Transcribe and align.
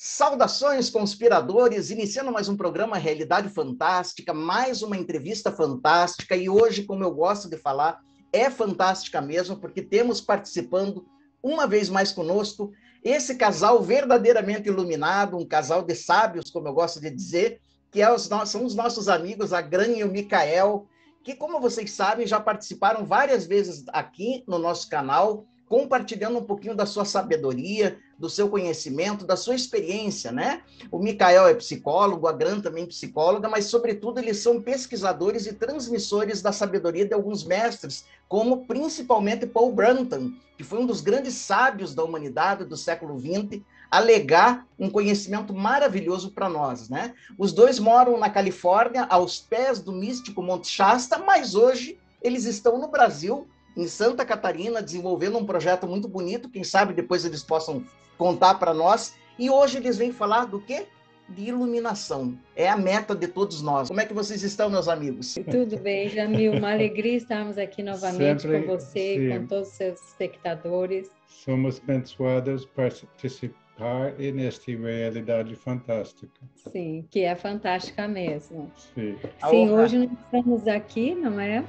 Saudações, 0.00 0.88
conspiradores! 0.88 1.90
Iniciando 1.90 2.30
mais 2.30 2.48
um 2.48 2.56
programa 2.56 2.96
Realidade 2.96 3.48
Fantástica, 3.48 4.32
mais 4.32 4.80
uma 4.80 4.96
entrevista 4.96 5.50
fantástica. 5.50 6.36
E 6.36 6.48
hoje, 6.48 6.84
como 6.84 7.02
eu 7.02 7.10
gosto 7.12 7.50
de 7.50 7.56
falar, 7.56 8.00
é 8.32 8.48
fantástica 8.48 9.20
mesmo, 9.20 9.56
porque 9.56 9.82
temos 9.82 10.20
participando 10.20 11.04
uma 11.42 11.66
vez 11.66 11.88
mais 11.88 12.12
conosco 12.12 12.70
esse 13.02 13.34
casal 13.34 13.82
verdadeiramente 13.82 14.68
iluminado, 14.68 15.36
um 15.36 15.44
casal 15.44 15.82
de 15.82 15.96
sábios, 15.96 16.48
como 16.48 16.68
eu 16.68 16.74
gosto 16.74 17.00
de 17.00 17.10
dizer, 17.10 17.60
que 17.90 18.00
é 18.00 18.08
os, 18.08 18.30
são 18.46 18.64
os 18.64 18.76
nossos 18.76 19.08
amigos, 19.08 19.52
a 19.52 19.60
Gran 19.60 19.88
e 19.88 20.04
o 20.04 20.12
Mikael, 20.12 20.86
que, 21.24 21.34
como 21.34 21.58
vocês 21.58 21.90
sabem, 21.90 22.24
já 22.24 22.38
participaram 22.38 23.04
várias 23.04 23.46
vezes 23.46 23.82
aqui 23.88 24.44
no 24.46 24.60
nosso 24.60 24.88
canal 24.88 25.44
compartilhando 25.68 26.38
um 26.38 26.44
pouquinho 26.44 26.74
da 26.74 26.86
sua 26.86 27.04
sabedoria, 27.04 27.98
do 28.18 28.28
seu 28.28 28.48
conhecimento, 28.48 29.24
da 29.24 29.36
sua 29.36 29.54
experiência, 29.54 30.32
né? 30.32 30.62
O 30.90 30.98
Mikael 30.98 31.46
é 31.46 31.54
psicólogo, 31.54 32.26
a 32.26 32.32
Gran 32.32 32.60
também 32.60 32.86
psicóloga, 32.86 33.48
mas, 33.48 33.66
sobretudo, 33.66 34.18
eles 34.18 34.38
são 34.38 34.60
pesquisadores 34.60 35.46
e 35.46 35.52
transmissores 35.52 36.42
da 36.42 36.50
sabedoria 36.50 37.06
de 37.06 37.14
alguns 37.14 37.44
mestres, 37.44 38.04
como 38.28 38.66
principalmente 38.66 39.46
Paul 39.46 39.72
Brunton, 39.72 40.32
que 40.56 40.64
foi 40.64 40.80
um 40.80 40.86
dos 40.86 41.00
grandes 41.00 41.34
sábios 41.34 41.94
da 41.94 42.02
humanidade 42.02 42.64
do 42.64 42.76
século 42.76 43.18
XX, 43.18 43.62
a 43.90 44.00
legar 44.00 44.66
um 44.78 44.90
conhecimento 44.90 45.54
maravilhoso 45.54 46.30
para 46.32 46.48
nós, 46.48 46.88
né? 46.88 47.14
Os 47.38 47.52
dois 47.52 47.78
moram 47.78 48.18
na 48.18 48.28
Califórnia, 48.28 49.04
aos 49.04 49.38
pés 49.38 49.80
do 49.80 49.92
místico 49.92 50.42
Monte 50.42 50.68
Shasta, 50.68 51.18
mas 51.18 51.54
hoje 51.54 51.98
eles 52.20 52.44
estão 52.44 52.78
no 52.78 52.88
Brasil 52.88 53.46
em 53.78 53.86
Santa 53.86 54.24
Catarina, 54.24 54.82
desenvolvendo 54.82 55.38
um 55.38 55.46
projeto 55.46 55.86
muito 55.86 56.08
bonito. 56.08 56.50
Quem 56.50 56.64
sabe 56.64 56.92
depois 56.92 57.24
eles 57.24 57.44
possam 57.44 57.84
contar 58.18 58.56
para 58.56 58.74
nós. 58.74 59.14
E 59.38 59.48
hoje 59.48 59.76
eles 59.76 59.96
vêm 59.96 60.12
falar 60.12 60.46
do 60.46 60.60
quê? 60.60 60.86
De 61.28 61.44
iluminação. 61.44 62.36
É 62.56 62.68
a 62.68 62.76
meta 62.76 63.14
de 63.14 63.28
todos 63.28 63.62
nós. 63.62 63.86
Como 63.86 64.00
é 64.00 64.04
que 64.04 64.12
vocês 64.12 64.42
estão, 64.42 64.68
meus 64.68 64.88
amigos? 64.88 65.36
Tudo 65.48 65.78
bem, 65.78 66.08
Jamil. 66.08 66.54
Uma 66.54 66.72
alegria 66.72 67.16
estarmos 67.16 67.56
aqui 67.56 67.82
novamente 67.82 68.42
Sempre, 68.42 68.62
com 68.62 68.76
você 68.76 69.16
e 69.16 69.38
com 69.38 69.46
todos 69.46 69.68
os 69.68 69.74
seus 69.74 70.00
espectadores. 70.08 71.08
Somos 71.28 71.80
abençoados 71.80 72.64
participar 72.64 74.12
nesta 74.34 74.72
realidade 74.72 75.54
fantástica. 75.54 76.40
Sim, 76.72 77.06
que 77.08 77.20
é 77.20 77.36
fantástica 77.36 78.08
mesmo. 78.08 78.72
Sim, 78.92 79.16
Sim 79.48 79.70
hoje 79.70 79.98
nós 79.98 80.10
estamos 80.24 80.66
aqui, 80.66 81.14
não 81.14 81.38
é? 81.38 81.64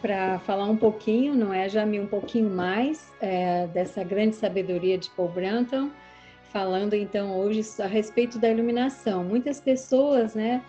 Para 0.00 0.38
falar 0.40 0.66
um 0.66 0.76
pouquinho, 0.76 1.34
não 1.34 1.52
é, 1.52 1.68
Jamie, 1.68 2.00
um 2.00 2.06
pouquinho 2.06 2.50
mais 2.50 3.12
é, 3.20 3.66
dessa 3.68 4.02
grande 4.02 4.34
sabedoria 4.36 4.96
de 4.96 5.10
Paul 5.10 5.28
Branton, 5.28 5.90
falando 6.44 6.94
então 6.94 7.38
hoje 7.38 7.62
a 7.80 7.86
respeito 7.86 8.38
da 8.38 8.48
iluminação. 8.48 9.22
Muitas 9.22 9.60
pessoas, 9.60 10.34
né, 10.34 10.62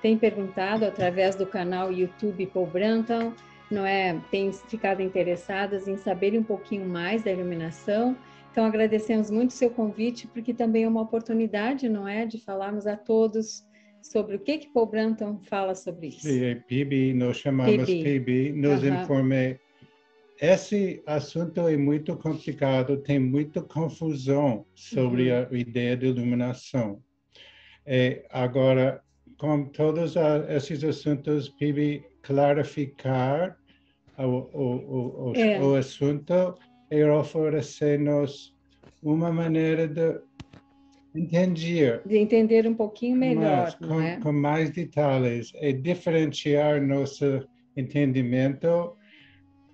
têm 0.00 0.16
perguntado 0.16 0.84
através 0.84 1.36
do 1.36 1.46
canal 1.46 1.92
YouTube 1.92 2.46
Paul 2.46 2.66
Branton, 2.66 3.32
não 3.70 3.84
é, 3.84 4.18
têm 4.30 4.52
ficado 4.52 5.02
interessadas 5.02 5.86
em 5.86 5.96
saber 5.96 6.38
um 6.38 6.42
pouquinho 6.42 6.88
mais 6.88 7.22
da 7.22 7.30
iluminação. 7.30 8.16
Então 8.50 8.64
agradecemos 8.64 9.30
muito 9.30 9.50
o 9.50 9.54
seu 9.54 9.70
convite, 9.70 10.26
porque 10.26 10.54
também 10.54 10.84
é 10.84 10.88
uma 10.88 11.02
oportunidade, 11.02 11.88
não 11.88 12.08
é, 12.08 12.24
de 12.24 12.38
falarmos 12.38 12.86
a 12.86 12.96
todos 12.96 13.67
sobre 14.10 14.36
o 14.36 14.38
que 14.38 14.58
que 14.58 14.68
Paul 14.68 14.86
Branton 14.86 15.38
fala 15.42 15.74
sobre 15.74 16.08
isso. 16.08 16.22
Sim, 16.22 16.62
PB, 16.66 17.14
nós 17.14 17.36
chamamos 17.36 17.84
PB, 17.84 18.20
PB 18.20 18.52
nos 18.52 18.82
uhum. 18.82 19.02
informe. 19.02 19.60
Esse 20.40 21.02
assunto 21.06 21.66
é 21.68 21.76
muito 21.76 22.16
complicado, 22.16 22.96
tem 22.98 23.18
muita 23.18 23.60
confusão 23.60 24.64
sobre 24.74 25.30
uhum. 25.30 25.46
a 25.50 25.58
ideia 25.58 25.96
de 25.96 26.06
iluminação. 26.06 27.02
É, 27.84 28.24
agora, 28.30 29.02
com 29.36 29.66
todos 29.66 30.14
esses 30.48 30.82
assuntos, 30.84 31.48
PB 31.50 32.04
clarificar 32.22 33.58
o, 34.16 34.22
o, 34.24 35.30
o, 35.30 35.36
é. 35.36 35.60
o 35.60 35.74
assunto 35.74 36.54
e 36.90 37.04
oferecer-nos 37.04 38.54
uma 39.02 39.30
maneira 39.30 39.86
de 39.86 40.20
Entendi. 41.18 41.80
De 42.06 42.16
entender 42.16 42.66
um 42.66 42.74
pouquinho 42.74 43.16
melhor, 43.16 43.64
Mas, 43.64 43.74
com, 43.74 44.00
é? 44.00 44.16
com 44.20 44.32
mais 44.32 44.70
detalhes, 44.70 45.52
é 45.56 45.72
diferenciar 45.72 46.80
nosso 46.80 47.46
entendimento 47.76 48.92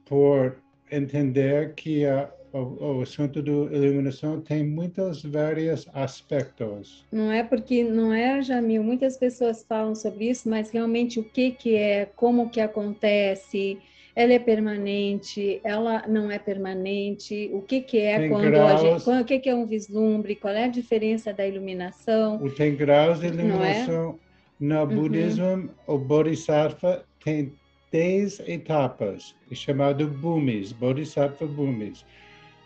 por 0.04 0.56
entender 0.90 1.74
que 1.74 2.04
a, 2.06 2.30
o, 2.52 2.98
o, 2.98 3.02
assunto 3.02 3.42
da 3.42 3.50
iluminação 3.50 4.40
tem 4.40 4.64
muitos 4.64 5.22
vários 5.22 5.88
aspectos. 5.92 7.04
Não 7.10 7.32
é 7.32 7.42
porque 7.42 7.82
não 7.82 8.12
é, 8.12 8.42
Jamil, 8.42 8.82
muitas 8.82 9.16
pessoas 9.16 9.64
falam 9.64 9.94
sobre 9.94 10.30
isso, 10.30 10.48
mas 10.48 10.70
realmente 10.70 11.18
o 11.18 11.24
que 11.24 11.50
que 11.50 11.74
é, 11.74 12.06
como 12.16 12.50
que 12.50 12.60
acontece, 12.60 13.78
ela 14.16 14.32
é 14.32 14.38
permanente, 14.38 15.60
ela 15.64 16.04
não 16.06 16.30
é 16.30 16.38
permanente, 16.38 17.50
o 17.52 17.60
que, 17.62 17.80
que 17.80 17.98
é 17.98 18.20
tem 18.20 18.28
quando 18.28 18.50
graus, 18.50 18.80
a 18.80 18.98
gente, 18.98 19.22
o 19.22 19.24
que, 19.24 19.38
que 19.40 19.48
é 19.48 19.54
um 19.54 19.66
vislumbre, 19.66 20.36
qual 20.36 20.54
é 20.54 20.64
a 20.64 20.68
diferença 20.68 21.32
da 21.32 21.46
iluminação. 21.46 22.42
O 22.42 22.48
tem 22.48 22.76
graus 22.76 23.18
de 23.18 23.26
é? 23.26 23.28
iluminação. 23.30 24.18
É? 24.20 24.24
No 24.60 24.80
uhum. 24.80 24.86
budismo, 24.86 25.70
o 25.86 25.98
Bodhisattva 25.98 27.04
tem 27.22 27.52
10 27.90 28.40
etapas, 28.46 29.34
é 29.50 29.54
chamado 29.54 30.06
Bhumis, 30.06 30.70
Bodhisattva 30.70 31.46
Bhumis. 31.46 32.04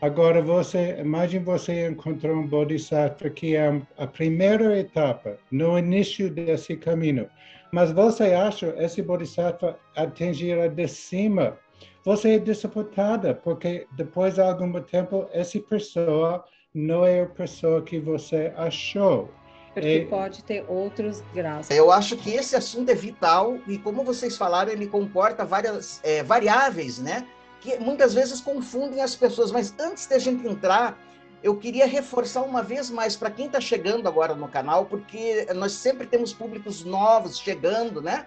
Agora, 0.03 0.42
você, 0.42 0.97
imagine 1.00 1.42
você 1.42 1.88
encontrou 1.88 2.37
um 2.37 2.47
Bodhisattva 2.47 3.31
que 3.31 3.56
é 3.56 3.81
a 3.97 4.06
primeira 4.06 4.78
etapa, 4.78 5.38
no 5.50 5.78
início 5.78 6.31
desse 6.31 6.76
caminho. 6.76 7.26
Mas 7.70 7.92
você 7.92 8.32
acha 8.34 8.74
esse 8.78 9.02
Bodhisattva 9.02 9.78
atingirá 9.94 10.68
de 10.68 10.88
cima? 10.88 11.58
Você 12.04 12.34
é 12.34 12.38
desapontada, 12.38 13.34
porque 13.34 13.86
depois 13.92 14.34
de 14.34 14.40
algum 14.40 14.72
tempo, 14.80 15.28
essa 15.32 15.58
pessoa 15.60 16.44
não 16.74 17.04
é 17.04 17.22
a 17.22 17.26
pessoa 17.26 17.82
que 17.82 17.98
você 17.98 18.52
achou. 18.56 19.30
Porque 19.74 19.88
é... 19.88 20.04
pode 20.06 20.42
ter 20.44 20.64
outros 20.68 21.22
graus. 21.34 21.70
Eu 21.70 21.92
acho 21.92 22.16
que 22.16 22.30
esse 22.30 22.56
assunto 22.56 22.90
é 22.90 22.94
vital 22.94 23.58
e, 23.66 23.78
como 23.78 24.02
vocês 24.02 24.36
falaram, 24.36 24.72
ele 24.72 24.86
comporta 24.86 25.44
várias 25.44 26.00
é, 26.02 26.22
variáveis, 26.22 26.98
né? 26.98 27.26
Que 27.60 27.78
muitas 27.78 28.14
vezes 28.14 28.40
confundem 28.40 29.02
as 29.02 29.14
pessoas. 29.14 29.52
Mas 29.52 29.74
antes 29.78 30.06
de 30.06 30.14
a 30.14 30.18
gente 30.18 30.46
entrar 30.46 30.98
eu 31.43 31.56
queria 31.56 31.87
reforçar 31.87 32.43
uma 32.43 32.62
vez 32.62 32.91
mais 32.91 33.16
para 33.16 33.31
quem 33.31 33.47
está 33.47 33.60
chegando 33.60 34.09
agora 34.09 34.34
no 34.34 34.49
canal, 34.49 34.87
porque 34.87 35.47
nós 35.54 35.72
sempre 35.72 36.06
temos 36.06 36.32
públicos 36.32 36.84
novos 36.84 37.38
chegando, 37.38 38.03
né? 38.03 38.26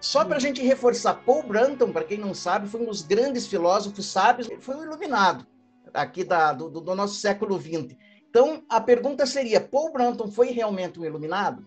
Só 0.00 0.24
para 0.24 0.36
a 0.36 0.40
gente 0.40 0.60
reforçar, 0.62 1.14
Paul 1.24 1.44
Branton, 1.44 1.92
para 1.92 2.04
quem 2.04 2.18
não 2.18 2.34
sabe, 2.34 2.68
foi 2.68 2.80
um 2.80 2.86
dos 2.86 3.02
grandes 3.02 3.46
filósofos 3.46 4.06
sábios, 4.06 4.48
foi 4.60 4.76
um 4.76 4.82
iluminado 4.84 5.46
aqui 5.94 6.24
da, 6.24 6.52
do, 6.52 6.68
do 6.68 6.94
nosso 6.94 7.14
século 7.14 7.60
XX. 7.60 7.96
Então, 8.28 8.64
a 8.68 8.80
pergunta 8.80 9.26
seria: 9.26 9.60
Paul 9.60 9.92
Branton 9.92 10.28
foi 10.28 10.50
realmente 10.50 10.98
um 10.98 11.04
iluminado? 11.04 11.66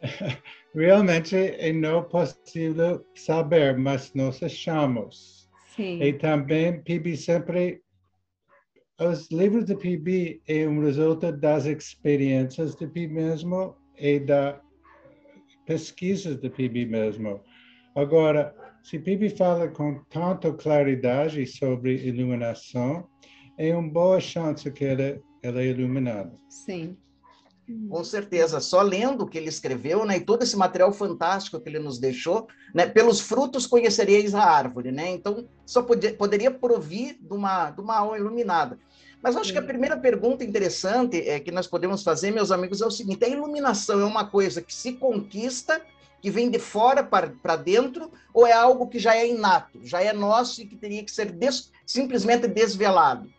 Realmente 0.74 1.36
é 1.36 1.72
não 1.72 2.02
possível 2.02 3.04
saber, 3.14 3.76
mas 3.76 4.12
nós 4.14 4.42
achamos. 4.42 5.48
Sim. 5.76 6.02
E 6.02 6.14
também 6.14 6.82
PIB 6.82 7.16
sempre 7.16 7.82
os 9.00 9.30
livros 9.30 9.64
de 9.64 9.74
PIB 9.74 10.42
é 10.46 10.68
um 10.68 10.80
resultado 10.80 11.38
das 11.38 11.64
experiências 11.64 12.74
de 12.76 12.86
PIB 12.86 13.14
mesmo 13.14 13.74
e 13.98 14.20
da 14.20 14.60
pesquisas 15.66 16.36
de 16.36 16.50
PIB 16.50 16.86
mesmo. 16.86 17.40
Agora, 17.94 18.54
se 18.82 18.98
PIB 18.98 19.30
fala 19.30 19.68
com 19.68 20.02
tanta 20.10 20.52
claridade 20.52 21.46
sobre 21.46 21.96
iluminação, 22.06 23.08
é 23.56 23.74
uma 23.74 23.88
boa 23.88 24.20
chance 24.20 24.70
que 24.72 24.84
ela, 24.84 25.20
ela 25.42 25.62
é 25.62 25.66
iluminada. 25.66 26.32
Sim. 26.48 26.96
Com 27.88 28.02
certeza, 28.02 28.60
só 28.60 28.82
lendo 28.82 29.22
o 29.22 29.26
que 29.26 29.38
ele 29.38 29.48
escreveu, 29.48 30.04
né, 30.04 30.16
e 30.16 30.20
todo 30.20 30.42
esse 30.42 30.56
material 30.56 30.92
fantástico 30.92 31.60
que 31.60 31.68
ele 31.68 31.78
nos 31.78 31.98
deixou, 31.98 32.48
né, 32.74 32.86
pelos 32.86 33.20
frutos 33.20 33.66
conhecereis 33.66 34.34
a 34.34 34.42
árvore, 34.42 34.90
né, 34.90 35.10
então 35.10 35.48
só 35.64 35.80
podia, 35.80 36.12
poderia 36.12 36.50
provir 36.50 37.16
de 37.20 37.32
uma, 37.32 37.70
de 37.70 37.80
uma 37.80 37.98
alma 37.98 38.18
iluminada. 38.18 38.78
Mas 39.22 39.36
acho 39.36 39.52
que 39.52 39.58
a 39.58 39.62
primeira 39.62 39.96
pergunta 39.96 40.42
interessante 40.42 41.16
é, 41.28 41.38
que 41.38 41.52
nós 41.52 41.68
podemos 41.68 42.02
fazer, 42.02 42.32
meus 42.32 42.50
amigos, 42.50 42.82
é 42.82 42.86
o 42.86 42.90
seguinte: 42.90 43.24
a 43.24 43.28
iluminação 43.28 44.00
é 44.00 44.04
uma 44.04 44.26
coisa 44.26 44.60
que 44.60 44.74
se 44.74 44.94
conquista, 44.94 45.80
que 46.20 46.28
vem 46.28 46.50
de 46.50 46.58
fora 46.58 47.04
para 47.04 47.56
dentro, 47.56 48.10
ou 48.34 48.44
é 48.44 48.52
algo 48.52 48.88
que 48.88 48.98
já 48.98 49.14
é 49.16 49.28
inato, 49.28 49.78
já 49.84 50.02
é 50.02 50.12
nosso 50.12 50.60
e 50.60 50.66
que 50.66 50.74
teria 50.74 51.04
que 51.04 51.10
ser 51.10 51.30
des, 51.30 51.70
simplesmente 51.86 52.48
desvelado? 52.48 53.32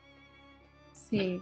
Sim. 1.09 1.42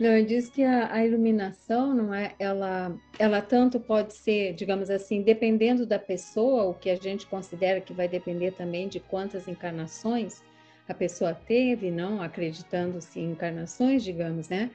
Não, 0.00 0.16
eu 0.16 0.24
disse 0.24 0.50
que 0.50 0.64
a, 0.64 0.92
a, 0.94 1.04
iluminação, 1.04 1.94
não 1.94 2.14
é, 2.14 2.34
ela, 2.38 2.96
ela 3.18 3.42
tanto 3.42 3.78
pode 3.78 4.14
ser, 4.14 4.54
digamos 4.54 4.88
assim, 4.88 5.20
dependendo 5.20 5.84
da 5.84 5.98
pessoa, 5.98 6.64
o 6.64 6.74
que 6.74 6.88
a 6.88 6.96
gente 6.96 7.26
considera 7.26 7.82
que 7.82 7.92
vai 7.92 8.08
depender 8.08 8.52
também 8.52 8.88
de 8.88 8.98
quantas 8.98 9.46
encarnações, 9.46 10.42
a 10.88 10.94
pessoa 10.94 11.34
teve, 11.34 11.90
não 11.90 12.22
acreditando-se 12.22 13.20
em 13.20 13.32
encarnações, 13.32 14.02
digamos, 14.02 14.48
né? 14.48 14.70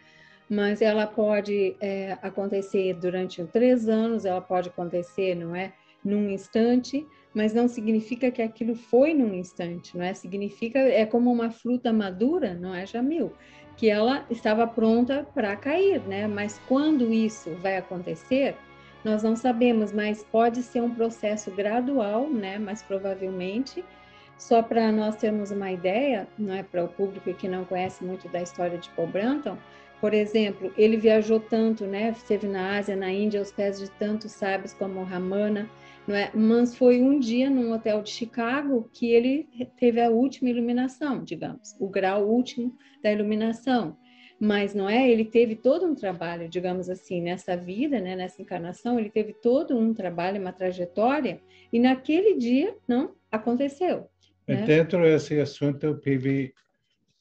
mas 0.50 0.82
ela 0.82 1.08
pode 1.08 1.76
é, 1.80 2.18
acontecer 2.22 2.94
durante 2.94 3.44
três 3.46 3.90
anos, 3.90 4.26
ela 4.26 4.42
pode 4.42 4.70
acontecer, 4.70 5.36
não 5.36 5.56
é, 5.56 5.74
num 6.04 6.30
instante, 6.30 7.06
mas 7.34 7.54
não 7.54 7.68
significa 7.68 8.30
que 8.30 8.42
aquilo 8.42 8.76
foi 8.76 9.14
num 9.14 9.34
instante, 9.34 9.98
não 9.98 10.06
é? 10.06 10.14
Significa 10.14 10.80
é 10.80 11.06
como 11.06 11.32
uma 11.32 11.50
fruta 11.50 11.92
madura, 11.92 12.54
não 12.54 12.74
é, 12.74 12.86
Jamil? 12.86 13.34
Que 13.78 13.90
ela 13.90 14.26
estava 14.30 14.66
pronta 14.66 15.28
para 15.34 15.56
cair, 15.56 16.02
né? 16.02 16.28
Mas 16.28 16.60
quando 16.68 17.12
isso 17.12 17.52
vai 17.62 17.78
acontecer, 17.78 18.56
nós 19.04 19.22
não 19.22 19.36
sabemos, 19.36 19.92
mas 19.92 20.24
pode 20.24 20.64
ser 20.64 20.82
um 20.82 20.94
processo 20.94 21.52
gradual, 21.52 22.30
né? 22.30 22.58
Mas 22.58 22.82
provavelmente, 22.82 23.84
só 24.38 24.64
para 24.64 24.92
nós 24.92 25.16
termos 25.16 25.52
uma 25.52 25.72
ideia, 25.72 26.28
não 26.38 26.54
é 26.54 26.64
para 26.64 26.84
o 26.84 26.88
público 26.88 27.34
que 27.34 27.48
não 27.48 27.66
conhece 27.66 28.04
muito 28.04 28.28
da 28.30 28.42
história 28.42 28.78
de 28.78 28.90
Paul 28.90 29.08
Branton, 29.08 29.58
por 30.02 30.14
exemplo, 30.14 30.74
ele 30.78 30.98
viajou 30.98 31.40
tanto, 31.40 31.86
né? 31.86 32.10
Esteve 32.10 32.48
na 32.48 32.78
Ásia, 32.78 32.96
na 32.96 33.12
Índia, 33.12 33.40
aos 33.40 33.52
pés 33.52 33.80
de 33.80 33.90
tantos 33.92 34.32
sábios 34.32 34.74
como 34.74 35.04
Ramana, 35.04 35.70
não 36.08 36.16
é? 36.16 36.32
Mas 36.34 36.76
foi 36.76 37.02
um 37.02 37.20
dia 37.20 37.50
num 37.50 37.74
hotel 37.74 38.02
de 38.02 38.10
Chicago 38.10 38.90
que 38.94 39.12
ele 39.12 39.48
teve 39.78 40.02
a 40.02 40.10
última 40.10 40.50
iluminação, 40.50 41.24
digamos, 41.24 41.76
o 41.80 41.90
grau 41.90 42.28
último 42.28 42.76
da 43.02 43.12
iluminação. 43.12 43.98
Mas 44.40 44.74
não 44.74 44.90
é? 44.90 45.10
Ele 45.10 45.24
teve 45.24 45.56
todo 45.56 45.86
um 45.86 45.96
trabalho, 45.96 46.50
digamos 46.50 46.90
assim, 46.90 47.22
nessa 47.22 47.56
vida, 47.56 48.02
né? 48.02 48.16
Nessa 48.16 48.42
encarnação, 48.42 49.00
ele 49.00 49.10
teve 49.10 49.34
todo 49.34 49.78
um 49.78 49.94
trabalho, 49.94 50.42
uma 50.42 50.52
trajetória, 50.52 51.42
e 51.72 51.80
naquele 51.80 52.38
dia 52.38 52.76
não 52.88 53.16
aconteceu. 53.32 54.10
Né? 54.48 54.64
Dentro 54.64 55.02
desse 55.02 55.40
assunto, 55.40 55.96
PIB 55.96 56.54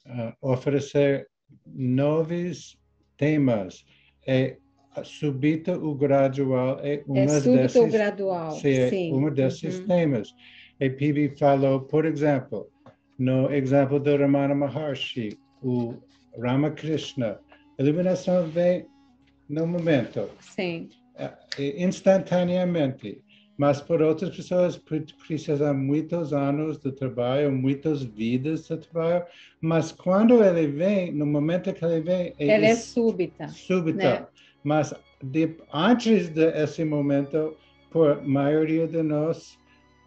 uh, 0.06 0.50
oferecer 0.50 1.28
novos 1.66 2.76
temas. 3.16 3.84
É 4.26 4.58
súbito 5.02 5.72
ou 5.72 5.94
gradual 5.94 6.78
é 6.82 7.02
uma 7.06 7.20
é 7.20 7.40
desses, 7.40 7.76
ou 7.76 7.88
gradual, 7.88 8.52
sim, 8.52 8.88
sim. 8.90 9.12
uma 9.12 9.30
desses 9.30 9.80
uhum. 9.80 9.86
temas. 9.86 10.34
E 10.78 10.90
Pibi 10.90 11.28
falou, 11.36 11.80
por 11.80 12.04
exemplo, 12.04 12.68
no 13.18 13.52
exemplo 13.52 13.98
do 13.98 14.16
Ramana 14.16 14.54
Maharshi, 14.54 15.38
o 15.62 15.94
Ramakrishna, 16.40 17.40
a 17.78 17.82
iluminação 17.82 18.46
vem 18.48 18.86
no 19.48 19.66
momento. 19.66 20.28
Sim. 20.40 20.90
É, 21.16 21.30
instantaneamente. 21.82 23.22
Mas 23.56 23.80
por 23.80 24.02
outras 24.02 24.34
pessoas 24.34 24.76
precisam 24.76 25.72
muitos 25.74 26.32
anos 26.32 26.78
de 26.78 26.90
trabalho, 26.90 27.52
muitas 27.52 28.02
vidas 28.02 28.66
de 28.66 28.76
trabalho. 28.78 29.24
Mas 29.60 29.92
quando 29.92 30.42
ele 30.42 30.66
vem, 30.66 31.12
no 31.12 31.24
momento 31.24 31.72
que 31.72 31.84
ele 31.84 32.00
vem, 32.00 32.34
ele, 32.36 32.50
ele 32.50 32.66
é 32.66 32.74
súbita. 32.74 33.46
Súbita. 33.48 34.20
Né? 34.20 34.26
Mas 34.64 34.94
de, 35.22 35.56
antes 35.72 36.30
desse 36.30 36.84
momento, 36.84 37.54
por 37.90 38.26
maioria 38.26 38.88
de 38.88 39.02
nós, 39.02 39.58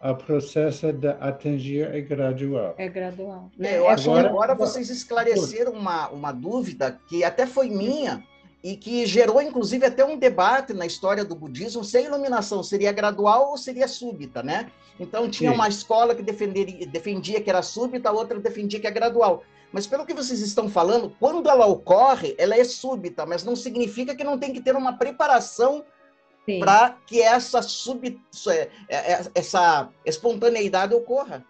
o 0.02 0.14
processo 0.14 0.92
de 0.92 1.08
atingir 1.20 1.88
é 1.94 2.00
gradual. 2.00 2.74
É 2.76 2.88
gradual. 2.88 3.50
É, 3.58 3.78
eu 3.78 3.88
acho 3.88 4.10
agora, 4.10 4.24
que 4.24 4.34
agora 4.34 4.54
vocês 4.54 4.90
esclareceram 4.90 5.72
uma, 5.72 6.08
uma 6.08 6.32
dúvida 6.32 7.00
que 7.08 7.24
até 7.24 7.46
foi 7.46 7.70
minha 7.70 8.22
e 8.62 8.76
que 8.76 9.06
gerou, 9.06 9.40
inclusive, 9.40 9.86
até 9.86 10.04
um 10.04 10.18
debate 10.18 10.72
na 10.72 10.84
história 10.84 11.24
do 11.24 11.34
budismo 11.34 11.84
se 11.84 11.96
a 11.96 12.00
iluminação 12.00 12.62
seria 12.62 12.92
gradual 12.92 13.50
ou 13.50 13.56
seria 13.56 13.86
súbita, 13.86 14.42
né? 14.42 14.70
Então, 14.98 15.30
tinha 15.30 15.50
Sim. 15.50 15.56
uma 15.56 15.68
escola 15.68 16.14
que 16.14 16.22
defenderia, 16.22 16.86
defendia 16.86 17.40
que 17.40 17.48
era 17.48 17.62
súbita, 17.62 18.08
a 18.08 18.12
outra 18.12 18.38
defendia 18.40 18.80
que 18.80 18.86
é 18.86 18.90
gradual. 18.90 19.44
Mas, 19.72 19.86
pelo 19.86 20.06
que 20.06 20.14
vocês 20.14 20.40
estão 20.40 20.68
falando, 20.68 21.14
quando 21.20 21.48
ela 21.48 21.66
ocorre, 21.66 22.34
ela 22.38 22.56
é 22.56 22.64
súbita, 22.64 23.26
mas 23.26 23.44
não 23.44 23.54
significa 23.54 24.14
que 24.14 24.24
não 24.24 24.38
tem 24.38 24.52
que 24.52 24.60
ter 24.60 24.74
uma 24.74 24.94
preparação 24.94 25.84
para 26.58 26.96
que 27.06 27.20
essa, 27.20 27.60
sub, 27.60 28.18
é, 28.48 28.68
é, 28.88 29.20
essa 29.34 29.90
espontaneidade 30.06 30.94
ocorra. 30.94 31.44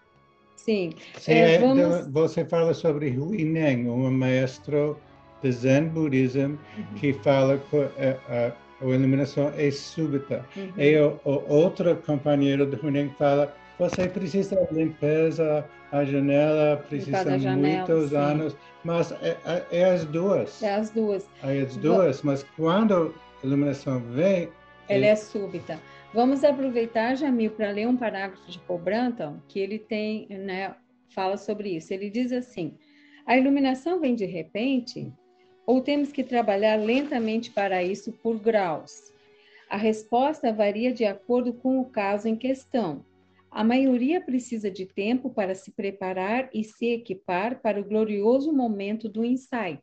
Sim. 0.56 0.92
Sim 1.18 1.32
é, 1.32 1.58
vamos... 1.58 2.08
Você 2.08 2.44
fala 2.44 2.74
sobre 2.74 3.16
Huineng, 3.16 3.88
um 3.88 4.10
maestro 4.10 4.98
de 5.42 5.52
Zen 5.52 5.88
Buddhism 5.88 6.40
uhum. 6.40 6.58
que 6.96 7.12
fala 7.12 7.58
que 7.58 7.76
a, 7.76 8.18
a, 8.28 8.84
a 8.84 8.88
iluminação 8.88 9.52
é 9.56 9.70
súbita. 9.70 10.44
Uhum. 10.56 10.72
E 10.76 10.98
o, 10.98 11.20
o, 11.24 11.54
outro 11.54 11.96
companheiro 12.04 12.66
de 12.66 12.76
Hunen 12.84 13.14
fala 13.16 13.54
você 13.78 14.08
precisa 14.08 14.68
limpeza, 14.72 15.64
a 15.92 16.04
janela 16.04 16.76
precisa 16.88 17.38
muitos 17.56 18.10
sim. 18.10 18.16
anos, 18.16 18.56
mas 18.84 19.12
é, 19.22 19.36
é, 19.44 19.66
é, 19.70 19.84
as 19.84 20.04
duas. 20.04 20.62
É 20.62 20.74
as 20.74 20.90
duas. 20.90 21.28
É 21.42 21.60
as 21.60 21.76
duas, 21.76 22.22
mas 22.22 22.44
quando 22.56 23.14
a 23.42 23.46
iluminação 23.46 24.00
vem... 24.00 24.48
Ela 24.88 25.06
é, 25.06 25.10
é 25.10 25.16
súbita. 25.16 25.78
Vamos 26.12 26.42
aproveitar, 26.42 27.14
Jamil, 27.16 27.50
para 27.50 27.70
ler 27.70 27.86
um 27.86 27.96
parágrafo 27.96 28.50
de 28.50 28.58
Paul 28.60 28.78
Branton, 28.78 29.36
que 29.46 29.60
ele 29.60 29.78
tem, 29.78 30.26
né, 30.30 30.74
fala 31.10 31.36
sobre 31.36 31.76
isso. 31.76 31.92
Ele 31.92 32.10
diz 32.10 32.32
assim, 32.32 32.74
a 33.26 33.36
iluminação 33.36 34.00
vem 34.00 34.14
de 34.14 34.24
repente 34.24 35.12
ou 35.66 35.82
temos 35.82 36.10
que 36.10 36.24
trabalhar 36.24 36.76
lentamente 36.76 37.50
para 37.50 37.82
isso 37.82 38.10
por 38.10 38.38
graus? 38.38 39.12
A 39.68 39.76
resposta 39.76 40.50
varia 40.50 40.94
de 40.94 41.04
acordo 41.04 41.52
com 41.52 41.78
o 41.78 41.84
caso 41.84 42.26
em 42.26 42.34
questão. 42.34 43.04
A 43.50 43.64
maioria 43.64 44.20
precisa 44.20 44.70
de 44.70 44.84
tempo 44.86 45.30
para 45.30 45.54
se 45.54 45.72
preparar 45.72 46.50
e 46.52 46.62
se 46.62 46.86
equipar 46.86 47.60
para 47.60 47.80
o 47.80 47.84
glorioso 47.84 48.52
momento 48.52 49.08
do 49.08 49.24
insight, 49.24 49.82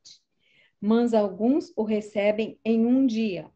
mas 0.80 1.14
alguns 1.14 1.74
o 1.76 1.84
recebem 1.84 2.60
em 2.64 2.86
um 2.86 3.06
dia. 3.06 3.50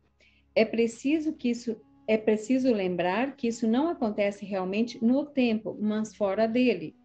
É 0.56 0.66
preciso 0.66 1.34
que 1.34 1.50
isso 1.50 1.80
é 2.08 2.18
preciso 2.18 2.74
lembrar 2.74 3.36
que 3.36 3.48
isso 3.48 3.68
não 3.68 3.88
acontece 3.88 4.44
realmente 4.44 4.98
no 5.04 5.24
tempo, 5.28 5.78
mas 5.80 6.16
fora 6.16 6.48
dele, 6.48 6.96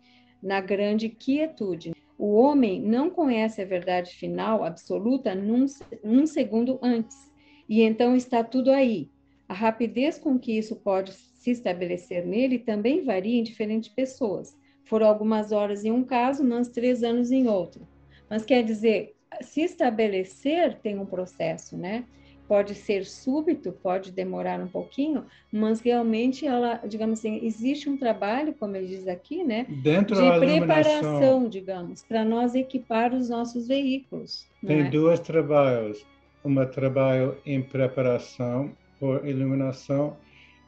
na 0.42 0.62
grande 0.62 1.10
quietude. 1.10 1.92
O 2.18 2.32
homem 2.32 2.80
não 2.80 3.10
conhece 3.10 3.60
a 3.60 3.66
verdade 3.66 4.14
final 4.14 4.64
absoluta 4.64 5.34
num, 5.34 5.66
um 6.02 6.26
segundo 6.26 6.78
antes, 6.82 7.30
e 7.68 7.82
então 7.82 8.16
está 8.16 8.42
tudo 8.42 8.70
aí. 8.70 9.10
A 9.46 9.52
rapidez 9.52 10.18
com 10.18 10.38
que 10.38 10.56
isso 10.56 10.76
pode 10.76 11.12
se 11.44 11.50
estabelecer 11.50 12.24
nele 12.24 12.58
também 12.58 13.04
varia 13.04 13.38
em 13.38 13.42
diferentes 13.42 13.90
pessoas. 13.90 14.56
Foram 14.82 15.06
algumas 15.06 15.52
horas 15.52 15.84
em 15.84 15.90
um 15.90 16.02
caso, 16.02 16.42
mas 16.42 16.68
três 16.68 17.04
anos 17.04 17.30
em 17.30 17.46
outro. 17.46 17.86
Mas 18.30 18.46
quer 18.46 18.64
dizer, 18.64 19.14
se 19.42 19.60
estabelecer 19.60 20.78
tem 20.82 20.98
um 20.98 21.04
processo, 21.04 21.76
né? 21.76 22.04
pode 22.46 22.74
ser 22.74 23.06
súbito, 23.06 23.72
pode 23.72 24.12
demorar 24.12 24.60
um 24.60 24.66
pouquinho, 24.66 25.24
mas 25.50 25.80
realmente 25.80 26.46
ela, 26.46 26.76
digamos 26.86 27.18
assim, 27.18 27.40
existe 27.42 27.88
um 27.88 27.96
trabalho, 27.96 28.52
como 28.52 28.76
ele 28.76 28.86
diz 28.86 29.08
aqui, 29.08 29.42
né, 29.42 29.64
Dentro 29.66 30.14
de 30.14 30.38
preparação, 30.38 31.48
digamos, 31.48 32.02
para 32.02 32.22
nós 32.22 32.54
equipar 32.54 33.14
os 33.14 33.30
nossos 33.30 33.66
veículos. 33.66 34.46
Tem 34.64 34.80
é? 34.80 34.90
dois 34.90 35.20
trabalhos, 35.20 36.04
um 36.44 36.54
trabalho 36.66 37.34
em 37.46 37.62
preparação 37.62 38.72
por 39.00 39.26
iluminação 39.26 40.14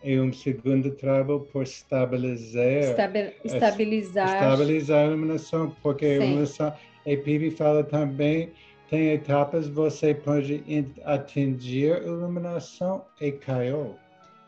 e 0.06 0.20
um 0.20 0.32
segundo 0.32 0.92
trabalho 0.92 1.40
por 1.52 1.64
estabilizar 1.64 2.64
Estabil 2.64 3.32
estabilizar 3.44 4.26
estabilizar 4.28 5.00
a 5.00 5.06
iluminação, 5.06 5.76
porque 5.82 6.06
Sim. 6.06 6.12
a 6.12 6.16
iluminação, 6.16 6.68
a 6.68 7.16
PIB 7.24 7.50
fala 7.50 7.82
também 7.82 8.52
tem 8.88 9.10
etapas 9.10 9.66
você 9.66 10.14
pode 10.14 10.62
atingir 11.04 12.02
iluminação 12.04 13.04
e 13.20 13.32
caiu. 13.32 13.96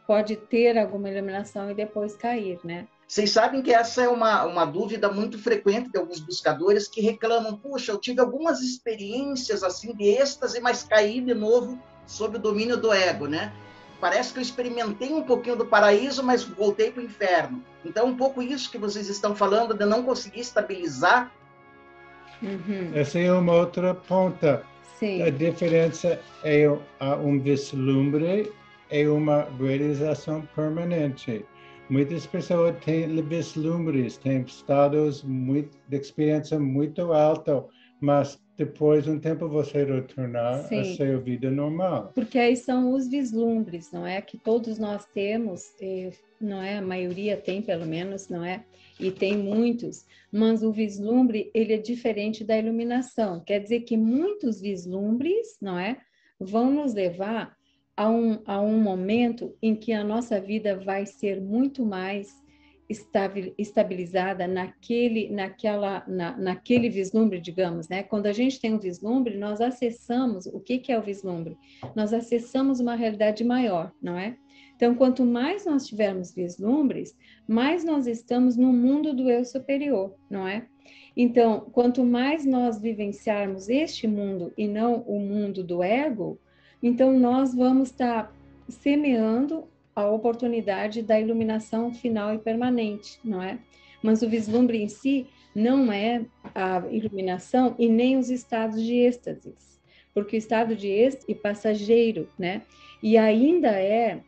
Pode 0.07 0.37
ter 0.37 0.79
alguma 0.79 1.11
iluminação 1.11 1.69
e 1.71 1.75
depois 1.75 2.15
cair, 2.15 2.61
né? 2.63 2.87
Vocês 3.07 3.31
sabem 3.31 3.63
que 3.63 3.73
essa 3.73 4.03
é 4.03 4.09
uma, 4.09 4.45
uma 4.45 4.65
dúvida 4.65 5.11
muito 5.11 5.39
frequente 5.39 5.91
de 5.91 5.99
alguns 5.99 6.21
buscadores 6.21 6.87
que 6.87 7.01
reclamam: 7.01 7.57
puxa, 7.57 7.91
eu 7.91 7.99
tive 7.99 8.21
algumas 8.21 8.61
experiências 8.61 9.65
assim 9.65 9.93
de 9.93 10.05
êxtase, 10.05 10.61
mas 10.61 10.85
caí 10.85 11.21
de 11.21 11.35
novo 11.35 11.79
sob 12.07 12.37
o 12.37 12.41
domínio 12.41 12.77
do 12.77 12.93
ego, 12.93 13.27
né? 13.27 13.53
Parece 14.01 14.33
que 14.33 14.39
eu 14.39 14.43
experimentei 14.43 15.13
um 15.13 15.23
pouquinho 15.23 15.57
do 15.57 15.67
paraíso, 15.67 16.23
mas 16.23 16.45
voltei 16.45 16.91
para 16.91 17.03
o 17.03 17.05
inferno. 17.05 17.65
Então, 17.85 18.07
um 18.07 18.17
pouco 18.17 18.41
isso 18.43 18.71
que 18.71 18.79
vocês 18.79 19.09
estão 19.09 19.35
falando 19.35 19.75
de 19.75 19.85
não 19.85 20.03
conseguir 20.03 20.41
estabilizar 20.41 21.33
Uhum. 22.43 22.91
Essa 22.95 23.19
é 23.19 23.33
uma 23.33 23.53
outra 23.53 23.95
ponta. 23.95 24.63
Sim. 24.99 25.23
A 25.23 25.31
diferença 25.31 26.21
é 26.45 26.69
um 27.23 27.41
vislumbre 27.41 28.53
e 28.91 29.07
uma 29.07 29.49
realização 29.59 30.43
permanente. 30.55 31.45
Muitas 31.89 32.27
pessoas 32.27 32.77
têm 32.85 33.21
vislumbres, 33.23 34.17
têm 34.19 34.43
estados 34.43 35.23
muito, 35.23 35.77
de 35.89 35.97
experiência 35.97 36.59
muito 36.59 37.13
alto, 37.13 37.67
mas 38.01 38.39
depois 38.59 39.05
de 39.05 39.11
um 39.11 39.19
tempo 39.19 39.49
você 39.49 39.85
retornar 39.85 40.65
Sim. 40.65 40.81
a 40.81 40.85
sua 40.85 41.19
vida 41.19 41.51
normal. 41.51 42.13
Porque 42.15 42.39
aí 42.39 42.57
são 42.57 42.93
os 42.93 43.09
vislumbres, 43.09 43.91
não 43.91 44.07
é? 44.07 44.21
Que 44.21 44.37
todos 44.37 44.79
nós 44.79 45.07
temos, 45.07 45.63
não 46.41 46.61
é? 46.61 46.77
A 46.77 46.83
maioria 46.83 47.37
tem 47.37 47.63
pelo 47.63 47.87
menos, 47.87 48.29
não 48.29 48.45
é? 48.45 48.65
E 49.01 49.11
tem 49.11 49.39
muitos, 49.39 50.05
mas 50.31 50.63
o 50.63 50.73
vislumbre 50.73 51.51
ele 51.55 51.73
é 51.73 51.79
diferente 51.79 52.43
da 52.43 52.59
iluminação. 52.59 53.41
Quer 53.41 53.61
dizer 53.61 53.81
que 53.81 53.97
muitos 53.97 54.61
vislumbres, 54.61 55.57
não 55.63 55.79
é? 55.79 55.99
vão 56.39 56.71
nos 56.71 56.95
levar 56.95 57.57
a 57.97 58.09
um, 58.09 58.41
a 58.45 58.61
um 58.61 58.81
momento 58.81 59.57
em 59.61 59.75
que 59.75 59.93
a 59.93 60.05
nossa 60.05 60.41
vida 60.41 60.79
vai 60.79 61.05
ser 61.05 61.41
muito 61.41 61.85
mais 61.85 62.29
estabilizada 62.89 64.47
naquele, 64.47 65.29
naquela, 65.31 66.03
na, 66.09 66.37
naquele 66.37 66.89
vislumbre, 66.89 67.39
digamos, 67.39 67.89
né? 67.89 68.03
Quando 68.03 68.27
a 68.27 68.33
gente 68.33 68.59
tem 68.59 68.75
um 68.75 68.79
vislumbre, 68.79 69.37
nós 69.37 69.61
acessamos, 69.61 70.47
o 70.47 70.59
que, 70.59 70.79
que 70.79 70.91
é 70.91 70.99
o 70.99 71.03
vislumbre? 71.03 71.57
Nós 71.95 72.15
acessamos 72.15 72.81
uma 72.81 72.95
realidade 72.95 73.45
maior, 73.45 73.93
não 74.01 74.19
é? 74.19 74.37
Então, 74.75 74.95
quanto 74.95 75.25
mais 75.27 75.67
nós 75.67 75.87
tivermos 75.87 76.33
vislumbres, 76.33 77.17
mais 77.47 77.85
nós 77.85 78.07
estamos 78.07 78.57
no 78.57 78.73
mundo 78.73 79.13
do 79.13 79.29
eu 79.29 79.45
superior, 79.45 80.15
não 80.31 80.47
é? 80.47 80.67
Então, 81.17 81.69
quanto 81.73 82.05
mais 82.05 82.47
nós 82.47 82.81
vivenciarmos 82.81 83.69
este 83.69 84.07
mundo 84.07 84.53
e 84.57 84.69
não 84.69 85.01
o 85.01 85.19
mundo 85.19 85.65
do 85.65 85.83
ego, 85.83 86.39
então 86.83 87.19
nós 87.19 87.53
vamos 87.53 87.91
estar 87.91 88.33
semeando 88.69 89.67
a 90.03 90.11
oportunidade 90.11 91.03
da 91.03 91.21
iluminação 91.21 91.93
final 91.93 92.35
e 92.35 92.39
permanente, 92.39 93.19
não 93.25 93.43
é? 93.43 93.59
Mas 94.03 94.23
o 94.23 94.29
vislumbre 94.29 94.81
em 94.81 94.89
si 94.89 95.27
não 95.55 95.93
é 95.93 96.25
a 96.55 96.85
iluminação 96.91 97.75
e 97.79 97.89
nem 97.89 98.17
os 98.17 98.31
estados 98.31 98.83
de 98.83 98.95
êxtase, 98.95 99.55
porque 100.15 100.37
o 100.37 100.39
estado 100.39 100.77
de 100.77 100.89
êxtase 100.89 101.33
é 101.33 101.35
passageiro, 101.35 102.29
né? 102.39 102.63
E 103.03 103.19
ainda 103.19 103.71
é 103.71 104.21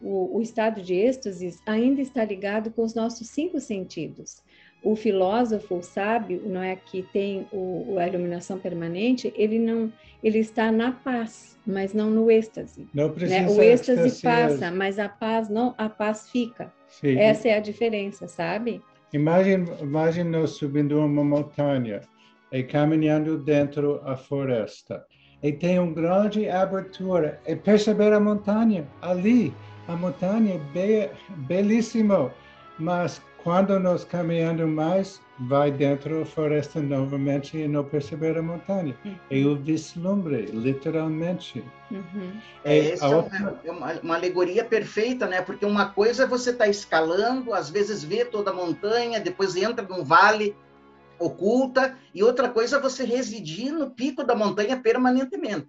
o, 0.00 0.38
o 0.38 0.40
estado 0.40 0.80
de 0.80 0.94
êxtase 0.94 1.58
ainda 1.66 2.00
está 2.00 2.24
ligado 2.24 2.70
com 2.70 2.82
os 2.82 2.94
nossos 2.94 3.28
cinco 3.28 3.60
sentidos 3.60 4.42
o 4.82 4.94
filósofo, 4.94 5.76
o 5.76 5.82
sábio, 5.82 6.42
não 6.46 6.62
é 6.62 6.76
que 6.76 7.02
tem 7.02 7.46
o, 7.52 7.96
a 7.98 8.06
iluminação 8.06 8.58
permanente, 8.58 9.32
ele 9.36 9.58
não, 9.58 9.92
ele 10.22 10.38
está 10.38 10.70
na 10.70 10.92
paz, 10.92 11.58
mas 11.66 11.92
não 11.92 12.10
no 12.10 12.30
êxtase. 12.30 12.86
Não 12.94 13.10
precisa 13.10 13.40
né? 13.40 13.48
O 13.48 13.62
êxtase 13.62 14.22
passa, 14.22 14.70
mas 14.70 14.98
a 14.98 15.08
paz 15.08 15.48
não, 15.48 15.74
a 15.76 15.88
paz 15.88 16.30
fica. 16.30 16.72
Sim. 16.86 17.18
Essa 17.18 17.48
é 17.48 17.56
a 17.56 17.60
diferença, 17.60 18.28
sabe? 18.28 18.80
Imagine, 19.12 19.66
imagine 19.80 20.28
nós 20.28 20.50
subindo 20.50 20.98
uma 20.98 21.24
montanha 21.24 22.00
e 22.52 22.62
caminhando 22.62 23.38
dentro 23.38 24.00
da 24.04 24.16
floresta. 24.16 25.04
E 25.42 25.52
tem 25.52 25.78
uma 25.78 25.92
grande 25.92 26.48
abertura 26.48 27.40
e 27.46 27.54
perceber 27.54 28.12
a 28.12 28.20
montanha 28.20 28.86
ali. 29.02 29.54
A 29.86 29.96
montanha 29.96 30.54
é 30.54 30.58
be 30.72 31.10
belíssima, 31.46 32.32
mas 32.78 33.22
quando 33.42 33.78
nós 33.78 34.04
caminhando 34.04 34.66
mais, 34.66 35.20
vai 35.38 35.70
dentro 35.70 36.18
da 36.18 36.26
floresta 36.26 36.80
novamente 36.80 37.56
e 37.56 37.68
não 37.68 37.84
perceber 37.84 38.36
a 38.36 38.42
montanha. 38.42 38.96
Uhum. 39.04 39.14
É 39.30 39.38
o 39.44 39.56
vislumbre, 39.56 40.46
literalmente. 40.46 41.64
Uhum. 41.90 42.32
É, 42.64 42.98
é, 42.98 43.06
outra... 43.06 43.60
é 43.64 43.70
uma, 43.70 43.92
uma, 44.00 44.14
alegoria 44.16 44.64
perfeita, 44.64 45.26
né? 45.26 45.40
Porque 45.40 45.64
uma 45.64 45.86
coisa 45.90 46.24
é 46.24 46.26
você 46.26 46.50
estar 46.50 46.64
tá 46.64 46.70
escalando, 46.70 47.54
às 47.54 47.70
vezes 47.70 48.02
vê 48.02 48.24
toda 48.24 48.50
a 48.50 48.54
montanha, 48.54 49.20
depois 49.20 49.54
entra 49.56 49.86
num 49.86 50.04
vale 50.04 50.54
oculta, 51.18 51.96
e 52.14 52.22
outra 52.22 52.48
coisa 52.48 52.76
é 52.76 52.80
você 52.80 53.04
residir 53.04 53.72
no 53.72 53.90
pico 53.90 54.22
da 54.22 54.34
montanha 54.34 54.76
permanentemente. 54.76 55.66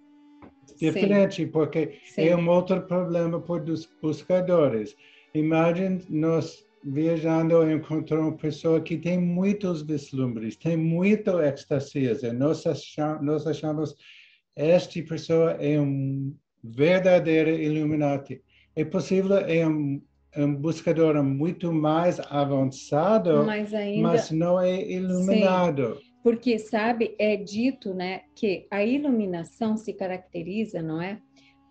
Diferente, 0.78 1.36
Sim. 1.36 1.48
porque 1.48 1.98
Sim. 2.14 2.28
é 2.28 2.36
um 2.36 2.48
outro 2.48 2.80
problema 2.82 3.40
para 3.40 3.70
os 3.70 3.88
buscadores. 4.00 4.96
Imagine 5.34 6.02
nós 6.08 6.64
viajando 6.84 7.70
encontrou 7.70 8.22
uma 8.22 8.36
pessoa 8.36 8.80
que 8.80 8.96
tem 8.96 9.18
muitos 9.18 9.82
vislumbres, 9.82 10.56
tem 10.56 10.76
muito 10.76 11.40
extasias, 11.40 12.22
e 12.22 12.32
nós 12.32 12.66
achamos, 12.66 13.24
nós 13.24 13.46
achamos 13.46 13.96
esta 14.56 15.02
pessoa 15.02 15.52
é 15.52 15.80
um 15.80 16.34
verdadeiro 16.62 17.50
iluminati. 17.50 18.42
É 18.76 18.84
possível, 18.84 19.38
é 19.38 19.66
um, 19.66 20.02
um 20.36 20.54
buscador 20.54 21.22
muito 21.22 21.72
mais 21.72 22.20
avançado, 22.30 23.44
mas, 23.44 23.72
ainda, 23.72 24.02
mas 24.02 24.30
não 24.30 24.60
é 24.60 24.82
iluminado. 24.82 25.96
Sim, 25.96 26.10
porque, 26.22 26.58
sabe, 26.58 27.14
é 27.18 27.36
dito 27.36 27.94
né, 27.94 28.22
que 28.34 28.66
a 28.70 28.84
iluminação 28.84 29.76
se 29.76 29.92
caracteriza, 29.92 30.82
não 30.82 31.00
é? 31.00 31.18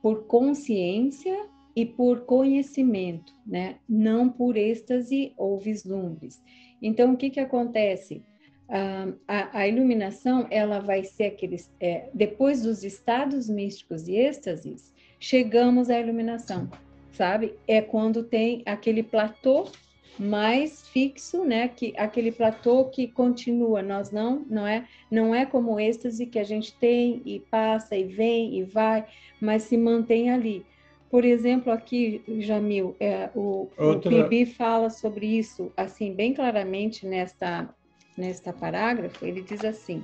Por 0.01 0.25
consciência 0.25 1.47
e 1.75 1.85
por 1.85 2.21
conhecimento, 2.21 3.33
né? 3.45 3.77
não 3.87 4.29
por 4.29 4.57
êxtase 4.57 5.33
ou 5.37 5.59
vislumbres. 5.59 6.41
Então, 6.81 7.13
o 7.13 7.17
que, 7.17 7.29
que 7.29 7.39
acontece? 7.39 8.23
Ah, 8.71 9.11
a, 9.27 9.61
a, 9.61 9.67
iluminação 9.67 10.45
ela 10.51 10.79
vai 10.79 11.03
ser 11.03 11.25
aqueles 11.25 11.71
é, 11.79 12.07
depois 12.13 12.61
dos 12.61 12.83
estados 12.83 13.49
místicos 13.49 14.07
e 14.07 14.15
êxtases 14.15 14.93
chegamos 15.19 15.89
à 15.89 15.99
iluminação 15.99 16.69
sabe 17.11 17.55
é 17.67 17.81
quando 17.81 18.23
tem 18.23 18.61
aquele 18.67 19.01
platô 19.01 19.71
mais 20.19 20.87
fixo 20.87 21.43
né 21.43 21.67
que 21.67 21.95
aquele 21.97 22.31
platô 22.31 22.85
que 22.85 23.07
continua 23.07 23.81
nós 23.81 24.11
não 24.11 24.45
não 24.47 24.67
é 24.67 24.85
não 25.09 25.33
é 25.33 25.47
como 25.47 25.73
o 25.73 25.79
êxtase 25.79 26.27
que 26.27 26.37
a 26.37 26.43
gente 26.43 26.71
tem 26.75 27.23
e 27.25 27.39
passa 27.39 27.97
e 27.97 28.03
vem 28.03 28.59
e 28.59 28.63
vai 28.63 29.03
mas 29.41 29.63
se 29.63 29.75
mantém 29.77 30.29
ali 30.29 30.63
por 31.09 31.25
exemplo, 31.25 31.71
aqui, 31.71 32.21
Jamil, 32.39 32.95
é, 32.99 33.29
o, 33.35 33.67
Outra... 33.77 34.09
o 34.09 34.29
Bibi 34.29 34.45
fala 34.45 34.89
sobre 34.89 35.25
isso, 35.25 35.71
assim, 35.75 36.13
bem 36.13 36.33
claramente 36.33 37.05
nesta, 37.05 37.67
nesta 38.15 38.53
parágrafo, 38.53 39.25
ele 39.25 39.41
diz 39.41 39.65
assim, 39.65 40.03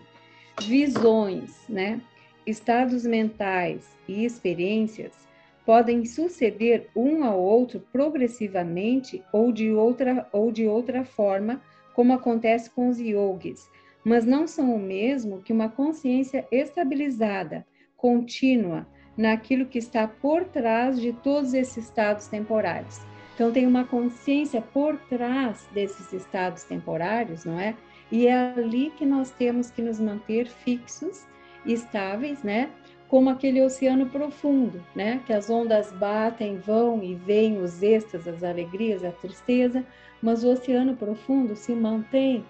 visões, 0.62 1.64
né, 1.70 2.02
estados 2.46 3.06
mentais 3.06 3.96
e 4.08 4.26
experiências 4.26 5.26
podem 5.66 6.06
suceder 6.06 6.90
um 6.96 7.24
ao 7.24 7.40
outro 7.40 7.80
progressivamente 7.92 9.24
ou 9.34 9.52
de 9.52 9.72
outra, 9.72 10.28
ou 10.32 10.52
de 10.52 10.68
outra 10.68 11.04
forma, 11.04 11.62
como 11.94 12.14
acontece 12.14 12.70
com 12.70 12.90
os 12.90 13.00
yogis, 13.00 13.68
mas 14.04 14.26
não 14.26 14.46
são 14.46 14.76
o 14.76 14.80
mesmo 14.80 15.42
que 15.42 15.52
uma 15.52 15.70
consciência 15.70 16.48
estabilizada, 16.52 17.66
contínua, 17.98 18.88
naquilo 19.18 19.66
que 19.66 19.78
está 19.78 20.08
por 20.08 20.46
trás 20.46 21.00
de 21.00 21.14
todos 21.14 21.54
esses 21.54 21.86
estados 21.86 22.28
temporários. 22.28 23.02
Então, 23.34 23.52
tem 23.52 23.68
uma 23.68 23.84
consciência 23.84 24.62
por 24.62 24.98
trás 25.10 25.68
desses 25.74 26.14
estados 26.14 26.64
temporários, 26.64 27.44
não 27.44 27.60
é? 27.60 27.76
E 28.12 28.28
é 28.28 28.34
ali 28.34 28.92
que 28.92 29.06
nós 29.06 29.30
temos 29.32 29.70
que 29.70 29.82
nos 29.82 30.00
manter 30.00 30.48
fixos, 30.48 31.26
estáveis, 31.66 32.44
né? 32.44 32.70
Como 33.10 33.30
aquele 33.30 33.62
oceano 33.62 34.06
profundo, 34.06 34.82
né? 34.96 35.22
Que 35.26 35.34
as 35.34 35.50
ondas 35.50 35.92
batem, 35.92 36.58
vão 36.58 37.04
e 37.04 37.14
vêm, 37.14 37.62
os 37.62 37.84
êxtases, 37.84 38.28
as 38.28 38.44
alegrias, 38.44 39.04
a 39.04 39.12
tristeza, 39.12 39.86
mas 40.22 40.44
o 40.44 40.50
oceano 40.50 40.96
profundo 40.96 41.56
se 41.56 41.74
mantém 41.74 42.46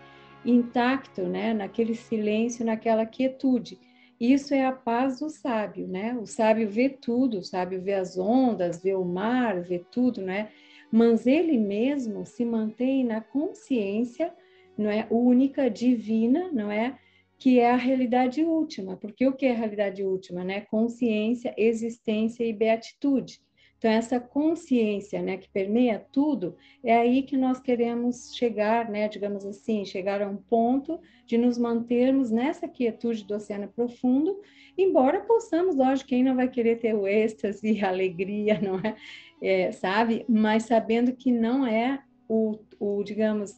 intacto, 0.46 1.24
né? 1.24 1.54
Naquele 1.54 1.96
silêncio, 1.96 2.64
naquela 2.64 3.06
quietude. 3.06 3.80
Isso 4.20 4.54
é 4.54 4.66
a 4.66 4.72
paz 4.72 5.20
do 5.20 5.30
sábio, 5.30 5.88
né? 5.88 6.18
O 6.18 6.26
sábio 6.26 6.70
vê 6.70 6.90
tudo, 6.90 7.40
o 7.40 7.44
sábio 7.44 7.82
vê 7.82 7.94
as 7.94 8.18
ondas, 8.18 8.82
vê 8.82 8.96
o 8.96 9.04
mar, 9.04 9.62
vê 9.62 9.80
tudo, 9.80 10.22
né? 10.22 10.50
Mas 10.92 11.28
ele 11.28 11.58
mesmo 11.58 12.26
se 12.26 12.46
mantém 12.46 13.04
na 13.04 13.20
consciência, 13.20 14.34
não 14.78 14.90
é 14.90 15.06
única, 15.10 15.70
divina, 15.70 16.50
não 16.52 16.72
é? 16.72 16.98
Que 17.38 17.60
é 17.60 17.72
a 17.72 17.76
realidade 17.76 18.44
última. 18.44 18.96
Porque 18.96 19.28
o 19.28 19.34
que 19.34 19.46
é 19.46 19.52
a 19.52 19.58
realidade 19.58 20.04
última, 20.04 20.44
né? 20.44 20.62
Consciência, 20.62 21.54
existência 21.58 22.46
e 22.46 22.54
beatitude. 22.54 23.42
Então, 23.86 23.94
essa 23.94 24.20
consciência 24.20 25.22
né, 25.22 25.38
que 25.38 25.48
permeia 25.48 26.04
tudo, 26.12 26.56
é 26.84 26.98
aí 26.98 27.22
que 27.22 27.38
nós 27.38 27.60
queremos 27.60 28.34
chegar, 28.36 28.90
né, 28.90 29.08
digamos 29.08 29.46
assim, 29.46 29.86
chegar 29.86 30.24
a 30.24 30.28
um 30.28 30.38
ponto 30.38 31.00
de 31.28 31.38
nos 31.38 31.56
mantermos 31.56 32.32
nessa 32.32 32.68
quietude 32.68 33.24
do 33.24 33.36
oceano 33.36 33.68
profundo, 33.68 34.42
embora 34.76 35.20
possamos, 35.20 35.76
lógico, 35.76 36.10
quem 36.10 36.24
não 36.24 36.36
vai 36.36 36.50
querer 36.50 36.80
ter 36.80 36.96
o 36.96 37.08
êxtase, 37.08 37.80
a 37.86 37.90
alegria, 37.90 38.60
não 38.60 38.80
é? 38.80 38.96
é 39.40 39.72
sabe? 39.72 40.26
Mas 40.28 40.64
sabendo 40.64 41.14
que 41.14 41.32
não 41.32 41.64
é 41.64 42.02
o, 42.28 42.58
o 42.80 43.04
digamos, 43.04 43.54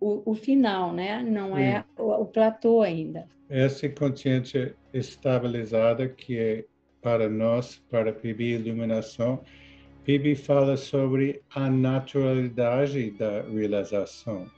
o, 0.00 0.22
o, 0.30 0.34
final, 0.34 0.90
né? 0.90 1.22
Não 1.22 1.54
é 1.54 1.84
o, 1.98 2.22
o 2.22 2.24
platô 2.24 2.80
ainda. 2.80 3.28
Essa 3.46 3.86
consciência 3.90 4.74
estabilizada 4.94 6.08
que 6.08 6.38
é 6.38 6.64
para 7.02 7.28
nós, 7.28 7.78
para 7.90 8.10
pedir 8.10 8.58
iluminação, 8.58 9.44
Bibi 10.06 10.36
fala 10.36 10.76
sobre 10.76 11.42
a 11.52 11.68
naturalidade 11.68 13.10
da 13.10 13.42
realização. 13.42 14.48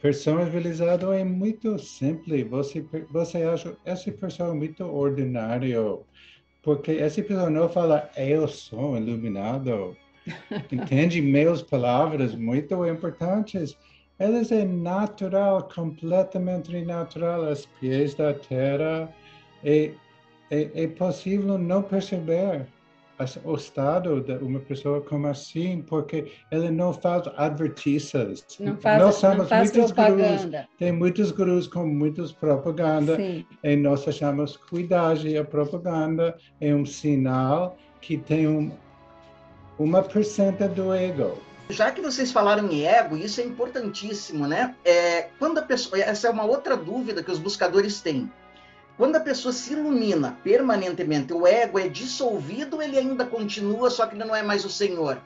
Pessoa 0.00 0.44
realizada 0.44 1.18
é 1.18 1.24
muito 1.24 1.76
simples. 1.76 2.48
Você, 2.48 2.86
você 3.10 3.42
acha 3.42 3.76
essa 3.84 4.12
pessoa 4.12 4.50
é 4.50 4.54
muito 4.54 4.84
ordinário, 4.84 6.06
porque 6.62 6.92
essa 6.92 7.20
pessoa 7.20 7.50
não 7.50 7.68
fala 7.68 8.08
eu 8.16 8.46
sou 8.46 8.96
iluminado. 8.96 9.96
Entende 10.70 11.20
meus 11.20 11.64
palavras 11.64 12.36
muito 12.36 12.86
importantes. 12.86 13.76
Elas 14.20 14.52
é 14.52 14.64
natural, 14.64 15.68
completamente 15.74 16.80
natural, 16.84 17.46
aos 17.46 17.66
pés 17.80 18.14
da 18.14 18.32
terra. 18.34 19.12
E 19.64 19.94
é, 20.48 20.84
é 20.84 20.86
possível 20.86 21.58
não 21.58 21.82
perceber 21.82 22.68
o 23.44 23.54
estado 23.54 24.20
de 24.20 24.32
uma 24.44 24.60
pessoa 24.60 25.00
como 25.00 25.26
assim, 25.26 25.82
porque 25.82 26.32
ele 26.50 26.70
não 26.70 26.92
faz 26.92 27.24
advertisas. 27.36 28.44
Não 28.58 28.76
faz, 28.76 29.02
nós 29.02 29.14
somos 29.16 29.38
não 29.38 29.46
faz 29.46 29.72
muitos 29.72 29.92
propaganda. 29.92 30.58
Gurus, 30.58 30.66
tem 30.78 30.92
muitos 30.92 31.30
gurus 31.30 31.66
com 31.66 31.86
muitas 31.86 32.32
propaganda 32.32 33.16
Sim. 33.16 33.46
e 33.62 33.76
nós 33.76 34.06
achamos 34.06 34.56
cuidado 34.56 35.02
a 35.38 35.44
propaganda 35.44 36.36
é 36.60 36.74
um 36.74 36.86
sinal 36.86 37.76
que 38.00 38.16
tem 38.16 38.46
um, 38.46 38.70
uma 39.78 40.02
percenta 40.02 40.68
do 40.68 40.92
ego. 40.92 41.38
Já 41.70 41.90
que 41.90 42.00
vocês 42.00 42.30
falaram 42.30 42.68
em 42.70 42.84
ego, 42.84 43.16
isso 43.16 43.40
é 43.40 43.44
importantíssimo, 43.44 44.46
né? 44.46 44.74
É, 44.84 45.28
quando 45.38 45.58
a 45.58 45.62
pessoa, 45.62 46.00
essa 46.00 46.28
é 46.28 46.30
uma 46.30 46.44
outra 46.44 46.76
dúvida 46.76 47.22
que 47.22 47.30
os 47.30 47.38
buscadores 47.38 48.00
têm. 48.00 48.30
Quando 48.96 49.16
a 49.16 49.20
pessoa 49.20 49.52
se 49.52 49.72
ilumina 49.72 50.38
permanentemente, 50.44 51.32
o 51.32 51.46
ego 51.46 51.78
é 51.78 51.88
dissolvido, 51.88 52.82
ele 52.82 52.98
ainda 52.98 53.24
continua, 53.24 53.90
só 53.90 54.06
que 54.06 54.14
ele 54.14 54.24
não 54.24 54.36
é 54.36 54.42
mais 54.42 54.64
o 54.64 54.70
Senhor. 54.70 55.18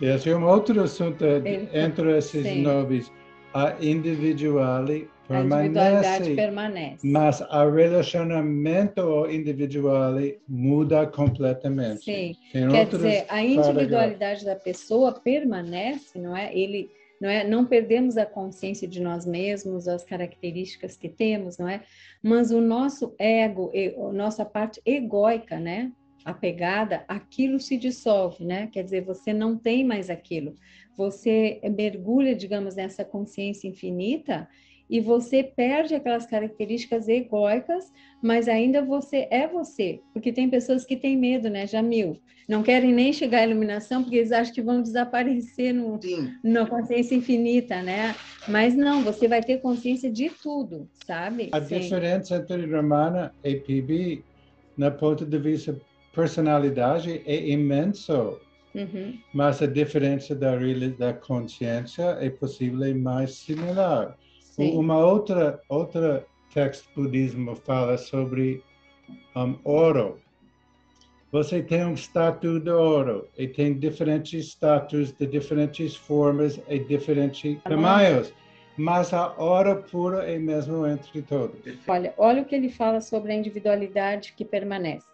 Esse 0.00 0.30
é 0.30 0.36
um 0.36 0.46
outro 0.46 0.82
assunto 0.82 1.24
entre 1.72 2.16
esses 2.16 2.42
sim. 2.42 2.62
nobres. 2.62 3.12
A 3.52 3.74
individualidade 3.80 5.10
permanece, 5.28 6.34
permanece, 6.34 7.06
mas 7.06 7.40
o 7.40 7.70
relacionamento 7.70 9.28
individual 9.30 10.14
muda 10.48 11.06
completamente. 11.06 12.04
Sim, 12.04 12.36
Tem 12.52 12.68
quer 12.68 12.86
dizer, 12.86 13.26
a 13.28 13.42
individualidade 13.42 14.44
da 14.44 14.56
pessoa 14.56 15.12
permanece, 15.12 16.18
não 16.18 16.36
é? 16.36 16.56
Ele 16.56 16.90
não 17.20 17.28
é? 17.28 17.44
Não 17.46 17.66
perdemos 17.66 18.16
a 18.16 18.24
consciência 18.24 18.88
de 18.88 19.00
nós 19.00 19.26
mesmos, 19.26 19.86
as 19.86 20.02
características 20.02 20.96
que 20.96 21.08
temos, 21.08 21.58
não 21.58 21.68
é? 21.68 21.82
Mas 22.22 22.50
o 22.50 22.60
nosso 22.60 23.14
ego, 23.18 23.70
a 24.08 24.12
nossa 24.12 24.44
parte 24.44 24.80
egóica, 24.86 25.60
né? 25.60 25.92
Apegada, 26.24 27.04
aquilo 27.06 27.60
se 27.60 27.76
dissolve, 27.76 28.44
né? 28.44 28.68
Quer 28.68 28.84
dizer, 28.84 29.04
você 29.04 29.32
não 29.32 29.56
tem 29.56 29.84
mais 29.84 30.08
aquilo. 30.08 30.54
Você 30.96 31.60
mergulha, 31.76 32.34
digamos, 32.34 32.74
nessa 32.74 33.04
consciência 33.04 33.68
infinita 33.68 34.48
e 34.90 35.00
você 35.00 35.44
perde 35.44 35.94
aquelas 35.94 36.26
características 36.26 37.08
egóicas, 37.08 37.84
mas 38.20 38.48
ainda 38.48 38.82
você 38.82 39.28
é 39.30 39.46
você. 39.46 40.00
Porque 40.12 40.32
tem 40.32 40.50
pessoas 40.50 40.84
que 40.84 40.96
têm 40.96 41.16
medo, 41.16 41.48
né, 41.48 41.64
Jamil? 41.64 42.20
Não 42.48 42.64
querem 42.64 42.92
nem 42.92 43.12
chegar 43.12 43.38
à 43.38 43.46
iluminação 43.46 44.02
porque 44.02 44.16
eles 44.16 44.32
acham 44.32 44.52
que 44.52 44.60
vão 44.60 44.82
desaparecer 44.82 45.72
no, 45.72 46.00
na 46.42 46.66
consciência 46.66 47.14
infinita, 47.14 47.80
né? 47.80 48.16
Mas 48.48 48.74
não, 48.74 49.04
você 49.04 49.28
vai 49.28 49.40
ter 49.40 49.58
consciência 49.58 50.10
de 50.10 50.28
tudo, 50.28 50.88
sabe? 51.06 51.50
A 51.52 51.60
Sim. 51.60 51.78
diferença 51.78 52.34
entre 52.34 52.66
Ramana 52.66 53.32
e 53.44 53.54
PB, 53.54 54.24
na 54.76 54.90
ponto 54.90 55.24
de 55.24 55.38
vista 55.38 55.80
personalidade, 56.12 57.22
é 57.24 57.48
imenso. 57.48 58.40
Uhum. 58.74 59.14
Mas 59.32 59.62
a 59.62 59.66
diferença 59.66 60.34
da, 60.34 60.56
da 60.98 61.14
consciência 61.14 62.18
é 62.20 62.28
possível 62.30 62.98
mais 62.98 63.38
similar. 63.38 64.16
Sim. 64.60 64.76
Uma 64.76 64.98
outra 64.98 65.60
outra 65.68 66.26
texto 66.52 66.86
budismo 66.94 67.56
fala 67.56 67.96
sobre 67.96 68.62
um, 69.34 69.58
ouro. 69.64 70.18
Você 71.32 71.62
tem 71.62 71.84
um 71.84 71.94
estátua 71.94 72.60
de 72.60 72.70
ouro 72.70 73.28
e 73.38 73.46
tem 73.46 73.78
diferentes 73.78 74.48
estátuas 74.48 75.12
de 75.12 75.26
diferentes 75.26 75.96
formas 75.96 76.60
e 76.68 76.78
diferentes 76.78 77.62
tamanhos. 77.62 78.34
Mas 78.76 79.14
a 79.14 79.34
ouro 79.36 79.82
pura 79.90 80.30
é 80.30 80.38
mesmo 80.38 80.86
entre 80.86 81.22
todos. 81.22 81.60
Olha, 81.86 82.12
olha 82.18 82.42
o 82.42 82.44
que 82.44 82.54
ele 82.54 82.68
fala 82.68 83.00
sobre 83.00 83.32
a 83.32 83.34
individualidade 83.34 84.32
que 84.36 84.44
permanece. 84.44 85.06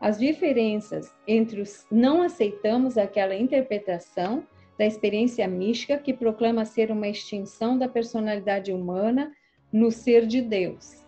As 0.00 0.18
diferenças 0.18 1.14
entre 1.26 1.60
os 1.60 1.86
não 1.90 2.22
aceitamos 2.22 2.98
aquela 2.98 3.34
interpretação 3.34 4.44
da 4.78 4.86
experiência 4.86 5.46
mística 5.46 5.98
que 5.98 6.12
proclama 6.12 6.64
ser 6.64 6.90
uma 6.90 7.08
extinção 7.08 7.78
da 7.78 7.88
personalidade 7.88 8.72
humana 8.72 9.32
no 9.72 9.90
ser 9.90 10.26
de 10.26 10.40
Deus. 10.40 11.02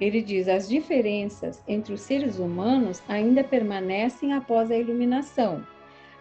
Ele 0.00 0.22
diz: 0.22 0.48
as 0.48 0.68
diferenças 0.68 1.62
entre 1.68 1.92
os 1.92 2.00
seres 2.00 2.38
humanos 2.38 3.02
ainda 3.08 3.44
permanecem 3.44 4.32
após 4.32 4.70
a 4.70 4.76
iluminação. 4.76 5.64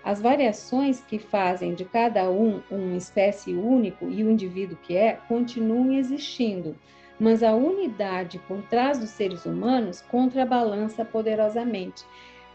As 0.04 0.22
variações 0.22 1.02
que 1.02 1.20
fazem 1.20 1.74
de 1.74 1.86
cada 1.86 2.30
um 2.30 2.62
uma 2.70 2.96
espécie 2.96 3.54
único 3.54 4.10
e 4.10 4.24
o 4.24 4.32
indivíduo 4.32 4.78
que 4.82 4.96
é 4.96 5.20
continuam 5.28 5.92
existindo, 5.94 6.76
mas 7.20 7.44
a 7.44 7.54
unidade 7.54 8.40
por 8.48 8.62
trás 8.64 8.98
dos 8.98 9.10
seres 9.10 9.46
humanos 9.46 10.02
contrabalança 10.02 11.04
poderosamente 11.04 12.06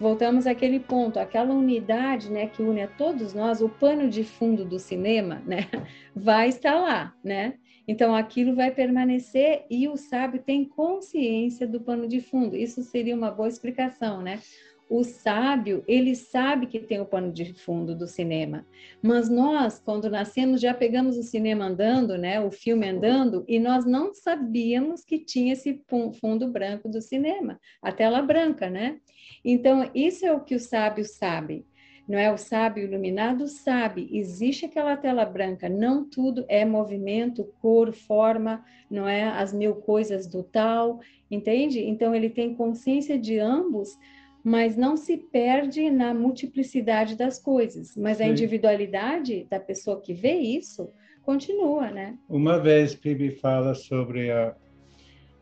voltamos 0.00 0.46
àquele 0.46 0.80
ponto, 0.80 1.18
aquela 1.18 1.54
unidade, 1.54 2.30
né, 2.30 2.46
que 2.46 2.62
une 2.62 2.82
a 2.82 2.88
todos 2.88 3.32
nós, 3.34 3.60
o 3.60 3.68
pano 3.68 4.08
de 4.08 4.24
fundo 4.24 4.64
do 4.64 4.78
cinema, 4.78 5.42
né, 5.46 5.68
vai 6.14 6.48
estar 6.48 6.74
lá, 6.74 7.14
né? 7.22 7.54
Então 7.86 8.14
aquilo 8.14 8.54
vai 8.54 8.70
permanecer 8.70 9.66
e 9.68 9.86
o 9.88 9.96
sábio 9.96 10.42
tem 10.42 10.64
consciência 10.64 11.66
do 11.66 11.80
pano 11.80 12.08
de 12.08 12.18
fundo. 12.20 12.56
Isso 12.56 12.82
seria 12.82 13.14
uma 13.14 13.30
boa 13.30 13.48
explicação, 13.48 14.22
né? 14.22 14.40
O 14.88 15.02
sábio, 15.02 15.82
ele 15.88 16.14
sabe 16.14 16.66
que 16.66 16.78
tem 16.78 17.00
o 17.00 17.06
pano 17.06 17.32
de 17.32 17.54
fundo 17.54 17.96
do 17.96 18.06
cinema, 18.06 18.66
mas 19.02 19.30
nós, 19.30 19.78
quando 19.78 20.10
nascemos, 20.10 20.60
já 20.60 20.74
pegamos 20.74 21.16
o 21.16 21.22
cinema 21.22 21.64
andando, 21.64 22.18
né, 22.18 22.38
o 22.40 22.50
filme 22.50 22.88
andando, 22.88 23.44
e 23.48 23.58
nós 23.58 23.86
não 23.86 24.12
sabíamos 24.12 25.02
que 25.02 25.18
tinha 25.18 25.54
esse 25.54 25.82
fundo 26.20 26.48
branco 26.48 26.88
do 26.88 27.00
cinema, 27.00 27.58
a 27.80 27.90
tela 27.90 28.20
branca, 28.20 28.68
né? 28.68 28.98
Então, 29.42 29.90
isso 29.94 30.26
é 30.26 30.32
o 30.32 30.40
que 30.40 30.54
o 30.54 30.60
sábio 30.60 31.04
sabe. 31.04 31.64
Não 32.06 32.18
é 32.18 32.30
o 32.30 32.36
sábio 32.36 32.84
iluminado 32.84 33.48
sabe, 33.48 34.10
existe 34.12 34.66
aquela 34.66 34.94
tela 34.94 35.24
branca, 35.24 35.70
não 35.70 36.04
tudo 36.04 36.44
é 36.48 36.62
movimento, 36.62 37.50
cor, 37.62 37.94
forma, 37.94 38.62
não 38.90 39.08
é 39.08 39.24
as 39.24 39.54
mil 39.54 39.76
coisas 39.76 40.26
do 40.26 40.42
tal, 40.42 41.00
entende? 41.30 41.80
Então 41.80 42.14
ele 42.14 42.28
tem 42.28 42.54
consciência 42.54 43.18
de 43.18 43.38
ambos, 43.38 43.98
mas 44.44 44.76
não 44.76 44.94
se 44.94 45.16
perde 45.16 45.90
na 45.90 46.12
multiplicidade 46.12 47.16
das 47.16 47.38
coisas, 47.38 47.96
mas 47.96 48.18
Sim. 48.18 48.24
a 48.24 48.28
individualidade 48.28 49.46
da 49.50 49.58
pessoa 49.58 50.00
que 50.00 50.12
vê 50.12 50.34
isso 50.34 50.90
continua, 51.22 51.90
né? 51.90 52.18
Uma 52.28 52.58
vez 52.58 52.94
Pibi 52.94 53.30
fala 53.30 53.74
sobre 53.74 54.30
a 54.30 54.54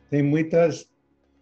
tem 0.09 0.23
muitas 0.23 0.89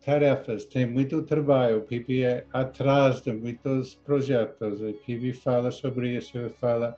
tarefas, 0.04 0.64
tem 0.64 0.86
muito 0.86 1.22
trabalho, 1.22 1.78
o 1.78 1.82
PIB 1.82 2.22
é 2.22 2.46
atrás 2.52 3.20
de 3.20 3.32
muitos 3.32 3.96
projetos, 3.96 4.80
o 4.80 4.92
PIB 5.04 5.34
fala 5.34 5.70
sobre 5.70 6.16
isso, 6.16 6.38
fala 6.60 6.96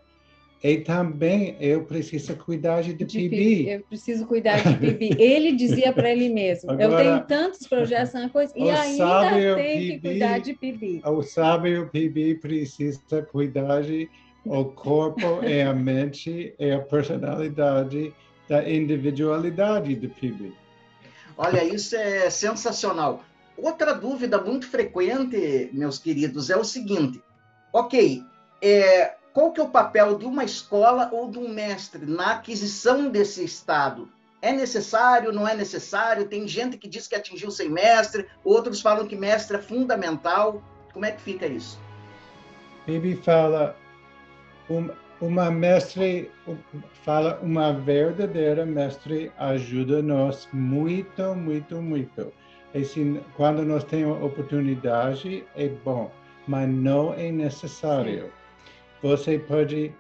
e 0.63 0.79
também 0.79 1.57
eu 1.59 1.85
preciso 1.85 2.37
cuidar 2.37 2.83
de, 2.83 2.95
de 2.95 3.05
PIB. 3.05 3.69
Eu 3.69 3.81
preciso 3.81 4.25
cuidar 4.27 4.63
de 4.63 4.77
PIB. 4.79 5.17
Ele 5.21 5.53
dizia 5.57 5.93
para 5.93 6.11
ele 6.11 6.29
mesmo, 6.29 6.71
Agora, 6.71 6.85
eu 6.85 6.97
tenho 6.97 7.27
tantos 7.27 7.67
projetos 7.67 8.15
na 8.15 8.29
coisa 8.29 8.53
e 8.57 8.71
ainda 8.71 9.31
tenho 9.31 9.57
PIB, 9.57 9.93
que 9.93 10.01
cuidar 10.01 10.39
de 10.39 10.55
PIB. 10.55 11.03
O 11.05 11.23
sábio 11.23 11.89
PIB 11.91 12.37
precisa 12.37 13.23
cuidar 13.31 13.83
de 13.83 14.09
o 14.45 14.65
corpo 14.67 15.45
e 15.45 15.63
a 15.63 15.73
mente 15.73 16.55
e 16.59 16.71
a 16.71 16.81
personalidade 16.81 18.15
da 18.49 18.69
individualidade 18.69 19.97
do 19.97 20.09
PIB. 20.09 20.55
Olha, 21.37 21.65
isso 21.65 21.97
é 21.97 22.31
sensacional. 22.31 23.25
Outra 23.57 23.95
dúvida 23.95 24.41
muito 24.41 24.69
frequente, 24.69 25.71
meus 25.73 25.99
queridos, 25.99 26.51
é 26.51 26.57
o 26.57 26.65
seguinte: 26.65 27.21
ok, 27.73 28.23
é, 28.61 29.15
qual 29.33 29.53
que 29.53 29.61
é 29.61 29.65
o 29.65 29.69
papel 29.69 30.19
de 30.19 30.27
uma 30.27 30.45
escola 30.45 31.09
ou 31.13 31.31
de 31.31 31.39
um 31.39 31.49
mestre 31.49 32.05
na 32.05 32.33
aquisição 32.33 33.09
desse 33.09 33.45
estado? 33.45 34.09
É 34.41 34.53
necessário, 34.53 35.33
não 35.33 35.47
é 35.47 35.55
necessário? 35.55 36.29
Tem 36.29 36.47
gente 36.47 36.77
que 36.77 36.89
diz 36.89 37.07
que 37.07 37.15
atingiu 37.15 37.51
sem 37.51 37.69
mestre, 37.69 38.27
outros 38.45 38.81
falam 38.81 39.07
que 39.07 39.17
mestre 39.17 39.57
é 39.57 39.61
fundamental. 39.61 40.63
Como 40.93 41.07
é 41.07 41.13
que 41.13 41.23
fica 41.23 41.47
isso? 41.47 41.79
Bibi 42.87 43.17
fala, 43.17 43.77
um, 44.69 44.91
uma 45.21 45.51
mestre 45.51 46.29
fala 47.05 47.39
uma 47.41 47.73
verdadeira 47.73 48.67
mestre 48.67 49.31
ajuda 49.39 50.03
nós 50.03 50.49
muito 50.53 51.35
muito 51.37 51.81
muito 51.81 52.33
assim 52.75 53.21
quando 53.37 53.65
nós 53.65 53.85
temos 53.85 54.21
oportunidade 54.21 55.45
é 55.55 55.69
bom 55.69 56.11
mas 56.49 56.69
não 56.69 57.15
é 57.15 57.31
necessário 57.31 58.33
você 59.03 59.39
pode 59.39 59.95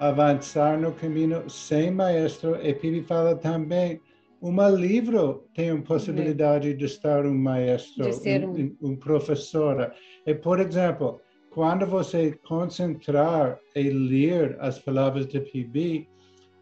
avançar 0.00 0.78
no 0.78 0.92
caminho 0.92 1.48
sem 1.48 1.90
maestro 1.90 2.56
e 2.56 2.76
ele 2.82 3.02
fala 3.02 3.36
também 3.36 4.00
um 4.40 4.68
livro 4.70 5.44
tem 5.54 5.70
a 5.70 5.82
possibilidade 5.82 6.72
de 6.74 6.84
estar 6.84 7.26
um 7.26 7.36
maestro, 7.36 8.04
um, 8.06 8.76
um, 8.82 8.92
um 8.92 8.96
professora. 8.96 9.92
E, 10.24 10.34
por 10.34 10.60
exemplo, 10.60 11.20
quando 11.50 11.86
você 11.86 12.38
concentrar 12.46 13.58
e 13.74 13.90
ler 13.90 14.56
as 14.60 14.78
palavras 14.78 15.26
de 15.26 15.40
PB, 15.40 16.06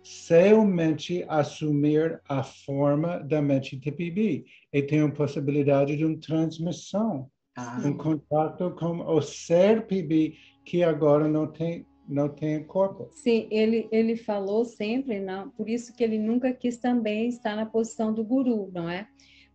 seu 0.03 0.65
mente 0.65 1.25
assumir 1.29 2.21
a 2.29 2.43
forma 2.43 3.19
da 3.19 3.43
mente 3.43 3.77
de 3.77 3.91
PB 3.91 4.45
e 4.73 4.83
tem 4.83 5.01
a 5.01 5.11
possibilidade 5.11 5.97
de 5.97 6.05
uma 6.05 6.19
transmissão. 6.19 7.31
ah. 7.57 7.83
um 7.85 7.97
contato 7.97 8.71
com 8.73 9.01
o 9.01 9.21
ser 9.21 9.87
PB 9.87 10.35
que 10.67 10.83
agora 10.83 11.27
não 11.29 11.47
tem 11.47 11.87
não 12.09 12.29
tem 12.29 12.63
corpo. 12.63 13.09
Sim, 13.13 13.49
ele 13.51 13.89
ele 13.91 14.17
falou 14.17 14.65
sempre, 14.65 15.19
não, 15.19 15.51
por 15.51 15.69
isso 15.69 15.93
que 15.95 16.05
ele 16.05 16.19
nunca 16.19 16.53
quis 16.53 16.77
também 16.77 17.29
estar 17.29 17.57
na 17.57 17.67
posição 17.67 18.13
do 18.13 18.23
guru, 18.23 18.71
não 18.73 18.89
é? 18.89 19.09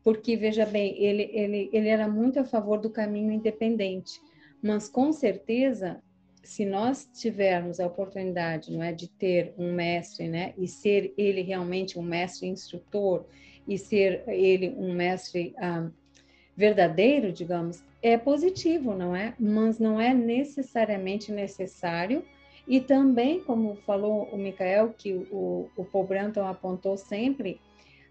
Porque 0.04 0.36
veja 0.36 0.66
bem, 0.66 0.98
ele 1.02 1.30
ele 1.34 1.70
ele 1.72 1.88
era 1.88 2.08
muito 2.08 2.40
a 2.40 2.44
favor 2.44 2.80
do 2.80 2.90
caminho 2.90 3.32
independente, 3.32 4.20
mas 4.62 4.90
com 4.90 5.12
certeza 5.12 6.02
se 6.44 6.66
nós 6.66 7.08
tivermos 7.14 7.80
a 7.80 7.86
oportunidade, 7.86 8.72
não 8.72 8.82
é, 8.82 8.92
de 8.92 9.08
ter 9.08 9.54
um 9.58 9.74
mestre, 9.74 10.28
né, 10.28 10.54
e 10.58 10.68
ser 10.68 11.14
ele 11.16 11.42
realmente 11.42 12.00
um 12.00 12.02
mestre 12.02 12.48
instrutor 12.48 13.26
e 13.68 13.78
ser 13.78 14.24
ele 14.28 14.70
um 14.76 14.92
mestre 14.94 15.54
ah, 15.58 15.88
verdadeiro, 16.58 17.32
digamos, 17.32 17.84
é 18.02 18.18
positivo, 18.18 18.94
não 18.94 19.16
é? 19.16 19.34
Mas 19.40 19.80
não 19.80 20.00
é 20.00 20.14
necessariamente 20.14 21.32
necessário. 21.32 22.24
E 22.68 22.80
também, 22.80 23.40
como 23.42 23.76
falou 23.86 24.30
o 24.32 24.38
Michael, 24.38 24.94
que 24.98 25.14
o, 25.32 25.70
o 25.76 25.84
Paul 25.84 26.06
Branton 26.06 26.46
apontou 26.46 26.98
sempre, 26.98 27.60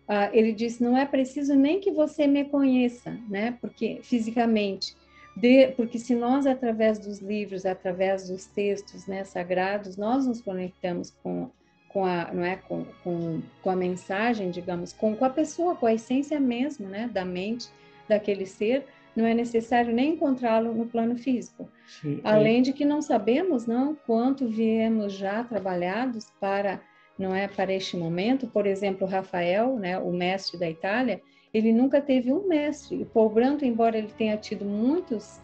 uh, 0.09 0.31
ele 0.33 0.53
disse, 0.53 0.83
não 0.83 0.97
é 0.97 1.07
preciso 1.07 1.55
nem 1.55 1.81
que 1.81 1.91
você 1.91 2.27
me 2.27 2.45
conheça, 2.45 3.19
né? 3.29 3.57
Porque 3.61 4.01
fisicamente, 4.03 4.97
de, 5.37 5.69
porque 5.69 5.99
se 5.99 6.15
nós 6.15 6.47
através 6.47 6.99
dos 6.99 7.21
livros, 7.21 7.65
através 7.65 8.29
dos 8.29 8.47
textos, 8.47 9.07
né, 9.07 9.25
sagrados, 9.25 9.97
nós 9.97 10.27
nos 10.27 10.41
conectamos 10.41 11.11
com 11.23 11.51
com 11.93 12.05
a, 12.05 12.33
não 12.33 12.45
é, 12.45 12.57
com, 12.57 12.85
com, 13.03 13.43
com 13.63 13.71
a 13.71 13.77
mensagem, 13.77 14.51
digamos, 14.51 14.93
com, 14.93 15.17
com 15.17 15.25
a 15.25 15.31
pessoa, 15.31 15.75
com 15.75 15.87
a 15.87 15.95
essência 15.95 16.39
mesmo, 16.39 16.89
né, 16.89 17.11
da 17.13 17.25
mente 17.25 17.69
daquele 18.09 18.47
ser, 18.47 18.87
não 19.15 19.27
é 19.27 19.35
necessário 19.35 19.93
nem 19.93 20.15
encontrá-lo 20.15 20.73
no 20.75 20.87
plano 20.87 21.17
físico. 21.17 21.69
Sim, 21.87 22.21
é. 22.25 22.29
Além 22.29 22.59
é. 22.59 22.63
de 22.63 22.73
que 22.73 22.85
não 22.85 23.03
sabemos, 23.03 23.67
não, 23.67 23.95
quanto 23.95 24.49
viemos 24.49 25.13
já 25.13 25.43
trabalhados 25.45 26.33
para, 26.41 26.81
não 27.19 27.35
é, 27.35 27.49
para 27.49 27.73
este 27.73 27.97
momento. 27.97 28.47
Por 28.47 28.67
exemplo, 28.67 29.07
Rafael, 29.07 29.77
né, 29.77 29.99
o 29.99 30.13
mestre 30.13 30.59
da 30.59 30.69
Itália, 30.69 31.21
ele 31.53 31.73
nunca 31.73 32.01
teve 32.01 32.33
um 32.33 32.47
mestre. 32.47 33.01
E 33.01 33.05
Paul 33.05 33.31
Branto, 33.31 33.65
embora 33.65 33.99
ele 33.99 34.13
tenha 34.17 34.37
tido 34.37 34.65
muitos 34.65 35.41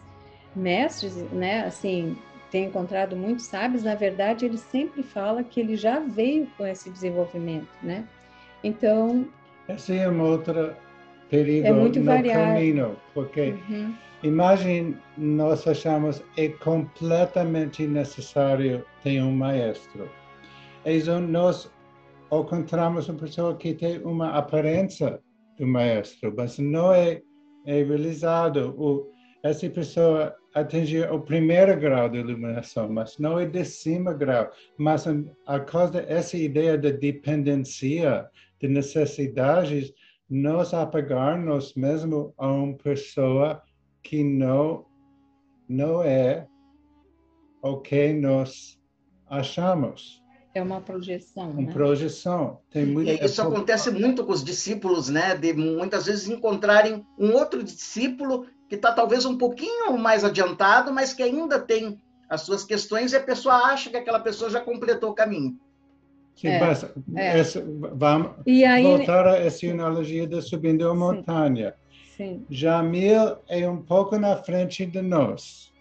mestres, 0.55 1.15
né, 1.31 1.65
assim, 1.65 2.17
tenha 2.49 2.67
encontrado 2.67 3.15
muitos 3.15 3.45
sábios, 3.45 3.83
na 3.83 3.95
verdade, 3.95 4.45
ele 4.45 4.57
sempre 4.57 5.03
fala 5.03 5.43
que 5.43 5.59
ele 5.59 5.75
já 5.75 5.99
veio 5.99 6.47
com 6.57 6.65
esse 6.65 6.89
desenvolvimento, 6.89 7.67
né? 7.83 8.05
Então... 8.63 9.27
Essa 9.67 9.93
é 9.93 10.07
uma 10.07 10.23
outra 10.23 10.77
perigo 11.29 11.67
é 11.67 11.71
muito 11.71 11.99
no 11.99 12.05
variado. 12.05 12.53
caminho, 12.53 12.95
porque 13.13 13.55
uhum. 13.69 13.93
imagine 14.23 14.97
nós 15.17 15.67
achamos 15.67 16.23
é 16.37 16.49
completamente 16.49 17.85
necessário 17.85 18.85
ter 19.03 19.21
um 19.21 19.31
maestro. 19.31 20.09
E 20.85 20.99
nós 21.19 21.71
encontramos 22.31 23.09
uma 23.09 23.19
pessoa 23.19 23.55
que 23.55 23.73
tem 23.73 23.99
uma 24.03 24.31
aparência 24.31 25.19
do 25.57 25.67
maestro, 25.67 26.33
mas 26.35 26.57
não 26.57 26.93
é, 26.93 27.21
é 27.65 27.83
realizado. 27.83 28.73
O, 28.77 29.11
essa 29.43 29.69
pessoa 29.69 30.35
atingir 30.53 31.11
o 31.11 31.19
primeiro 31.19 31.79
grau 31.79 32.09
de 32.09 32.17
iluminação, 32.17 32.89
mas 32.89 33.17
não 33.17 33.39
é 33.39 33.45
de 33.45 33.63
cima 33.63 34.13
grau. 34.13 34.49
Mas 34.77 35.05
a 35.45 35.59
causa 35.59 36.01
dessa 36.01 36.37
ideia 36.37 36.77
de 36.77 36.91
dependência, 36.91 38.27
de 38.59 38.67
necessidades, 38.67 39.93
nos 40.29 40.73
apegarmos 40.73 41.73
mesmo 41.75 42.33
a 42.37 42.47
uma 42.47 42.75
pessoa 42.75 43.61
que 44.03 44.23
não, 44.23 44.85
não 45.67 46.01
é 46.01 46.47
o 47.61 47.77
que 47.77 48.13
nós 48.13 48.79
achamos. 49.29 50.23
É 50.53 50.61
uma 50.61 50.81
projeção. 50.81 51.51
Uma 51.51 51.61
né? 51.61 51.73
projeção. 51.73 52.59
Tem 52.69 52.85
muito, 52.85 53.09
e 53.09 53.23
isso 53.23 53.41
acontece 53.41 53.91
muito 53.91 54.25
com 54.25 54.31
os 54.31 54.43
discípulos, 54.43 55.07
né? 55.07 55.35
De 55.35 55.53
muitas 55.53 56.05
vezes 56.07 56.27
encontrarem 56.27 57.05
um 57.17 57.33
outro 57.33 57.63
discípulo 57.63 58.47
que 58.67 58.75
está 58.75 58.91
talvez 58.91 59.25
um 59.25 59.37
pouquinho 59.37 59.97
mais 59.97 60.23
adiantado, 60.23 60.91
mas 60.91 61.13
que 61.13 61.23
ainda 61.23 61.59
tem 61.59 62.01
as 62.29 62.41
suas 62.41 62.63
questões 62.63 63.13
e 63.13 63.15
a 63.15 63.23
pessoa 63.23 63.55
acha 63.55 63.89
que 63.89 63.97
aquela 63.97 64.19
pessoa 64.19 64.49
já 64.49 64.59
completou 64.59 65.11
o 65.11 65.15
caminho. 65.15 65.59
Sim, 66.37 66.49
é, 66.49 66.59
é. 67.15 67.39
Essa, 67.39 67.65
vamos 67.93 68.31
aí, 68.45 68.83
voltar 68.83 69.27
a 69.27 69.37
essa 69.37 69.65
analogia 69.65 70.27
de 70.27 70.39
subindo 70.39 70.87
a 70.87 70.93
montanha. 70.93 71.73
Sim. 72.15 72.45
Jamil 72.49 73.37
é 73.49 73.67
um 73.67 73.81
pouco 73.81 74.17
na 74.19 74.37
frente 74.37 74.85
de 74.85 75.01
nós. 75.01 75.73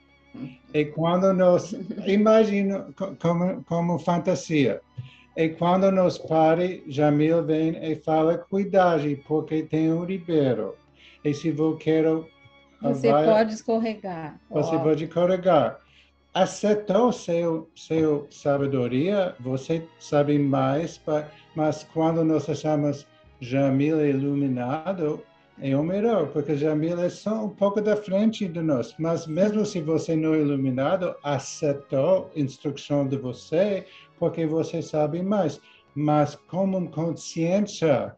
E 0.73 0.87
quando 0.87 1.33
nós, 1.35 1.75
imagino 2.07 2.95
como, 3.21 3.63
como 3.65 3.99
fantasia, 3.99 4.81
e 5.37 5.51
quando 5.51 5.91
nós 5.93 6.17
pare, 6.17 6.83
Jamil 6.89 7.45
vem 7.45 7.77
e 7.77 7.97
fala, 7.97 8.39
cuidado, 8.39 9.05
porque 9.29 9.63
tem 9.63 9.93
um 9.93 10.05
ribeiro. 10.05 10.75
E 11.23 11.35
se 11.35 11.49
eu 11.49 11.77
quero... 11.77 12.27
Você 12.81 13.11
vai, 13.11 13.27
pode 13.27 13.55
escorregar. 13.55 14.41
Você 14.51 14.77
oh. 14.77 14.81
pode 14.81 15.05
escorregar 15.05 15.79
aceitou 16.37 17.11
seu 17.13 17.67
seu 17.75 18.27
sabedoria, 18.31 19.35
você 19.41 19.89
sabe 19.99 20.39
mais, 20.39 21.01
mas 21.55 21.85
quando 21.95 22.23
nós 22.23 22.47
achamos 22.47 23.07
Jamil 23.41 24.07
iluminado, 24.07 25.23
é 25.59 25.75
o 25.75 25.83
melhor, 25.83 26.29
porque 26.29 26.55
Jamil 26.55 27.01
é 27.01 27.09
só 27.09 27.47
um 27.47 27.49
pouco 27.49 27.81
da 27.81 27.97
frente 27.97 28.47
de 28.47 28.61
nós. 28.61 28.95
Mas 28.99 29.27
mesmo 29.27 29.65
se 29.65 29.81
você 29.81 30.15
não 30.15 30.35
é 30.35 30.41
iluminado, 30.41 31.15
aceitou 31.25 32.31
a 32.37 32.39
instrução 32.39 33.09
de 33.09 33.17
você, 33.17 33.87
porque 34.19 34.45
você 34.45 34.83
sabe 34.83 35.23
mais. 35.23 35.59
Mas 35.95 36.37
como 36.49 36.91
consciência, 36.91 38.15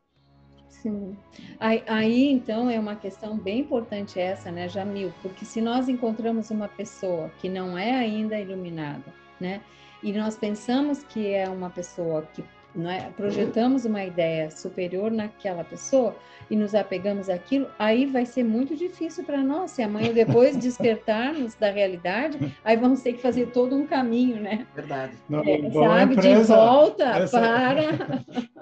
Sim. 0.82 1.16
Aí, 1.58 1.82
aí, 1.88 2.30
então, 2.30 2.70
é 2.70 2.78
uma 2.78 2.94
questão 2.94 3.36
bem 3.36 3.60
importante 3.60 4.20
essa, 4.20 4.50
né, 4.50 4.68
Jamil? 4.68 5.12
Porque 5.22 5.44
se 5.44 5.60
nós 5.60 5.88
encontramos 5.88 6.50
uma 6.50 6.68
pessoa 6.68 7.30
que 7.38 7.48
não 7.48 7.76
é 7.76 7.96
ainda 7.96 8.38
iluminada, 8.38 9.12
né, 9.40 9.60
e 10.02 10.12
nós 10.12 10.36
pensamos 10.36 11.02
que 11.02 11.32
é 11.32 11.48
uma 11.48 11.68
pessoa 11.70 12.22
que 12.32 12.44
é? 12.86 13.10
projetamos 13.16 13.84
uma 13.84 14.04
ideia 14.04 14.50
superior 14.50 15.10
naquela 15.10 15.64
pessoa 15.64 16.14
e 16.50 16.56
nos 16.56 16.74
apegamos 16.74 17.28
àquilo, 17.28 17.68
aí 17.78 18.06
vai 18.06 18.24
ser 18.24 18.44
muito 18.44 18.76
difícil 18.76 19.24
para 19.24 19.42
nós. 19.42 19.72
Se 19.72 19.82
amanhã 19.82 20.12
depois 20.12 20.56
despertarmos 20.58 21.54
da 21.54 21.70
realidade, 21.70 22.54
aí 22.64 22.76
vamos 22.76 23.02
ter 23.02 23.14
que 23.14 23.20
fazer 23.20 23.50
todo 23.50 23.76
um 23.76 23.86
caminho, 23.86 24.40
né? 24.40 24.66
Verdade. 24.74 25.12
Não, 25.28 25.40
é, 25.40 25.70
sabe, 25.70 26.14
empresa, 26.14 26.40
de 26.40 26.60
volta 26.60 27.04
essa, 27.04 27.40
para. 27.40 27.82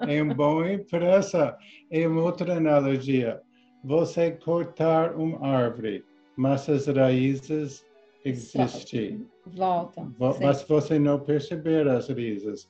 É 0.07 0.21
uma 0.21 0.33
boa 0.33 0.71
empresa. 0.71 1.57
É 1.89 2.07
uma 2.07 2.21
outra 2.21 2.57
analogia. 2.57 3.41
Você 3.83 4.31
cortar 4.31 5.15
uma 5.15 5.45
árvore, 5.47 6.03
mas 6.35 6.67
as 6.69 6.87
raízes 6.87 7.85
existem. 8.25 9.25
Voltam. 9.45 10.13
Mas 10.19 10.63
você 10.63 10.99
não 10.99 11.19
perceber 11.19 11.87
as 11.87 12.09
raízes 12.09 12.67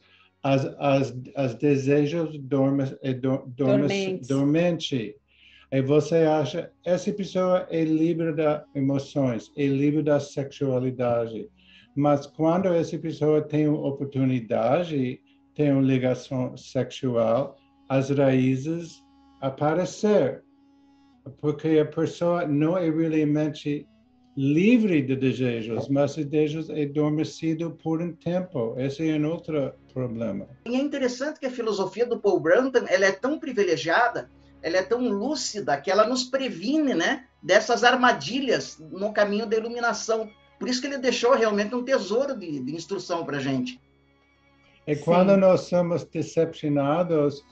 as, 0.48 0.66
as, 0.80 1.16
as 1.36 1.56
desejos 1.56 2.38
dorme, 2.40 2.84
eh, 3.04 3.14
dorme, 3.14 4.22
dormente. 4.26 5.16
E 5.70 5.82
você 5.82 6.20
acha, 6.20 6.72
essa 6.86 7.12
pessoa 7.12 7.68
é 7.70 7.84
livre 7.84 8.34
das 8.34 8.64
emoções, 8.74 9.52
é 9.58 9.66
livre 9.68 10.02
da 10.02 10.22
sexualidade. 10.22 11.50
Mas 11.96 12.26
quando 12.26 12.70
essa 12.70 12.98
pessoa 12.98 13.42
tem 13.42 13.68
uma 13.68 13.88
oportunidade, 13.90 15.20
tem 15.54 15.74
uma 15.74 15.82
ligação 15.82 16.56
sexual, 16.56 17.58
as 17.90 18.10
raízes 18.10 19.04
aparecer. 19.42 20.44
Porque 21.42 21.80
a 21.80 21.86
pessoa 21.86 22.48
não 22.48 22.78
é 22.78 22.90
realmente 22.90 23.86
livre 24.38 25.02
de 25.02 25.16
desejos, 25.16 25.90
mas 25.90 26.16
desejos 26.16 26.70
é 26.70 26.84
adormecido 26.84 27.72
por 27.84 28.02
um 28.02 28.14
tempo. 28.14 28.76
Esse 28.78 29.10
é 29.10 29.20
outro 29.28 29.74
problema. 29.98 30.48
E 30.68 30.76
é 30.76 30.80
interessante 30.80 31.40
que 31.40 31.48
a 31.48 31.52
filosofia 31.52 32.06
do 32.06 32.20
Paul 32.20 32.40
Branton 32.40 32.86
ela 32.88 33.06
é 33.06 33.12
tão 33.12 33.40
privilegiada, 33.40 34.30
ela 34.62 34.78
é 34.78 34.84
tão 34.84 35.00
lúcida 35.00 35.76
que 35.82 35.90
ela 35.90 36.08
nos 36.08 36.24
previne, 36.24 36.94
né, 36.94 37.26
dessas 37.42 37.84
armadilhas 37.84 38.78
no 38.80 39.12
caminho 39.12 39.48
da 39.48 39.58
iluminação. 39.58 40.30
Por 40.60 40.70
isso 40.70 40.82
que 40.82 40.88
ele 40.88 41.00
deixou 41.00 41.34
realmente 41.34 41.74
um 41.74 41.84
tesouro 41.84 42.38
de, 42.38 42.60
de 42.60 42.76
instrução 42.76 43.26
para 43.26 43.40
gente. 43.40 43.82
E 44.86 44.96
quando 44.96 45.34
Sim. 45.34 45.40
nós 45.40 45.62
somos 45.62 46.04
decepcionados, 46.04 47.44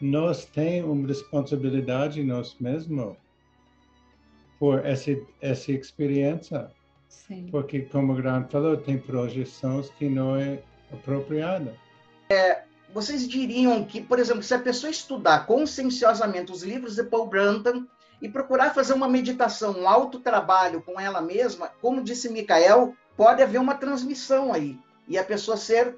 nós 0.00 0.46
temos 0.46 0.90
uma 0.90 1.06
responsabilidade 1.06 2.24
nós 2.24 2.56
mesmos 2.58 3.16
por 4.58 4.84
essa, 4.84 5.10
essa 5.40 5.72
experiência. 5.72 6.70
Sim. 7.08 7.48
Porque, 7.50 7.80
como 7.82 8.12
o 8.12 8.16
Grant 8.16 8.50
falou, 8.50 8.76
tem 8.76 8.98
projeções 8.98 9.90
que 9.90 10.08
não 10.08 10.34
é 10.36 10.62
apropriada. 10.90 11.81
É, 12.32 12.64
vocês 12.92 13.28
diriam 13.28 13.84
que, 13.84 14.00
por 14.00 14.18
exemplo, 14.18 14.42
se 14.42 14.54
a 14.54 14.58
pessoa 14.58 14.90
estudar 14.90 15.46
conscienciosamente 15.46 16.50
os 16.50 16.62
livros 16.62 16.96
de 16.96 17.04
Paul 17.04 17.26
Branton 17.26 17.84
e 18.20 18.28
procurar 18.28 18.74
fazer 18.74 18.94
uma 18.94 19.08
meditação, 19.08 19.72
um 19.72 19.88
autotrabalho 19.88 20.80
com 20.82 20.98
ela 20.98 21.20
mesma, 21.20 21.70
como 21.80 22.02
disse 22.02 22.30
Micael, 22.30 22.94
pode 23.16 23.42
haver 23.42 23.60
uma 23.60 23.74
transmissão 23.74 24.52
aí 24.52 24.78
e 25.08 25.18
a 25.18 25.24
pessoa 25.24 25.56
ser 25.56 25.96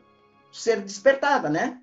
ser 0.51 0.81
despertada, 0.81 1.51
né? 1.51 1.81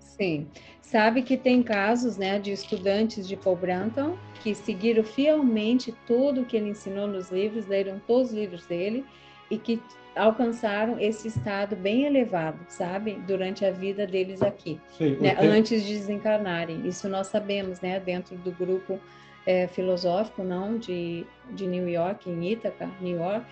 Sim. 0.00 0.48
Sabe 0.82 1.22
que 1.22 1.36
tem 1.36 1.62
casos, 1.62 2.16
né, 2.16 2.38
de 2.38 2.52
estudantes 2.52 3.26
de 3.26 3.36
Paul 3.36 3.56
Branton 3.56 4.18
que 4.42 4.54
seguiram 4.54 5.02
fielmente 5.02 5.94
tudo 6.06 6.44
que 6.44 6.56
ele 6.56 6.70
ensinou 6.70 7.06
nos 7.06 7.30
livros, 7.30 7.66
leram 7.66 8.00
todos 8.06 8.30
os 8.30 8.36
livros 8.36 8.66
dele 8.66 9.04
e 9.54 9.58
que 9.58 9.80
alcançaram 10.16 10.98
esse 11.00 11.28
estado 11.28 11.74
bem 11.74 12.04
elevado, 12.04 12.58
sabe, 12.68 13.14
durante 13.26 13.64
a 13.64 13.70
vida 13.70 14.06
deles 14.06 14.42
aqui, 14.42 14.80
Sim, 14.96 15.16
né? 15.16 15.36
antes 15.40 15.82
de 15.84 15.94
desencarnarem. 15.94 16.86
Isso 16.86 17.08
nós 17.08 17.28
sabemos, 17.28 17.80
né, 17.80 17.98
dentro 17.98 18.36
do 18.36 18.52
grupo 18.52 18.98
é, 19.46 19.66
filosófico, 19.66 20.42
não, 20.42 20.78
de, 20.78 21.26
de 21.50 21.66
New 21.66 21.88
York, 21.88 22.30
em 22.30 22.52
Ítaca, 22.52 22.88
New 23.00 23.16
York, 23.16 23.44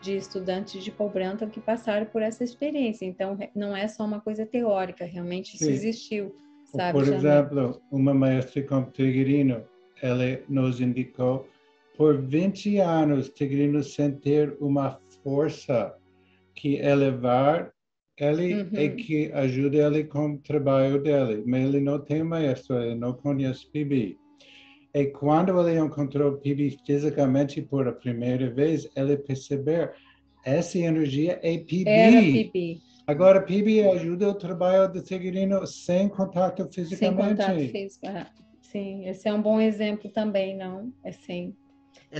de 0.00 0.16
estudantes 0.16 0.82
de 0.82 0.90
Paul 0.90 1.10
Branton 1.10 1.48
que 1.48 1.60
passaram 1.60 2.06
por 2.06 2.22
essa 2.22 2.44
experiência. 2.44 3.04
Então, 3.04 3.36
não 3.54 3.76
é 3.76 3.86
só 3.88 4.04
uma 4.04 4.20
coisa 4.20 4.44
teórica, 4.44 5.04
realmente 5.04 5.54
isso 5.54 5.64
Sim. 5.64 5.72
existiu, 5.72 6.34
sabe? 6.64 6.98
Por 6.98 7.08
exemplo, 7.08 7.80
uma 7.90 8.14
maestra 8.14 8.62
como 8.62 8.90
Tigirino, 8.90 9.62
ela 10.00 10.24
nos 10.48 10.80
indicou 10.80 11.48
por 11.96 12.16
20 12.22 12.78
anos 12.78 13.28
Tigirino 13.28 13.82
sentir 13.82 14.56
uma 14.60 15.00
força 15.28 15.94
que 16.54 16.76
elevar 16.76 17.70
ele 18.16 18.54
uhum. 18.54 18.70
e 18.72 18.88
que 18.90 19.32
ajuda 19.32 19.76
ele 19.76 20.04
com 20.04 20.32
o 20.32 20.38
trabalho 20.38 21.02
dele. 21.02 21.44
Mas 21.46 21.64
ele 21.64 21.80
não 21.80 22.00
tem 22.00 22.22
maestro, 22.22 22.80
ele 22.80 22.94
não 22.94 23.12
conhece 23.12 23.70
PIB. 23.70 24.18
E 24.94 25.06
quando 25.06 25.60
ele 25.60 25.78
encontrou 25.78 26.38
PIB 26.38 26.78
fisicamente 26.84 27.60
por 27.60 27.86
a 27.86 27.92
primeira 27.92 28.50
vez, 28.50 28.88
ele 28.96 29.18
percebeu 29.18 29.90
essa 30.44 30.78
energia 30.78 31.38
é 31.42 31.58
PIB. 31.58 31.88
Era. 31.90 32.18
Agora, 33.06 33.42
PIB 33.42 33.86
ajuda 33.88 34.30
o 34.30 34.34
trabalho 34.34 34.90
do 34.90 35.02
Tigurino 35.02 35.66
sem 35.66 36.08
contato 36.08 36.66
fisicamente. 36.72 37.36
Sem 37.36 37.36
contato 37.36 37.70
físico. 37.70 38.06
Ah, 38.06 38.26
sim, 38.60 39.06
esse 39.06 39.28
é 39.28 39.32
um 39.32 39.42
bom 39.42 39.60
exemplo 39.60 40.10
também, 40.10 40.56
não? 40.56 40.92
Assim, 41.04 41.54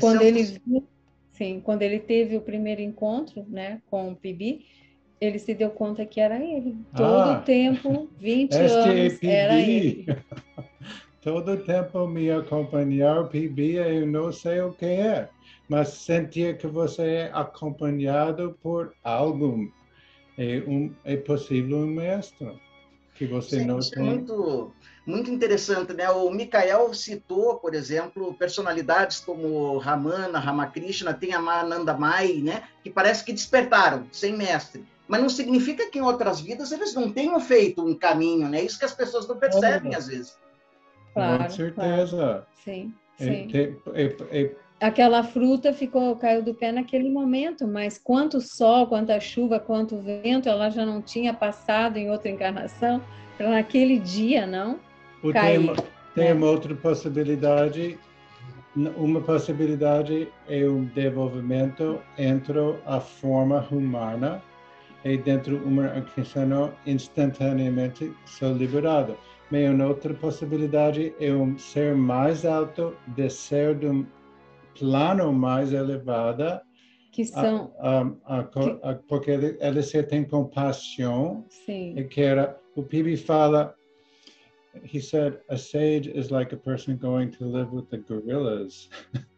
quando 0.00 0.22
é 0.22 0.28
ele 0.28 0.42
sim, 1.38 1.60
quando 1.60 1.82
ele 1.82 2.00
teve 2.00 2.36
o 2.36 2.42
primeiro 2.42 2.82
encontro, 2.82 3.46
né, 3.48 3.80
com 3.88 4.10
o 4.10 4.16
PIB, 4.16 4.66
ele 5.20 5.38
se 5.38 5.54
deu 5.54 5.70
conta 5.70 6.04
que 6.04 6.20
era 6.20 6.36
ele. 6.42 6.76
Todo 6.94 7.30
ah, 7.30 7.38
o 7.38 7.44
tempo, 7.44 8.08
20 8.18 8.52
é 8.52 8.58
anos, 8.66 9.22
é 9.22 9.26
era 9.26 9.60
ele. 9.60 10.06
todo 11.22 11.56
tempo 11.58 12.06
me 12.06 12.30
acompanhar, 12.30 13.28
PB, 13.28 13.74
eu 13.74 14.06
não 14.06 14.32
sei 14.32 14.60
o 14.60 14.72
que 14.72 14.86
é, 14.86 15.28
mas 15.68 15.88
sentir 15.88 16.56
que 16.58 16.66
você 16.66 17.02
é 17.02 17.30
acompanhado 17.32 18.56
por 18.62 18.92
algum. 19.02 19.68
É, 20.36 20.62
um, 20.68 20.92
é 21.04 21.16
possível 21.16 21.78
um 21.78 21.86
mestre 21.86 22.48
que 23.14 23.26
você 23.26 23.58
Sim, 23.58 23.66
não 23.66 23.80
tem. 23.80 24.04
Muito, 24.04 24.72
muito 25.08 25.30
interessante, 25.30 25.94
né? 25.94 26.08
O 26.10 26.30
Mikael 26.30 26.92
citou, 26.92 27.56
por 27.56 27.74
exemplo, 27.74 28.34
personalidades 28.34 29.20
como 29.20 29.78
Ramana, 29.78 30.38
Ramakrishna, 30.38 31.14
tem 31.14 31.32
a 31.32 31.40
Mananda 31.40 31.94
Mai, 31.94 32.34
né? 32.42 32.64
Que 32.84 32.90
parece 32.90 33.24
que 33.24 33.32
despertaram, 33.32 34.06
sem 34.12 34.36
mestre. 34.36 34.84
Mas 35.08 35.22
não 35.22 35.30
significa 35.30 35.90
que 35.90 35.98
em 35.98 36.02
outras 36.02 36.40
vidas 36.40 36.70
eles 36.72 36.92
não 36.92 37.10
tenham 37.10 37.40
feito 37.40 37.82
um 37.82 37.94
caminho, 37.94 38.50
né? 38.50 38.62
Isso 38.62 38.78
que 38.78 38.84
as 38.84 38.92
pessoas 38.92 39.26
não 39.26 39.38
percebem 39.38 39.94
às 39.94 40.08
vezes. 40.08 40.36
Claro, 41.14 41.44
Com 41.44 41.50
certeza. 41.50 42.16
Claro. 42.16 42.46
Sim, 42.62 42.94
sim. 43.16 43.48
É, 43.54 44.02
é, 44.02 44.42
é, 44.42 44.54
Aquela 44.78 45.24
fruta 45.24 45.72
ficou, 45.72 46.14
caiu 46.16 46.42
do 46.42 46.52
pé 46.52 46.70
naquele 46.70 47.10
momento, 47.10 47.66
mas 47.66 47.98
quanto 47.98 48.42
sol, 48.42 48.86
quanta 48.86 49.18
chuva, 49.18 49.58
quanto 49.58 49.96
vento, 49.96 50.50
ela 50.50 50.68
já 50.68 50.84
não 50.84 51.00
tinha 51.00 51.32
passado 51.32 51.96
em 51.96 52.10
outra 52.10 52.30
encarnação, 52.30 53.02
para 53.38 53.48
naquele 53.48 53.98
dia, 53.98 54.46
não? 54.46 54.78
Cair, 55.32 55.66
tem, 55.66 55.76
tem 56.14 56.24
né? 56.24 56.32
uma 56.34 56.46
outra 56.48 56.74
possibilidade, 56.74 57.98
uma 58.96 59.20
possibilidade 59.20 60.28
é 60.48 60.64
o 60.64 60.84
desenvolvimento 60.94 62.00
entre 62.16 62.58
a 62.86 63.00
forma 63.00 63.66
humana 63.70 64.42
e 65.04 65.16
dentro 65.16 65.58
de 65.58 65.64
uma 65.64 65.98
encarnação 65.98 66.72
instantaneamente 66.86 68.12
sou 68.26 68.52
liberado. 68.52 69.16
Mas 69.50 69.70
uma 69.70 69.86
outra 69.86 70.12
possibilidade 70.14 71.14
é 71.18 71.32
um 71.32 71.56
ser 71.56 71.94
mais 71.94 72.44
alto 72.44 72.94
descer 73.08 73.74
de 73.76 73.86
um 73.86 74.06
plano 74.78 75.32
mais 75.32 75.72
elevado. 75.72 76.60
Que 77.10 77.24
são. 77.24 77.72
A, 77.78 78.10
a, 78.26 78.40
a, 78.40 78.44
que... 78.44 79.08
porque 79.08 79.30
ele, 79.30 79.56
ele 79.60 80.02
tem 80.04 80.24
compaixão. 80.24 81.44
Sim. 81.48 81.94
E 81.96 82.04
que 82.04 82.20
era, 82.20 82.58
o 82.76 82.82
Pibi 82.82 83.16
fala, 83.16 83.74
he 84.84 85.00
said, 85.00 85.38
a 85.48 85.58
sage 85.58 86.06
is 86.06 86.30
like 86.30 86.52
a 86.52 86.56
person 86.56 86.96
going 86.96 87.30
to 87.32 87.44
live 87.44 87.72
with 87.72 87.90
the 87.90 87.98
gorillas. 87.98 88.88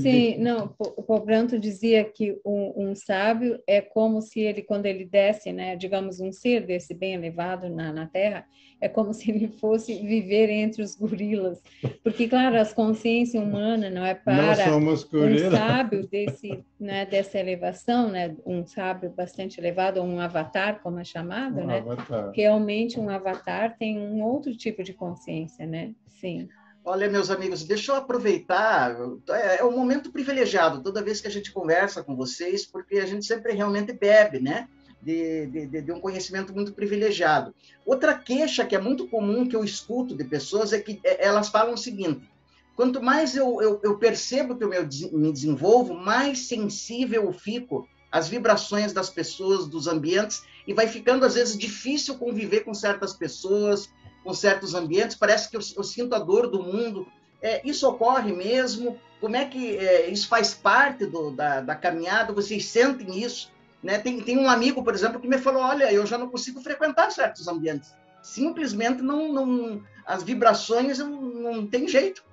Sim, 0.00 0.38
não, 0.38 0.74
o 0.78 1.02
Pobranto 1.02 1.58
dizia 1.58 2.04
que 2.04 2.40
um, 2.44 2.88
um, 2.88 2.94
sábio 2.94 3.60
é 3.66 3.82
como 3.82 4.22
se 4.22 4.40
ele, 4.40 4.62
quando 4.62 4.86
ele 4.86 5.04
desce, 5.04 5.52
né, 5.52 5.76
digamos, 5.76 6.20
um 6.20 6.32
ser 6.32 6.64
desse 6.64 6.94
bem 6.94 7.14
elevado 7.14 7.68
na, 7.68 7.92
na 7.92 8.06
Terra, 8.06 8.46
é 8.80 8.88
como 8.88 9.12
se 9.14 9.30
ele 9.30 9.48
fosse 9.48 9.94
viver 10.06 10.48
entre 10.48 10.82
os 10.82 10.96
gorilas. 10.96 11.62
Porque, 12.02 12.26
claro, 12.28 12.58
a 12.58 12.64
consciência 12.64 13.40
humana 13.40 13.90
não 13.90 14.04
é 14.04 14.14
para 14.14 14.52
um 14.76 14.96
sábio 15.50 16.08
desse, 16.08 16.64
né, 16.80 17.04
dessa 17.04 17.38
elevação, 17.38 18.08
né, 18.08 18.34
um 18.46 18.64
sábio 18.64 19.10
bastante 19.10 19.60
elevado, 19.60 20.00
ou 20.00 20.06
um 20.06 20.18
avatar, 20.18 20.80
como 20.82 20.98
é 20.98 21.04
chamado, 21.04 21.60
um 21.60 21.66
né? 21.66 21.78
Avatar. 21.78 22.32
Realmente 22.34 22.98
um 22.98 23.10
avatar 23.10 23.76
tem 23.76 23.98
um 23.98 24.22
outro 24.22 24.56
tipo 24.56 24.82
de 24.82 24.94
consciência, 24.94 25.66
né? 25.66 25.94
Sim. 26.06 26.48
Olha, 26.84 27.08
meus 27.08 27.30
amigos, 27.30 27.62
deixa 27.62 27.92
eu 27.92 27.96
aproveitar. 27.96 28.96
É, 29.28 29.60
é 29.60 29.64
um 29.64 29.70
momento 29.70 30.10
privilegiado 30.10 30.82
toda 30.82 31.02
vez 31.02 31.20
que 31.20 31.28
a 31.28 31.30
gente 31.30 31.52
conversa 31.52 32.02
com 32.02 32.16
vocês, 32.16 32.66
porque 32.66 32.98
a 32.98 33.06
gente 33.06 33.24
sempre 33.24 33.52
realmente 33.52 33.92
bebe, 33.92 34.40
né? 34.40 34.68
De, 35.00 35.46
de, 35.46 35.82
de, 35.82 35.92
um 35.92 36.00
conhecimento 36.00 36.52
muito 36.52 36.72
privilegiado. 36.72 37.54
Outra 37.84 38.14
queixa 38.14 38.64
que 38.64 38.74
é 38.74 38.80
muito 38.80 39.08
comum 39.08 39.48
que 39.48 39.54
eu 39.54 39.64
escuto 39.64 40.16
de 40.16 40.24
pessoas 40.24 40.72
é 40.72 40.80
que 40.80 41.00
é, 41.04 41.24
elas 41.24 41.48
falam 41.48 41.74
o 41.74 41.78
seguinte: 41.78 42.28
quanto 42.74 43.00
mais 43.00 43.36
eu, 43.36 43.62
eu, 43.62 43.80
eu 43.82 43.98
percebo 43.98 44.56
que 44.56 44.64
eu 44.64 44.68
me 44.68 45.32
desenvolvo, 45.32 45.94
mais 45.94 46.46
sensível 46.46 47.24
eu 47.24 47.32
fico 47.32 47.88
às 48.10 48.28
vibrações 48.28 48.92
das 48.92 49.08
pessoas, 49.08 49.66
dos 49.66 49.86
ambientes, 49.86 50.42
e 50.66 50.74
vai 50.74 50.86
ficando 50.86 51.24
às 51.24 51.34
vezes 51.34 51.56
difícil 51.56 52.18
conviver 52.18 52.60
com 52.60 52.74
certas 52.74 53.12
pessoas, 53.12 53.88
com 54.22 54.32
certos 54.32 54.74
ambientes, 54.74 55.16
parece 55.16 55.50
que 55.50 55.56
eu, 55.56 55.60
eu 55.76 55.84
sinto 55.84 56.14
a 56.14 56.18
dor 56.18 56.48
do 56.48 56.62
mundo. 56.62 57.06
É, 57.40 57.60
isso 57.66 57.88
ocorre 57.88 58.32
mesmo? 58.32 58.98
Como 59.20 59.36
é 59.36 59.44
que 59.44 59.76
é, 59.76 60.08
isso 60.08 60.28
faz 60.28 60.54
parte 60.54 61.06
do, 61.06 61.30
da, 61.30 61.60
da, 61.60 61.74
caminhada? 61.74 62.32
Vocês 62.32 62.66
sentem 62.66 63.22
isso? 63.22 63.52
Né? 63.82 63.98
Tem, 63.98 64.20
tem 64.20 64.38
um 64.38 64.48
amigo, 64.48 64.82
por 64.82 64.94
exemplo, 64.94 65.20
que 65.20 65.28
me 65.28 65.38
falou: 65.38 65.62
olha, 65.62 65.92
eu 65.92 66.06
já 66.06 66.16
não 66.16 66.28
consigo 66.28 66.60
frequentar 66.60 67.10
certos 67.10 67.48
ambientes. 67.48 67.92
Simplesmente 68.22 69.02
não, 69.02 69.32
não 69.32 69.82
as 70.06 70.22
vibrações 70.22 70.98
não, 70.98 71.20
não 71.20 71.66
tem 71.66 71.88
jeito. 71.88 72.24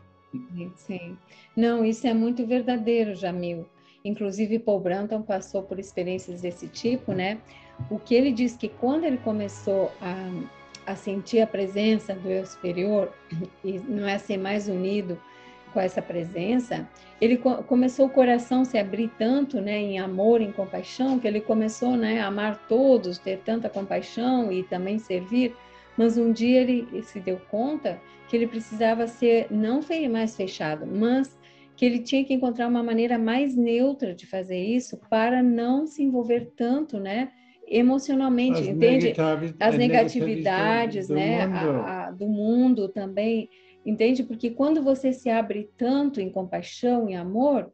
Sim. 0.75 1.17
Não, 1.56 1.84
isso 1.84 2.06
é 2.06 2.13
muito 2.13 2.45
verdadeiro, 2.45 3.15
Jamil. 3.15 3.67
Inclusive, 4.06 4.60
Paul 4.60 4.80
Branton 4.80 5.21
passou 5.21 5.63
por 5.63 5.80
experiências 5.80 6.41
desse 6.41 6.67
tipo, 6.67 7.13
né? 7.13 7.39
O 7.89 7.97
que 7.97 8.13
ele 8.13 8.32
diz 8.32 8.56
que 8.56 8.69
quando 8.69 9.04
ele 9.04 9.17
começou 9.17 9.91
a 10.02 10.13
a 10.89 10.95
sentir 10.95 11.39
a 11.39 11.47
presença 11.47 12.15
do 12.15 12.28
eu 12.30 12.45
superior 12.45 13.13
e 13.63 13.80
não 13.80 14.08
é 14.08 14.17
ser 14.17 14.38
mais 14.38 14.67
unido 14.67 15.19
com 15.71 15.80
essa 15.80 16.02
presença, 16.02 16.89
ele 17.21 17.38
co 17.38 17.62
começou 17.63 18.08
o 18.08 18.10
coração 18.10 18.65
se 18.65 18.75
abrir 18.75 19.12
tanto, 19.19 19.62
né, 19.62 19.78
em 19.78 19.99
amor, 19.99 20.41
em 20.41 20.52
compaixão, 20.52 21.19
que 21.19 21.28
ele 21.28 21.41
começou, 21.41 21.95
né, 21.95 22.21
a 22.21 22.25
amar 22.25 22.67
todos, 22.67 23.19
ter 23.19 23.38
tanta 23.45 23.69
compaixão 23.69 24.52
e 24.52 24.63
também 24.63 24.97
servir. 24.97 25.56
Mas 25.95 26.17
um 26.17 26.32
dia 26.32 26.62
ele 26.62 27.04
se 27.04 27.19
deu 27.19 27.39
conta 27.52 28.02
que 28.28 28.36
ele 28.36 28.47
precisava 28.47 29.06
ser 29.06 29.45
não 29.52 29.82
mais 30.10 30.36
fechado, 30.36 30.88
mas 30.88 31.38
que 31.75 31.86
ele 31.86 31.99
tinha 31.99 32.25
que 32.25 32.34
encontrar 32.34 32.67
uma 32.67 32.82
maneira 32.82 33.19
mais 33.19 33.56
neutra 33.56 34.15
de 34.15 34.25
fazer 34.25 34.58
isso 34.58 34.97
para 35.08 35.43
não 35.43 35.86
se 35.86 36.02
envolver 36.02 36.52
tanto, 36.56 36.99
né, 36.99 37.30
emocionalmente, 37.69 38.62
as 38.62 38.67
entende? 38.67 39.13
As 39.60 39.77
negatividades, 39.77 41.08
do 41.08 41.15
né, 41.15 41.47
mundo. 41.47 41.69
A, 41.82 42.08
a, 42.08 42.12
do 42.12 42.27
mundo 42.27 42.89
também, 42.89 43.49
entende? 43.86 44.23
Porque 44.23 44.49
quando 44.49 44.84
você 44.84 45.13
se 45.13 45.29
abre 45.29 45.69
tanto 45.77 46.19
em 46.19 46.29
compaixão 46.29 47.10
e 47.10 47.15
amor, 47.15 47.71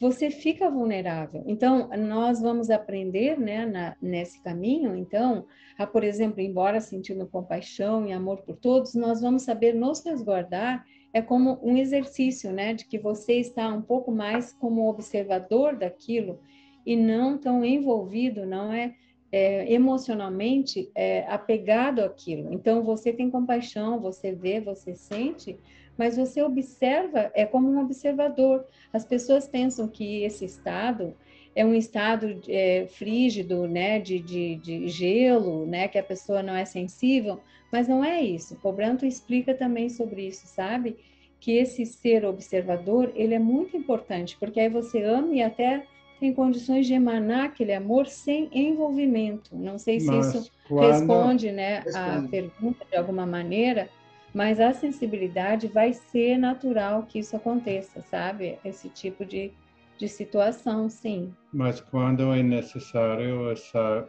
você 0.00 0.30
fica 0.30 0.70
vulnerável. 0.70 1.42
Então, 1.46 1.88
nós 1.98 2.40
vamos 2.40 2.70
aprender, 2.70 3.38
né, 3.38 3.66
na, 3.66 3.96
nesse 4.00 4.40
caminho, 4.42 4.94
então, 4.94 5.44
a, 5.76 5.86
por 5.86 6.04
exemplo, 6.04 6.40
embora 6.40 6.80
sentindo 6.80 7.26
compaixão 7.26 8.06
e 8.06 8.12
amor 8.12 8.42
por 8.42 8.56
todos, 8.56 8.94
nós 8.94 9.20
vamos 9.20 9.42
saber 9.42 9.74
nos 9.74 10.04
resguardar 10.04 10.84
é 11.12 11.22
como 11.22 11.58
um 11.62 11.76
exercício, 11.76 12.52
né, 12.52 12.74
de 12.74 12.84
que 12.86 12.98
você 12.98 13.34
está 13.34 13.68
um 13.68 13.82
pouco 13.82 14.12
mais 14.12 14.52
como 14.52 14.88
observador 14.88 15.74
daquilo 15.74 16.38
e 16.84 16.96
não 16.96 17.36
tão 17.36 17.64
envolvido, 17.64 18.46
não 18.46 18.72
é, 18.72 18.94
é 19.30 19.70
emocionalmente 19.72 20.90
é, 20.94 21.26
apegado 21.28 22.00
àquilo. 22.00 22.52
Então 22.52 22.82
você 22.82 23.12
tem 23.12 23.30
compaixão, 23.30 24.00
você 24.00 24.32
vê, 24.32 24.60
você 24.60 24.94
sente, 24.94 25.58
mas 25.96 26.16
você 26.16 26.42
observa, 26.42 27.30
é 27.34 27.44
como 27.44 27.68
um 27.68 27.80
observador. 27.80 28.64
As 28.92 29.04
pessoas 29.04 29.48
pensam 29.48 29.88
que 29.88 30.22
esse 30.22 30.44
estado 30.44 31.14
é 31.54 31.64
um 31.64 31.74
estado 31.74 32.40
é, 32.48 32.86
frígido, 32.86 33.66
né, 33.66 33.98
de, 33.98 34.20
de, 34.20 34.54
de, 34.56 34.88
gelo, 34.88 35.66
né, 35.66 35.88
que 35.88 35.98
a 35.98 36.02
pessoa 36.02 36.42
não 36.42 36.54
é 36.54 36.64
sensível, 36.64 37.40
mas 37.72 37.88
não 37.88 38.04
é 38.04 38.22
isso. 38.22 38.56
Cobranto 38.60 39.04
explica 39.04 39.52
também 39.52 39.88
sobre 39.88 40.28
isso, 40.28 40.46
sabe? 40.46 40.96
Que 41.40 41.52
esse 41.52 41.84
ser 41.84 42.24
observador, 42.24 43.12
ele 43.14 43.34
é 43.34 43.38
muito 43.40 43.76
importante, 43.76 44.36
porque 44.38 44.60
aí 44.60 44.68
você 44.68 45.02
ama 45.02 45.34
e 45.34 45.42
até 45.42 45.84
tem 46.18 46.32
condições 46.32 46.86
de 46.86 46.94
emanar 46.94 47.46
aquele 47.46 47.72
amor 47.72 48.06
sem 48.06 48.48
envolvimento. 48.52 49.56
Não 49.56 49.78
sei 49.78 50.00
se 50.00 50.06
mas 50.06 50.34
isso 50.34 50.50
responde, 50.68 51.52
né, 51.52 51.80
responde. 51.80 52.26
a 52.26 52.28
pergunta 52.28 52.84
de 52.90 52.96
alguma 52.96 53.24
maneira, 53.24 53.88
mas 54.34 54.60
a 54.60 54.72
sensibilidade 54.72 55.68
vai 55.68 55.92
ser 55.92 56.36
natural 56.36 57.04
que 57.04 57.18
isso 57.18 57.36
aconteça, 57.36 58.02
sabe? 58.02 58.58
Esse 58.64 58.88
tipo 58.88 59.24
de, 59.24 59.52
de 59.96 60.08
situação, 60.08 60.88
sim. 60.88 61.32
Mas 61.52 61.80
quando 61.80 62.32
é 62.34 62.42
necessário, 62.42 63.52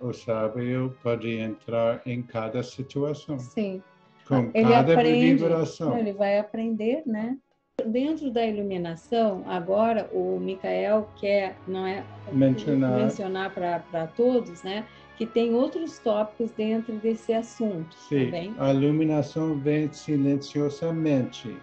o 0.02 0.14
sábio 0.14 0.96
pode 1.02 1.32
entrar 1.38 2.02
em 2.06 2.22
cada 2.22 2.62
situação. 2.64 3.40
Sim. 3.40 3.82
Com 4.28 4.52
ele 4.54 4.70
cada 4.70 4.94
aprende, 4.94 5.34
vibração. 5.34 5.98
Ele 5.98 6.14
vai 6.14 6.38
aprender, 6.38 7.02
né? 7.06 7.38
Dentro 7.86 8.32
da 8.32 8.46
iluminação, 8.46 9.44
agora 9.48 10.10
o 10.14 10.40
Micael 10.40 11.08
quer 11.20 11.58
não 11.68 11.86
é 11.86 12.04
mencionar, 12.32 12.98
mencionar 12.98 13.54
para 13.54 14.08
todos, 14.08 14.64
né? 14.64 14.86
que 15.20 15.26
tem 15.26 15.54
outros 15.54 16.00
tópicos 16.00 16.50
dentro 16.52 16.96
desse 16.96 17.34
assunto. 17.34 17.94
Sim, 18.08 18.26
também. 18.26 18.56
a 18.58 18.74
iluminação 18.74 19.60
vem 19.60 19.92
silenciosamente. 19.92 21.58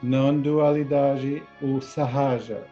Não 0.00 0.40
dualidade, 0.40 1.42
o 1.60 1.80
sahaja. 1.80 2.64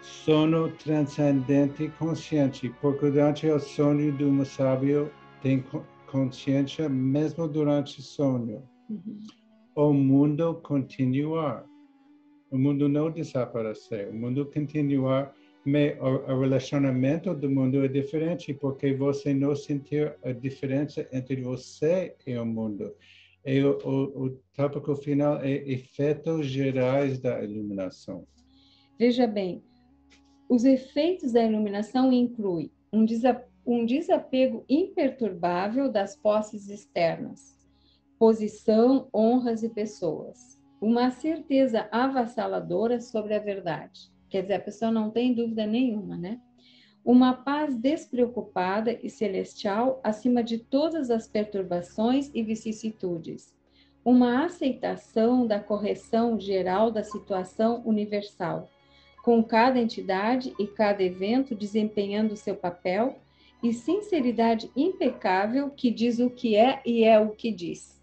Sono 0.00 0.70
transcendente 0.70 1.92
consciente, 1.98 2.74
porque 2.80 3.10
durante 3.10 3.46
o 3.46 3.60
sonho 3.60 4.10
do 4.12 4.28
um 4.28 4.44
sábio 4.44 5.10
tem 5.42 5.62
consciência 6.06 6.88
mesmo 6.88 7.46
durante 7.46 8.00
o 8.00 8.02
sonho. 8.02 8.62
Uhum. 8.88 9.18
O 9.74 9.92
mundo 9.92 10.60
continuar. 10.62 11.64
O 12.50 12.58
mundo 12.58 12.88
não 12.88 13.10
desaparecer, 13.10 14.08
o 14.08 14.14
mundo 14.14 14.46
continuar 14.46 15.34
mas 15.64 15.98
o, 15.98 16.40
relacionamento 16.40 17.34
do 17.34 17.50
mundo 17.50 17.82
é 17.82 17.88
diferente 17.88 18.52
porque 18.52 18.92
você 18.92 19.32
não 19.32 19.56
sentir 19.56 20.14
a 20.22 20.30
diferença 20.32 21.08
entre 21.10 21.40
você 21.40 22.14
e 22.26 22.36
o 22.36 22.44
mundo. 22.44 22.94
E 23.46 23.62
o, 23.62 23.78
o, 23.82 24.26
o 24.26 24.30
tópico 24.54 24.94
final 24.94 25.40
é 25.40 25.52
efeitos 25.52 26.46
gerais 26.46 27.18
da 27.18 27.42
iluminação. 27.42 28.26
Veja 28.98 29.26
bem, 29.26 29.62
os 30.48 30.64
efeitos 30.64 31.32
da 31.32 31.42
iluminação 31.42 32.12
incluem 32.12 32.70
um, 32.92 33.06
um 33.66 33.86
desapego 33.86 34.64
imperturbável 34.68 35.90
das 35.90 36.14
posses 36.14 36.68
externas, 36.68 37.53
posição, 38.24 39.06
honras 39.12 39.62
e 39.62 39.68
pessoas, 39.68 40.58
uma 40.80 41.10
certeza 41.10 41.86
avassaladora 41.92 42.98
sobre 42.98 43.34
a 43.34 43.38
verdade, 43.38 44.10
Quer 44.30 44.40
dizer, 44.40 44.54
a 44.54 44.60
pessoa 44.60 44.90
não 44.90 45.10
tem 45.10 45.34
dúvida 45.34 45.66
nenhuma, 45.66 46.16
né? 46.16 46.40
Uma 47.04 47.34
paz 47.34 47.76
despreocupada 47.76 48.98
e 49.02 49.10
celestial 49.10 50.00
acima 50.02 50.42
de 50.42 50.56
todas 50.56 51.10
as 51.10 51.28
perturbações 51.28 52.30
e 52.32 52.42
vicissitudes. 52.42 53.54
Uma 54.02 54.46
aceitação 54.46 55.46
da 55.46 55.60
correção 55.60 56.40
geral 56.40 56.90
da 56.90 57.02
situação 57.02 57.82
universal, 57.84 58.70
com 59.22 59.44
cada 59.44 59.78
entidade 59.78 60.54
e 60.58 60.66
cada 60.66 61.02
evento 61.02 61.54
desempenhando 61.54 62.38
seu 62.38 62.56
papel 62.56 63.18
e 63.62 63.70
sinceridade 63.74 64.70
impecável 64.74 65.68
que 65.68 65.90
diz 65.90 66.18
o 66.20 66.30
que 66.30 66.56
é 66.56 66.80
e 66.86 67.04
é 67.04 67.20
o 67.20 67.32
que 67.32 67.52
diz. 67.52 68.02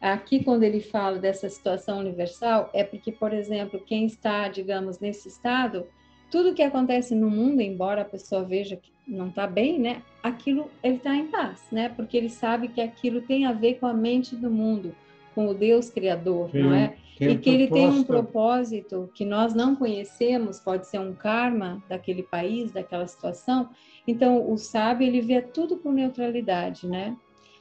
Aqui, 0.00 0.44
quando 0.44 0.62
ele 0.62 0.80
fala 0.80 1.18
dessa 1.18 1.48
situação 1.48 1.98
universal, 1.98 2.70
é 2.74 2.84
porque, 2.84 3.10
por 3.10 3.32
exemplo, 3.32 3.80
quem 3.80 4.04
está, 4.06 4.46
digamos, 4.48 4.98
nesse 4.98 5.28
estado, 5.28 5.86
tudo 6.30 6.54
que 6.54 6.62
acontece 6.62 7.14
no 7.14 7.30
mundo, 7.30 7.60
embora 7.60 8.02
a 8.02 8.04
pessoa 8.04 8.44
veja 8.44 8.76
que 8.76 8.92
não 9.06 9.28
está 9.28 9.46
bem, 9.46 9.78
né? 9.78 10.02
Aquilo 10.22 10.70
ele 10.82 10.96
está 10.96 11.14
em 11.14 11.28
paz, 11.28 11.62
né? 11.70 11.88
Porque 11.88 12.16
ele 12.16 12.28
sabe 12.28 12.68
que 12.68 12.80
aquilo 12.80 13.20
tem 13.22 13.46
a 13.46 13.52
ver 13.52 13.74
com 13.74 13.86
a 13.86 13.94
mente 13.94 14.34
do 14.34 14.50
mundo, 14.50 14.94
com 15.34 15.46
o 15.48 15.54
Deus 15.54 15.88
Criador, 15.88 16.50
Sim, 16.50 16.62
não 16.62 16.74
é? 16.74 16.96
E 17.18 17.34
que 17.36 17.48
ele 17.48 17.68
tem 17.68 17.88
um 17.88 18.04
propósito 18.04 19.08
que 19.14 19.24
nós 19.24 19.54
não 19.54 19.74
conhecemos, 19.74 20.60
pode 20.60 20.86
ser 20.86 20.98
um 20.98 21.14
karma 21.14 21.82
daquele 21.88 22.22
país, 22.22 22.72
daquela 22.72 23.06
situação. 23.06 23.70
Então, 24.06 24.50
o 24.50 24.58
sábio 24.58 25.06
ele 25.06 25.22
vê 25.22 25.40
tudo 25.40 25.78
com 25.78 25.92
neutralidade, 25.92 26.86
né? 26.86 27.16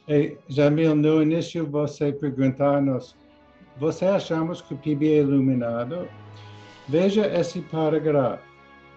E, 0.08 0.38
Jamil, 0.48 0.96
no 0.96 1.24
início 1.24 1.66
você 1.66 2.12
perguntar-nos, 2.12 3.16
você 3.78 4.06
achamos 4.06 4.62
que 4.62 4.74
o 4.74 4.78
PIB 4.78 5.12
é 5.12 5.18
iluminado? 5.18 6.08
Veja 6.88 7.26
esse 7.28 7.62
parágrafo. 7.62 8.44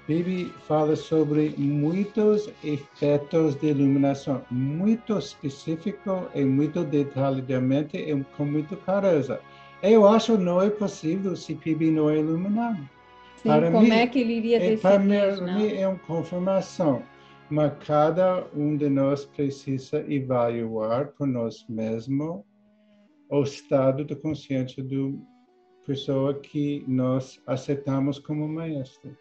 PIB 0.07 0.53
fala 0.67 0.97
sobre 0.97 1.55
muitos 1.59 2.51
efeitos 2.65 3.55
de 3.57 3.69
iluminação, 3.69 4.43
muito 4.51 5.19
específico 5.19 6.27
e 6.35 6.45
muito 6.45 6.83
detalhadamente 6.85 7.97
e 7.99 8.25
com 8.37 8.47
muita 8.47 8.75
clareza. 8.77 9.39
Eu 9.83 10.09
acho 10.09 10.37
que 10.37 10.43
não 10.43 10.63
é 10.63 10.71
possível 10.71 11.37
se 11.37 11.55
PIB 11.55 11.91
não 11.91 12.09
é 12.09 12.19
iluminado. 12.19 12.79
Sim, 13.37 13.49
para 13.49 13.71
como 13.71 13.85
mim, 13.85 13.91
é 13.91 14.07
que 14.07 14.21
ele 14.21 14.35
iria 14.35 14.59
definir? 14.59 14.81
Para 14.81 14.99
mim, 14.99 15.75
é 15.75 15.87
uma 15.87 15.99
confirmação 15.99 17.03
mas 17.51 17.73
cada 17.87 18.47
um 18.55 18.77
de 18.77 18.89
nós 18.89 19.25
precisa 19.25 20.01
avaliar 20.01 21.09
por 21.13 21.27
nós 21.27 21.67
mesmos 21.69 22.43
o 23.31 23.43
estado 23.43 24.05
de 24.05 24.15
consciência 24.17 24.83
da 24.83 24.97
pessoa 25.87 26.39
que 26.39 26.85
nós 26.87 27.41
aceitamos 27.47 28.19
como 28.19 28.47
maestro. 28.49 29.17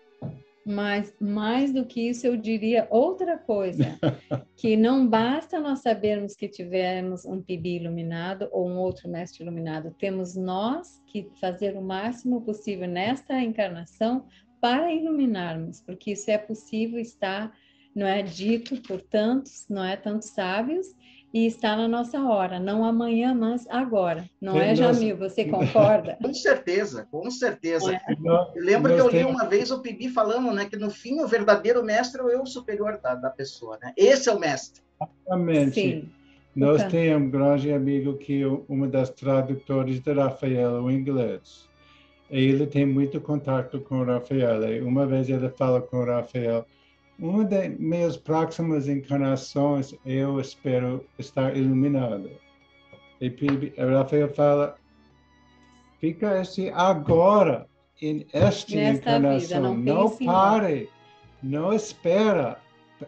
Mas 0.66 1.16
mais 1.22 1.72
do 1.72 1.86
que 1.86 2.10
isso, 2.10 2.28
eu 2.28 2.36
diria 2.36 2.88
outra 2.90 3.38
coisa, 3.38 3.98
que 4.58 4.76
não 4.76 5.08
basta 5.08 5.62
nós 5.62 5.80
sabermos 5.80 6.36
que 6.36 6.50
tivemos 6.50 7.24
um 7.24 7.42
PIB 7.42 7.78
iluminado 7.78 8.50
ou 8.52 8.68
um 8.68 8.78
outro 8.78 9.10
mestre 9.10 9.44
iluminado, 9.44 9.96
temos 9.98 10.36
nós 10.36 11.02
que 11.08 11.30
fazer 11.40 11.78
o 11.78 11.82
máximo 11.82 12.42
possível 12.42 12.86
nesta 12.86 13.42
encarnação 13.42 14.26
para 14.60 14.92
iluminarmos, 14.92 15.80
porque 15.80 16.12
isso 16.12 16.30
é 16.30 16.38
possível 16.38 17.00
estar 17.00 17.56
não 17.98 18.06
é 18.06 18.22
dito 18.22 18.80
por 18.84 19.02
tantos, 19.02 19.66
não 19.68 19.84
é 19.84 19.98
tantos 19.98 20.30
sábios, 20.30 20.96
e 21.34 21.48
está 21.48 21.76
na 21.76 21.88
nossa 21.88 22.22
hora, 22.22 22.60
não 22.60 22.86
amanhã, 22.86 23.34
mas 23.34 23.66
agora. 23.70 24.30
Não 24.40 24.54
Sim, 24.54 24.60
é, 24.60 24.76
Jamil? 24.76 25.18
Você 25.18 25.46
concorda? 25.46 26.16
com 26.22 26.32
certeza, 26.32 27.08
com 27.10 27.32
certeza. 27.32 27.96
É. 27.96 28.00
Eu 28.56 28.64
lembro 28.64 28.94
que 28.94 29.02
eu 29.02 29.10
li 29.10 29.24
uma 29.24 29.46
vez 29.46 29.72
o 29.72 29.80
Pibi 29.80 30.10
falando 30.10 30.54
né, 30.54 30.66
que 30.66 30.78
no 30.78 30.92
fim 30.92 31.20
o 31.22 31.28
verdadeiro 31.28 31.84
mestre 31.84 32.22
é 32.22 32.24
o 32.24 32.30
eu 32.30 32.46
superior 32.46 33.00
da, 33.02 33.16
da 33.16 33.32
pessoa. 33.32 33.80
Né? 33.82 33.92
Esse 33.98 34.30
é 34.30 34.32
o 34.32 34.40
mestre. 34.40 34.84
Exatamente. 35.02 35.74
Sim. 35.74 36.10
Nós 36.56 36.78
então. 36.78 36.92
temos 36.92 37.28
um 37.28 37.32
grande 37.32 37.74
amigo 37.74 38.16
que 38.18 38.44
é 38.44 38.48
uma 38.70 38.88
das 38.88 39.10
tradutores 39.10 40.00
de 40.00 40.14
Rafael, 40.14 40.84
o 40.84 40.92
inglês. 40.92 41.68
Ele 42.30 42.68
tem 42.68 42.86
muito 42.86 43.20
contato 43.20 43.82
com 43.82 44.02
o 44.02 44.06
Rafael. 44.06 44.86
Uma 44.86 45.08
vez 45.08 45.28
ele 45.30 45.50
fala 45.50 45.82
com 45.82 45.98
o 45.98 46.06
Rafael, 46.06 46.64
uma 47.20 47.44
das 47.44 47.70
minhas 47.80 48.16
próximas 48.16 48.88
encarnações, 48.88 49.94
eu 50.06 50.40
espero 50.40 51.04
estar 51.18 51.56
iluminado. 51.56 52.30
E 53.20 53.34
Rafael 53.78 54.30
fala, 54.34 54.76
fica 56.00 56.40
assim 56.40 56.70
agora, 56.70 57.68
em 58.02 58.28
esta 58.32 58.76
Nesta 58.76 59.18
encarnação. 59.18 59.40
Vida, 59.40 59.60
não, 59.60 59.76
não 59.76 60.18
pare, 60.18 60.90
não 61.42 61.74
espera. 61.74 62.60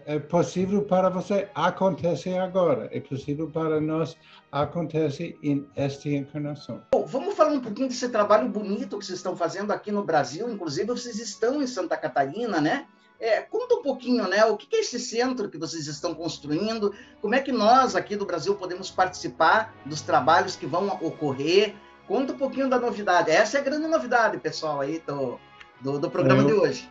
É 0.05 0.19
possível 0.19 0.83
para 0.83 1.09
você 1.09 1.47
acontecer 1.55 2.37
agora. 2.37 2.89
É 2.91 2.99
possível 2.99 3.49
para 3.49 3.81
nós 3.81 4.15
acontecer 4.51 5.37
em 5.41 5.65
esta 5.75 6.09
encarnação. 6.09 6.81
Bom, 6.91 7.05
vamos 7.05 7.35
falar 7.35 7.53
um 7.53 7.61
pouquinho 7.61 7.87
desse 7.87 8.09
trabalho 8.09 8.49
bonito 8.49 8.97
que 8.99 9.05
vocês 9.05 9.17
estão 9.17 9.35
fazendo 9.35 9.71
aqui 9.71 9.91
no 9.91 10.03
Brasil. 10.03 10.49
Inclusive, 10.49 10.87
vocês 10.87 11.19
estão 11.19 11.61
em 11.61 11.67
Santa 11.67 11.97
Catarina, 11.97 12.61
né? 12.61 12.87
É, 13.19 13.41
conta 13.41 13.75
um 13.75 13.83
pouquinho, 13.83 14.27
né? 14.29 14.45
O 14.45 14.55
que 14.55 14.77
é 14.77 14.79
esse 14.79 14.97
centro 14.97 15.49
que 15.49 15.57
vocês 15.57 15.87
estão 15.87 16.15
construindo? 16.15 16.93
Como 17.21 17.35
é 17.35 17.41
que 17.41 17.51
nós 17.51 17.95
aqui 17.95 18.15
do 18.15 18.25
Brasil 18.25 18.55
podemos 18.55 18.89
participar 18.89 19.75
dos 19.85 20.01
trabalhos 20.01 20.55
que 20.55 20.65
vão 20.65 20.87
ocorrer? 21.01 21.75
Conta 22.07 22.31
um 22.31 22.37
pouquinho 22.37 22.69
da 22.69 22.79
novidade. 22.79 23.29
Essa 23.29 23.57
é 23.57 23.61
a 23.61 23.63
grande 23.63 23.87
novidade, 23.87 24.37
pessoal, 24.37 24.79
aí 24.79 25.03
do, 25.05 25.37
do, 25.81 25.99
do 25.99 26.09
programa 26.09 26.43
Eu, 26.43 26.47
de 26.47 26.53
hoje. 26.53 26.89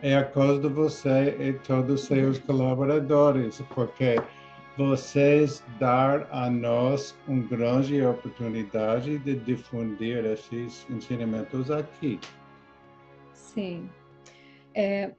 É 0.00 0.16
a 0.16 0.24
causa 0.24 0.60
de 0.60 0.68
você 0.68 1.36
e 1.38 1.52
todos 1.52 2.00
os 2.00 2.06
seus 2.06 2.38
colaboradores, 2.38 3.60
porque 3.74 4.16
vocês 4.78 5.62
dar 5.78 6.26
a 6.30 6.48
nós 6.48 7.14
uma 7.26 7.42
grande 7.42 8.00
oportunidade 8.00 9.18
de 9.18 9.34
difundir 9.34 10.24
esses 10.24 10.86
ensinamentos 10.88 11.70
aqui. 11.70 12.18
Sim. 13.34 13.90
É, 14.74 15.12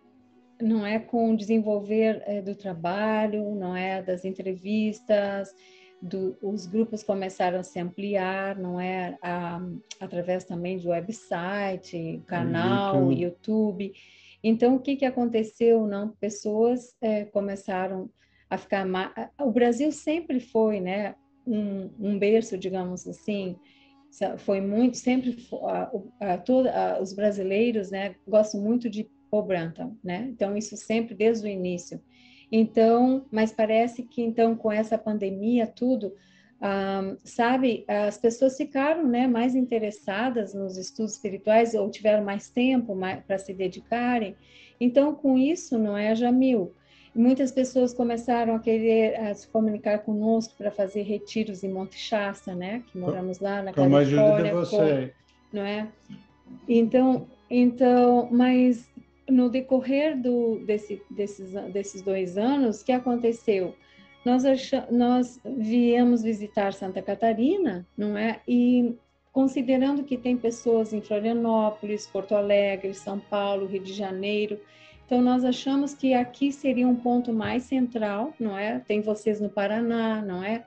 não 0.62 0.86
é 0.86 1.00
com 1.00 1.32
o 1.32 1.38
desenvolver 1.38 2.22
é, 2.26 2.42
do 2.42 2.56
trabalho, 2.56 3.56
não 3.56 3.76
é 3.76 4.02
das 4.02 4.26
entrevistas, 4.26 5.54
do, 6.02 6.38
os 6.42 6.66
grupos 6.66 7.04
começaram 7.04 7.60
a 7.60 7.64
se 7.64 7.80
ampliar, 7.80 8.58
não 8.58 8.80
é 8.80 9.18
a, 9.22 9.62
através 10.00 10.44
também 10.44 10.78
do 10.78 10.90
website, 10.90 12.22
canal, 12.26 13.12
YouTube. 13.12 13.22
YouTube. 13.22 13.94
Então, 14.44 14.76
o 14.76 14.80
que, 14.80 14.96
que 14.96 15.06
aconteceu? 15.06 15.86
Não, 15.86 16.10
pessoas 16.10 16.96
é, 17.02 17.26
começaram 17.26 18.10
a 18.50 18.58
ficar. 18.58 18.86
O 19.42 19.52
Brasil 19.52 19.92
sempre 19.92 20.40
foi, 20.40 20.80
né, 20.80 21.16
um, 21.46 21.90
um 22.00 22.20
berço, 22.20 22.58
digamos 22.58 23.08
assim, 23.08 23.58
foi 24.38 24.60
muito, 24.60 24.98
sempre, 24.98 25.38
os 27.02 27.14
brasileiros, 27.14 27.92
né, 27.92 28.16
gostam 28.28 28.62
muito 28.62 28.90
de 28.90 29.08
Branton, 29.32 29.96
né, 30.04 30.28
então 30.32 30.58
isso 30.58 30.76
sempre 30.78 31.16
desde 31.16 31.48
o 31.48 31.50
início. 31.50 32.02
Então, 32.52 33.26
mas 33.32 33.52
parece 33.52 34.04
que 34.04 34.22
então 34.22 34.56
com 34.56 34.72
essa 34.72 34.98
pandemia 34.98 35.68
tudo, 35.68 36.14
sabe, 37.24 37.86
as 37.88 38.18
pessoas 38.18 38.58
ficaram, 38.58 39.08
né, 39.08 39.28
mais 39.28 39.56
interessadas 39.56 40.54
nos 40.54 40.78
estudos 40.78 41.14
espirituais 41.14 41.74
ou 41.74 41.90
tiveram 41.90 42.24
mais 42.24 42.50
tempo 42.50 42.98
para 43.26 43.38
se 43.38 43.54
dedicarem. 43.54 44.36
Então, 44.82 45.14
com 45.14 45.38
isso, 45.38 45.78
não 45.78 45.98
é, 45.98 46.16
Jamil? 46.16 46.74
Muitas 47.14 47.52
pessoas 47.52 47.94
começaram 47.94 48.56
a 48.56 48.60
querer 48.60 49.16
a 49.20 49.34
se 49.34 49.48
comunicar 49.48 50.00
conosco 50.00 50.56
para 50.58 50.72
fazer 50.72 51.02
retiros 51.02 51.64
em 51.64 51.70
Monte 51.70 51.98
Shasta, 51.98 52.54
né? 52.54 52.84
Que 52.92 52.98
moramos 52.98 53.40
lá 53.40 53.62
na 53.62 53.74
com 53.74 53.90
Califórnia. 53.90 54.52
Ajuda 54.52 54.54
você. 54.54 55.14
Não 55.52 55.64
é? 55.64 55.88
Então, 56.68 57.28
então, 57.50 58.30
mas 58.32 58.88
no 59.30 59.50
decorrer 59.50 60.20
do, 60.20 60.60
desse, 60.66 61.02
desses, 61.10 61.52
desses 61.72 62.02
dois 62.02 62.38
anos, 62.38 62.82
o 62.82 62.86
que 62.86 62.92
aconteceu? 62.92 63.76
Nós, 64.26 64.44
nós 64.92 65.40
viemos 65.46 66.22
visitar 66.22 66.74
Santa 66.74 67.02
Catarina, 67.02 67.88
não 67.98 68.18
é? 68.18 68.42
E 68.48 68.96
considerando 69.32 70.04
que 70.04 70.18
tem 70.18 70.36
pessoas 70.36 70.92
em 70.92 71.02
Florianópolis, 71.02 72.08
Porto 72.08 72.36
Alegre, 72.36 72.94
São 72.94 73.20
Paulo, 73.20 73.66
Rio 73.66 73.82
de 73.82 73.94
Janeiro, 73.94 74.60
então, 75.10 75.24
nós 75.24 75.44
achamos 75.44 75.96
que 75.96 76.14
aqui 76.14 76.52
seria 76.52 76.88
um 76.88 76.96
ponto 76.96 77.34
mais 77.34 77.64
central, 77.64 78.32
não 78.40 78.56
é? 78.56 78.78
Tem 78.78 79.02
vocês 79.02 79.42
no 79.42 79.50
Paraná, 79.50 80.22
não 80.22 80.44
é? 80.44 80.64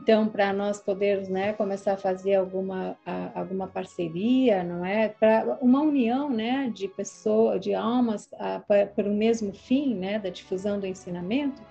Então, 0.00 0.28
para 0.28 0.52
nós 0.52 0.80
podermos 0.80 1.28
né, 1.28 1.52
começar 1.52 1.94
a 1.94 1.96
fazer 1.96 2.34
alguma, 2.34 2.96
a, 3.06 3.40
alguma 3.40 3.66
parceria, 3.66 4.62
não 4.62 4.84
é? 4.84 5.08
Para 5.08 5.56
uma 5.60 5.80
união 5.80 6.28
né, 6.28 6.70
de 6.74 6.88
pessoas, 6.88 7.60
de 7.60 7.74
almas 7.74 8.28
para 8.66 9.08
o 9.08 9.14
mesmo 9.14 9.52
fim 9.54 9.94
né, 9.94 10.18
da 10.18 10.28
difusão 10.28 10.78
do 10.78 10.86
ensinamento, 10.86 11.62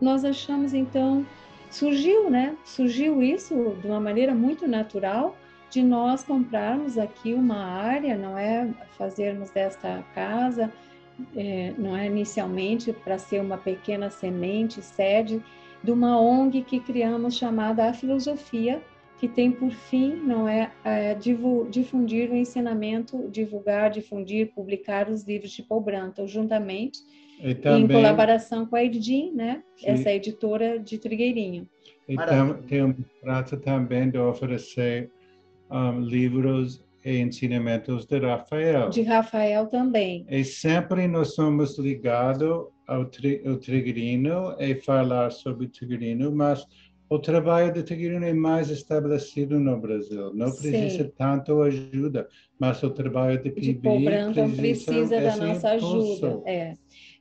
nós 0.00 0.24
achamos 0.24 0.74
então, 0.74 1.24
surgiu, 1.70 2.30
né? 2.30 2.56
Surgiu 2.64 3.22
isso 3.22 3.76
de 3.80 3.86
uma 3.86 4.00
maneira 4.00 4.34
muito 4.34 4.66
natural 4.66 5.36
de 5.70 5.82
nós 5.82 6.24
comprarmos 6.24 6.96
aqui 6.96 7.34
uma 7.34 7.64
área, 7.64 8.16
não 8.16 8.38
é? 8.38 8.68
Fazermos 8.96 9.50
desta 9.50 10.02
casa 10.14 10.72
é, 11.34 11.72
não 11.78 11.96
é 11.96 12.06
inicialmente 12.06 12.92
para 12.92 13.18
ser 13.18 13.40
uma 13.40 13.58
pequena 13.58 14.10
semente, 14.10 14.82
sede 14.82 15.42
de 15.82 15.90
uma 15.90 16.20
ONG 16.20 16.62
que 16.62 16.80
criamos 16.80 17.36
chamada 17.36 17.88
A 17.88 17.92
Filosofia, 17.92 18.82
que 19.18 19.28
tem 19.28 19.50
por 19.50 19.70
fim, 19.70 20.14
não 20.14 20.48
é, 20.48 20.70
é 20.84 21.14
difundir 21.14 22.30
o 22.30 22.36
ensinamento, 22.36 23.28
divulgar, 23.30 23.90
difundir, 23.90 24.52
publicar 24.54 25.08
os 25.08 25.24
livros 25.24 25.52
de 25.52 25.62
Paul 25.62 25.80
Branton, 25.80 26.26
juntamente, 26.26 26.98
também, 27.62 27.82
em 27.82 27.88
colaboração 27.88 28.66
com 28.66 28.76
a 28.76 28.84
Edin, 28.84 29.32
né, 29.32 29.62
sim. 29.76 29.86
essa 29.88 30.10
editora 30.10 30.78
de 30.78 30.98
Trigueirinho. 30.98 31.68
E 32.08 32.16
tem 32.68 32.84
um 32.84 32.94
prato 33.20 33.56
também 33.56 34.10
de 34.10 34.18
oferecer 34.18 35.10
um, 35.70 36.00
livros 36.00 36.84
e 37.04 37.18
ensinamentos 37.18 38.06
de 38.06 38.18
Rafael. 38.18 38.90
De 38.90 39.02
Rafael 39.02 39.66
também. 39.66 40.26
E 40.28 40.44
sempre 40.44 41.06
nós 41.08 41.34
somos 41.34 41.78
ligados 41.78 42.66
ao, 42.86 43.04
tri, 43.04 43.42
ao 43.46 43.56
Tigrino 43.56 44.54
e 44.58 44.74
falar 44.76 45.30
sobre 45.30 45.66
o 45.66 45.68
Tigrino, 45.68 46.30
mas 46.30 46.66
o 47.08 47.18
trabalho 47.18 47.72
do 47.72 47.82
Tigrino 47.82 48.24
é 48.24 48.32
mais 48.32 48.68
estabelecido 48.68 49.60
no 49.60 49.78
Brasil. 49.78 50.34
Não 50.34 50.50
precisa 50.50 51.04
Sim. 51.04 51.12
tanto 51.16 51.62
ajuda, 51.62 52.28
mas 52.58 52.82
o 52.82 52.90
trabalho 52.90 53.40
de 53.40 53.50
PIB 53.50 53.80
precisa, 53.80 54.56
precisa 54.56 55.20
da 55.20 55.36
nossa 55.36 55.76
impulso. 55.76 56.26
ajuda. 56.26 56.50
É. 56.50 56.74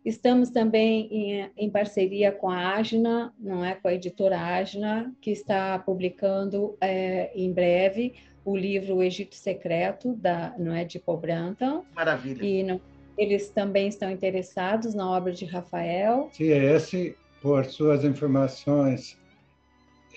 Estamos 0.04 0.50
também 0.50 1.08
em, 1.12 1.50
em, 1.58 1.70
parceria 1.70 2.32
com 2.32 2.50
a 2.50 2.78
Agna, 2.78 3.34
não 3.40 3.66
é, 3.66 3.74
com 3.74 3.88
a 3.88 3.94
editora 3.94 4.38
Agna, 4.38 5.12
que 5.20 5.32
está 5.32 5.80
publicando 5.80 6.78
é, 6.80 7.32
em 7.36 7.52
breve 7.52 8.14
o 8.44 8.56
livro 8.56 8.98
O 8.98 9.04
Egito 9.04 9.34
Secreto, 9.34 10.14
da, 10.14 10.54
não 10.60 10.74
é, 10.74 10.86
de 10.86 11.00
Paul 11.00 11.18
Branton. 11.18 11.84
Maravilha. 11.96 12.44
E 12.44 12.64
não, 12.64 12.80
eles 13.18 13.50
também 13.50 13.88
estão 13.88 14.12
interessados 14.12 14.94
na 14.94 15.10
obra 15.10 15.32
de 15.32 15.46
Rafael. 15.46 16.30
Sim, 16.34 16.50
esse, 16.50 17.16
por 17.42 17.66
suas 17.66 18.04
informações, 18.04 19.18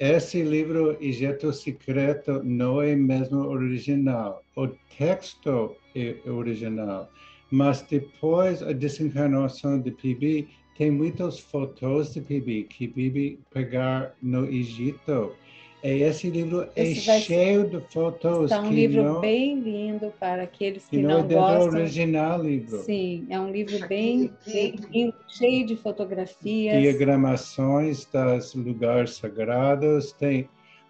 esse 0.01 0.43
livro 0.43 0.97
Egito 1.01 1.53
Secreto 1.53 2.43
não 2.45 2.81
é 2.81 2.95
mesmo 2.95 3.41
original. 3.49 4.43
O 4.57 4.69
texto 4.97 5.77
é 5.95 6.17
original, 6.29 7.11
mas 7.51 7.83
depois 7.83 8.63
a 8.63 8.73
desencarnação 8.73 9.81
de 9.81 9.91
Bibi, 9.91 10.49
tem 10.77 10.93
muitas 10.93 11.41
fotos 11.41 12.15
de 12.15 12.21
Bibi 12.21 12.65
que 12.65 12.87
Bibi 12.87 13.41
pegar 13.53 14.15
no 14.23 14.45
Egito 14.47 15.33
é, 15.33 15.48
esse 15.83 16.29
livro 16.29 16.69
é 16.75 16.83
esse 16.89 17.09
é 17.09 17.21
cheio 17.21 17.69
de 17.69 17.81
fotos. 17.93 18.51
É 18.51 18.59
um 18.59 18.71
livro 18.71 19.03
não, 19.03 19.21
bem 19.21 19.61
lindo 19.61 20.13
para 20.19 20.43
aqueles 20.43 20.85
que, 20.89 20.97
que 20.97 21.03
não, 21.03 21.21
não 21.23 21.31
é 21.31 21.35
gostam. 21.35 21.81
original 21.81 22.43
livro. 22.43 22.79
Sim, 22.79 23.27
é 23.31 23.39
um 23.39 23.51
livro 23.51 23.87
bem, 23.87 24.33
bem 24.47 25.15
cheio 25.29 25.67
de 25.67 25.77
fotografias. 25.77 26.81
Diagramações 26.81 28.07
dos 28.07 28.55
lugares 28.55 29.17
sagrados. 29.17 30.13
Tem 30.13 30.49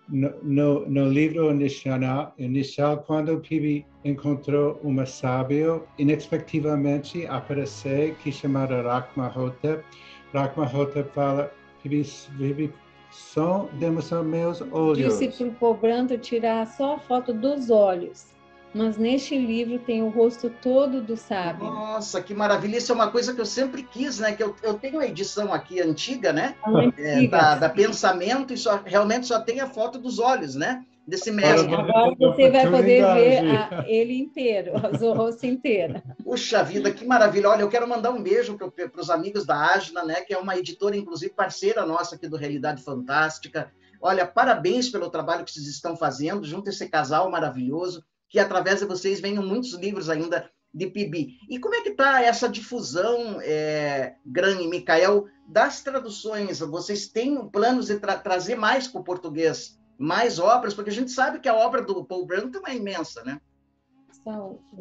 no, 0.09 0.33
no, 0.43 0.89
no 0.89 1.09
livro 1.09 1.51
inicial, 1.51 2.33
inicial, 2.39 2.99
quando 3.07 3.35
o 3.35 3.41
Pibi 3.41 3.85
encontrou 4.05 4.81
uma 4.83 5.05
sábio, 5.05 5.87
inexpectativamente 5.99 7.27
apareceu 7.27 8.15
que 8.23 8.33
chamada 8.33 8.81
Rakmahotep. 8.81 9.85
Rakmahotep 10.33 11.13
fala, 11.13 11.53
Pibi, 11.83 12.03
Pibi 12.39 12.73
só 13.11 13.69
demos 13.75 14.11
meus 14.11 14.61
olhos. 14.73 15.19
Disse 15.19 15.29
para 15.29 15.47
o 15.47 15.55
Pobranto 15.55 16.17
tirar 16.19 16.67
só 16.67 16.95
a 16.95 16.99
foto 16.99 17.33
dos 17.33 17.71
olhos. 17.71 18.27
Mas 18.75 18.99
neste 18.99 19.37
livro 19.37 19.79
tem 19.79 20.03
o 20.03 20.11
rosto 20.11 20.51
todo 20.63 21.01
do 21.01 21.17
sábio. 21.17 21.65
Nossa, 21.65 22.21
que 22.21 22.35
maravilha! 22.35 22.77
Isso 22.77 22.93
é 22.93 22.95
uma 22.95 23.11
coisa 23.11 23.35
que 23.35 23.41
eu 23.41 23.47
sempre 23.47 23.83
quis, 23.83 24.19
né? 24.19 24.33
Que 24.33 24.43
eu, 24.43 24.55
eu 24.63 24.75
tenho 24.75 25.01
a 25.01 25.07
edição 25.07 25.55
aqui 25.55 25.81
antiga, 25.81 26.33
né? 26.33 26.55
É, 26.99 27.27
da, 27.27 27.55
da 27.55 27.69
Pensamento, 27.71 28.53
e 28.53 28.59
só, 28.59 28.81
realmente 28.85 29.27
só 29.27 29.41
tem 29.41 29.61
a 29.61 29.67
foto 29.67 29.99
dos 29.99 30.19
olhos, 30.19 30.55
né? 30.55 30.85
Desse 31.09 31.31
mestre. 31.31 31.75
Agora 31.75 32.15
você 32.19 32.51
vai 32.51 32.71
poder 32.71 33.03
ver 33.15 33.39
a, 33.49 33.85
ele 33.89 34.19
inteiro, 34.19 34.73
o 34.75 35.13
rosto 35.15 35.47
inteiro. 35.47 36.03
Puxa 36.23 36.63
vida, 36.63 36.91
que 36.93 37.07
maravilha. 37.07 37.49
Olha, 37.49 37.63
eu 37.63 37.69
quero 37.71 37.89
mandar 37.89 38.11
um 38.11 38.23
beijo 38.23 38.59
para 38.59 39.01
os 39.01 39.09
amigos 39.09 39.47
da 39.47 39.57
Agna, 39.57 40.05
né, 40.05 40.21
que 40.21 40.35
é 40.35 40.39
uma 40.39 40.57
editora, 40.59 40.97
inclusive, 40.97 41.33
parceira 41.33 41.87
nossa 41.87 42.15
aqui 42.15 42.29
do 42.29 42.37
Realidade 42.37 42.83
Fantástica. 42.83 43.73
Olha, 44.03 44.27
parabéns 44.27 44.91
pelo 44.91 45.09
trabalho 45.09 45.45
que 45.45 45.51
vocês 45.51 45.67
estão 45.67 45.97
fazendo, 45.97 46.45
junto 46.45 46.69
a 46.69 46.73
esse 46.73 46.87
casal 46.89 47.31
maravilhoso, 47.31 48.05
que 48.29 48.39
através 48.39 48.81
de 48.81 48.85
vocês 48.85 49.19
venham 49.19 49.43
muitos 49.43 49.73
livros 49.73 50.11
ainda 50.11 50.51
de 50.75 50.87
PIB. 50.89 51.39
E 51.49 51.59
como 51.59 51.75
é 51.75 51.81
que 51.81 51.89
está 51.89 52.23
essa 52.23 52.47
difusão, 52.51 53.41
é, 53.41 54.17
Gran 54.27 54.61
e 54.61 54.69
Micael, 54.69 55.25
das 55.49 55.83
traduções? 55.83 56.59
Vocês 56.61 57.09
têm 57.09 57.49
planos 57.49 57.87
de 57.87 57.99
tra 57.99 58.19
trazer 58.19 58.57
mais 58.57 58.87
para 58.87 59.01
o 59.01 59.05
português 59.05 59.79
mais 59.99 60.39
obras, 60.39 60.75
porque 60.75 60.91
a 60.91 60.93
gente 60.93 61.11
sabe 61.11 61.41
que 61.41 61.49
a 61.49 61.55
obra 61.55 61.83
do 61.83 62.05
Paul 62.05 62.25
Branton 62.25 62.61
é 62.67 62.77
imensa, 62.77 63.23
né? 63.25 63.41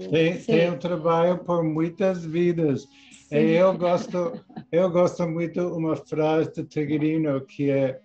Tem, 0.10 0.42
tem 0.42 0.72
um 0.72 0.78
trabalho 0.78 1.40
por 1.40 1.64
muitas 1.64 2.26
vidas. 2.26 2.88
Sim. 3.30 3.36
Eu 3.36 3.78
gosto, 3.78 4.40
eu 4.72 4.90
gosto 4.90 5.28
muito 5.28 5.62
uma 5.76 5.96
frase 5.96 6.54
de 6.54 6.64
Tigrino 6.66 7.42
que 7.42 7.70
é 7.70 8.00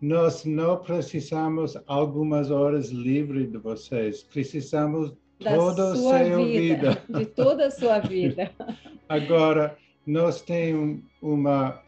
nós 0.00 0.44
não 0.44 0.76
precisamos 0.78 1.76
algumas 1.86 2.50
horas 2.50 2.90
livres 2.90 3.50
de 3.50 3.58
vocês, 3.58 4.22
precisamos 4.22 5.14
da 5.40 5.54
toda 5.54 5.92
a 5.92 5.96
sua 5.96 6.18
vida, 6.18 6.90
vida, 6.90 7.02
De 7.08 7.26
toda 7.26 7.66
a 7.66 7.70
sua 7.70 7.98
vida. 8.00 8.50
Agora, 9.08 9.76
nós 10.06 10.40
temos 10.40 11.00
uma. 11.20 11.82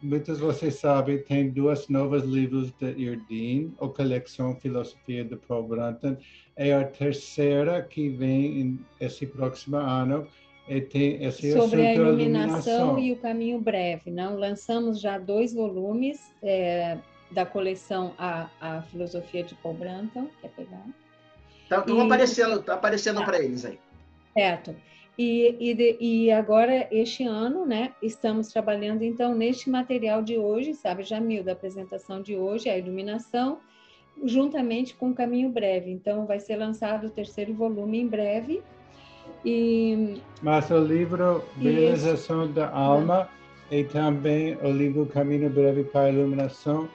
Muitos 0.00 0.38
de 0.38 0.44
vocês 0.44 0.76
sabem, 0.76 1.18
tem 1.18 1.50
dois 1.50 1.88
novos 1.88 2.24
livros 2.24 2.72
de 2.80 2.90
Irdin, 2.92 3.74
a 3.80 3.88
coleção 3.88 4.56
Filosofia 4.56 5.24
de 5.24 5.36
Paul 5.36 5.64
Brunton. 5.64 6.16
É 6.56 6.72
a 6.72 6.84
terceira 6.84 7.82
que 7.82 8.08
vem 8.08 8.80
esse 9.00 9.26
próximo 9.26 9.76
ano. 9.76 10.26
E 10.68 10.82
tem 10.82 11.24
esse 11.24 11.52
Sobre 11.52 11.86
a 11.86 11.94
iluminação, 11.94 12.98
e 12.98 13.12
o 13.12 13.16
caminho 13.16 13.58
breve. 13.58 14.10
Não 14.10 14.36
lançamos 14.36 15.00
já 15.00 15.18
dois 15.18 15.54
volumes 15.54 16.20
é, 16.42 16.98
da 17.30 17.46
coleção 17.46 18.14
a, 18.18 18.50
a 18.60 18.82
Filosofia 18.82 19.42
de 19.42 19.54
Paul 19.56 19.74
Brunton. 19.74 20.28
Quer 20.42 20.50
pegar? 20.50 20.84
Estão 21.62 22.00
aparecendo, 22.00 22.62
tá 22.62 22.74
aparecendo 22.74 23.24
para 23.24 23.42
eles 23.42 23.64
aí. 23.64 23.78
Certo. 24.34 24.74
E, 25.18 25.56
e, 25.58 25.74
de, 25.74 25.96
e, 25.98 26.30
agora, 26.30 26.86
este 26.92 27.24
ano, 27.24 27.66
né, 27.66 27.92
estamos 28.00 28.48
trabalhando, 28.48 29.02
então, 29.02 29.34
neste 29.34 29.68
material 29.68 30.22
de 30.22 30.38
hoje, 30.38 30.74
sabe, 30.74 31.02
Jamil, 31.02 31.42
da 31.42 31.52
apresentação 31.52 32.22
de 32.22 32.36
hoje, 32.36 32.68
a 32.68 32.78
iluminação, 32.78 33.58
juntamente 34.24 34.94
com 34.94 35.10
o 35.10 35.14
Caminho 35.14 35.50
Breve. 35.50 35.90
Então, 35.90 36.24
vai 36.24 36.38
ser 36.38 36.56
lançado 36.56 37.08
o 37.08 37.10
terceiro 37.10 37.52
volume 37.52 37.98
em 37.98 38.06
breve. 38.06 38.62
E, 39.44 40.20
Mas 40.40 40.70
o 40.70 40.78
livro 40.78 41.44
Realização 41.58 42.44
esse... 42.44 42.52
da 42.52 42.70
Alma 42.70 43.28
e 43.70 43.82
também 43.82 44.56
o 44.62 44.70
livro 44.70 45.04
Caminho 45.06 45.50
Breve 45.50 45.84
para 45.84 46.02
a 46.02 46.10
Iluminação 46.10 46.88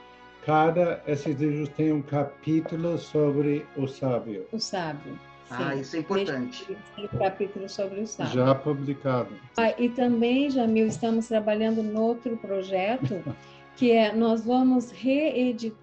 Cada 0.44 1.02
esses 1.06 1.40
livros 1.40 1.70
tem 1.70 1.90
um 1.90 2.02
capítulo 2.02 2.98
sobre 2.98 3.64
o 3.78 3.86
sábio. 3.86 4.46
O 4.52 4.58
sábio. 4.58 5.18
Ah, 5.50 5.74
isso 5.74 5.96
é 5.96 6.00
importante. 6.00 6.76
Tem 6.96 7.04
um 7.04 7.18
capítulo 7.18 7.68
sobre 7.68 8.00
o 8.00 8.06
sábio. 8.06 8.32
Já 8.32 8.54
publicado. 8.54 9.34
Ah, 9.56 9.70
e 9.78 9.88
também, 9.88 10.50
Jamil, 10.50 10.86
estamos 10.86 11.28
trabalhando 11.28 11.82
no 11.82 12.00
outro 12.00 12.36
projeto, 12.36 13.22
que 13.76 13.92
é 13.92 14.14
nós 14.14 14.44
vamos 14.44 14.90
reeditar, 14.90 15.78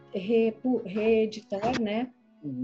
reeditar 0.85 1.79
né? 1.79 2.09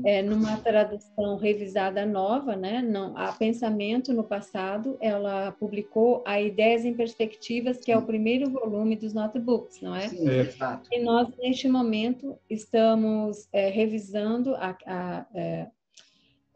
é, 0.04 0.22
numa 0.24 0.58
tradução 0.58 1.38
revisada 1.38 2.06
nova, 2.06 2.56
né? 2.56 2.82
Não, 2.82 3.16
a 3.16 3.32
Pensamento 3.32 4.12
no 4.12 4.24
passado, 4.24 4.98
ela 5.00 5.52
publicou 5.52 6.24
a 6.26 6.42
Ideias 6.42 6.84
em 6.84 6.94
Perspectivas, 6.94 7.78
que 7.78 7.92
é 7.92 7.98
o 7.98 8.02
primeiro 8.02 8.50
volume 8.50 8.96
dos 8.96 9.14
notebooks, 9.14 9.82
não 9.82 9.96
é? 9.96 10.08
Sim, 10.08 10.28
exato. 10.30 10.90
E 10.92 11.00
nós 11.00 11.30
neste 11.38 11.68
momento 11.68 12.38
estamos 12.50 13.48
é, 13.54 13.70
revisando 13.70 14.56
a, 14.56 14.76
a, 14.86 15.26
é, 15.36 15.68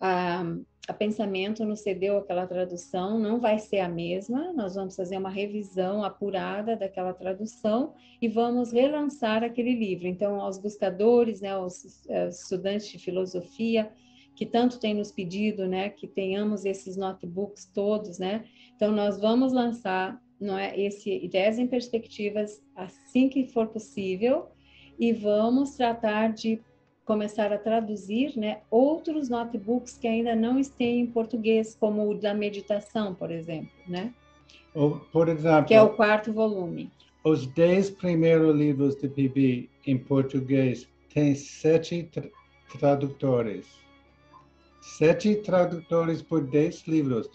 a, 0.01 0.43
a 0.87 0.93
Pensamento 0.93 1.63
nos 1.63 1.81
cedeu 1.81 2.17
aquela 2.17 2.47
tradução, 2.47 3.19
não 3.19 3.39
vai 3.39 3.59
ser 3.59 3.79
a 3.79 3.87
mesma, 3.87 4.51
nós 4.51 4.73
vamos 4.73 4.95
fazer 4.95 5.15
uma 5.15 5.29
revisão 5.29 6.03
apurada 6.03 6.75
daquela 6.75 7.13
tradução 7.13 7.93
e 8.19 8.27
vamos 8.27 8.71
relançar 8.73 9.43
aquele 9.43 9.75
livro. 9.75 10.07
Então, 10.07 10.41
aos 10.41 10.57
buscadores, 10.57 11.39
né, 11.39 11.49
aos, 11.51 12.07
aos 12.09 12.41
estudantes 12.41 12.89
de 12.89 12.97
filosofia, 12.97 13.91
que 14.35 14.45
tanto 14.45 14.79
têm 14.79 14.95
nos 14.95 15.11
pedido, 15.11 15.67
né, 15.67 15.89
que 15.89 16.07
tenhamos 16.07 16.65
esses 16.65 16.97
notebooks 16.97 17.65
todos, 17.65 18.17
né? 18.17 18.45
Então, 18.75 18.91
nós 18.91 19.19
vamos 19.19 19.53
lançar, 19.53 20.19
não 20.39 20.57
é, 20.57 20.79
esse 20.79 21.11
Ideias 21.23 21.59
em 21.59 21.67
Perspectivas 21.67 22.59
assim 22.75 23.29
que 23.29 23.45
for 23.45 23.67
possível 23.67 24.47
e 24.97 25.13
vamos 25.13 25.75
tratar 25.75 26.33
de 26.33 26.59
começar 27.05 27.51
a 27.51 27.57
traduzir 27.57 28.37
né, 28.37 28.59
outros 28.69 29.29
notebooks 29.29 29.97
que 29.97 30.07
ainda 30.07 30.35
não 30.35 30.59
estão 30.59 30.87
em 30.87 31.07
português, 31.07 31.75
como 31.79 32.09
o 32.09 32.15
da 32.15 32.33
meditação, 32.33 33.13
por 33.13 33.31
exemplo, 33.31 33.71
né? 33.87 34.13
por 35.11 35.27
exemplo, 35.27 35.65
que 35.65 35.73
é 35.73 35.81
o 35.81 35.89
quarto 35.89 36.31
volume. 36.31 36.89
Os 37.23 37.45
dez 37.47 37.89
primeiros 37.89 38.55
livros 38.55 38.95
de 38.95 39.07
PB 39.07 39.69
em 39.85 39.97
português 39.97 40.87
têm 41.13 41.35
sete 41.35 42.03
tra 42.03 42.23
tradutores. 42.79 43.65
Sete 44.81 45.35
tradutores 45.35 46.21
por 46.21 46.41
dez 46.41 46.87
livros. 46.87 47.29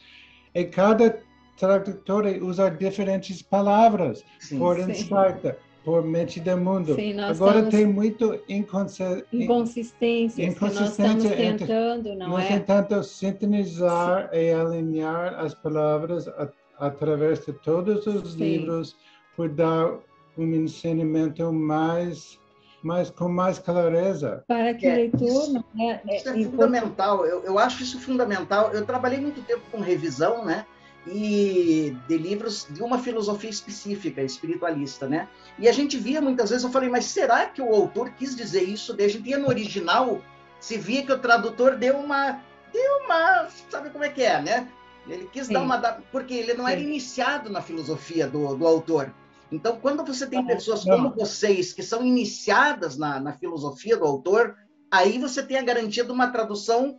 E 0.55 0.65
cada 0.65 1.23
tradutor 1.57 2.25
usa 2.43 2.71
diferentes 2.71 3.43
palavras 3.43 4.25
sim, 4.41 4.59
por 4.59 4.79
instante 4.79 5.55
por 5.87 6.05
mente 6.05 6.41
do 6.41 6.57
mundo. 6.59 6.97
Sim, 6.97 7.21
Agora 7.21 7.63
tem 7.71 7.87
muito 7.87 8.37
inconsistência, 8.49 9.25
inconsistências 9.33 10.55
que 10.55 10.61
nós 10.61 10.81
estamos 10.81 11.25
tentando, 11.25 12.15
não 12.17 12.31
nós 12.31 12.45
é? 12.45 12.57
Nós 12.57 12.67
tentamos 12.67 13.07
sintonizar 13.07 14.29
Sim. 14.29 14.37
e 14.37 14.53
alinhar 14.53 15.39
as 15.39 15.55
palavras 15.55 16.27
a, 16.27 16.49
através 16.77 17.47
de 17.47 17.53
todos 17.53 18.05
os 18.05 18.33
Sim. 18.33 18.39
livros 18.39 18.97
por 19.37 19.49
dar 19.49 19.97
um 20.37 20.55
ensinamento 20.55 21.53
mais 21.53 22.37
mas 22.83 23.11
com 23.11 23.29
mais 23.29 23.59
clareza. 23.59 24.45
Para 24.47 24.73
que 24.75 24.87
o 24.87 24.91
é, 24.91 24.95
leitor... 24.95 25.23
Isso, 25.23 25.65
é, 25.81 26.17
isso 26.17 26.29
é, 26.29 26.41
é 26.41 26.45
fundamental, 26.45 27.27
eu, 27.27 27.43
eu 27.43 27.59
acho 27.59 27.83
isso 27.83 27.99
fundamental. 27.99 28.71
Eu 28.73 28.85
trabalhei 28.87 29.21
muito 29.21 29.43
tempo 29.43 29.63
com 29.73 29.81
revisão, 29.81 30.45
né? 30.45 30.65
E 31.07 31.97
de 32.09 32.19
livros 32.19 32.67
de 32.69 32.83
uma 32.83 32.99
filosofia 32.99 33.51
específica, 33.51 34.23
espiritualista, 34.23 35.09
né? 35.09 35.29
E 35.59 35.69
a 35.69 35.73
gente 35.73 35.97
via 35.97 36.21
muitas 36.21 36.51
vezes, 36.51 36.65
eu 36.65 36.71
falei, 36.71 36.89
mas 36.89 37.05
será 37.05 37.47
que 37.47 37.63
o 37.63 37.75
autor 37.75 38.11
quis 38.11 38.35
dizer 38.35 38.63
isso? 38.63 38.93
Daí 38.93 39.07
a 39.07 39.11
gente 39.11 39.29
ia 39.29 39.39
no 39.39 39.49
original, 39.49 40.21
se 40.59 40.77
via 40.77 41.05
que 41.05 41.13
o 41.13 41.19
tradutor 41.19 41.77
deu 41.77 41.97
uma, 41.97 42.41
deu 42.73 43.05
uma, 43.05 43.49
sabe 43.71 43.91
como 43.91 44.05
é 44.05 44.09
que 44.09 44.23
é, 44.23 44.43
né? 44.43 44.69
Ele 45.09 45.29
quis 45.33 45.47
Sim. 45.47 45.53
dar 45.53 45.63
uma, 45.63 45.79
porque 46.11 46.35
ele 46.35 46.55
não 46.55 46.67
Sim. 46.67 46.73
era 46.73 46.81
iniciado 46.81 47.51
na 47.51 47.63
filosofia 47.63 48.27
do, 48.27 48.57
do 48.57 48.67
autor. 48.67 49.15
Então, 49.51 49.79
quando 49.81 50.05
você 50.05 50.27
tem 50.27 50.45
pessoas 50.45 50.83
como 50.83 51.15
vocês 51.15 51.73
que 51.73 51.83
são 51.83 52.05
iniciadas 52.05 52.97
na, 52.97 53.21
na 53.21 53.33
filosofia 53.33 53.97
do 53.97 54.05
autor, 54.05 54.57
aí 54.91 55.19
você 55.19 55.41
tem 55.41 55.57
a 55.57 55.63
garantia 55.63 56.05
de 56.05 56.11
uma 56.11 56.33
tradução 56.33 56.99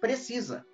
precisa. 0.00 0.64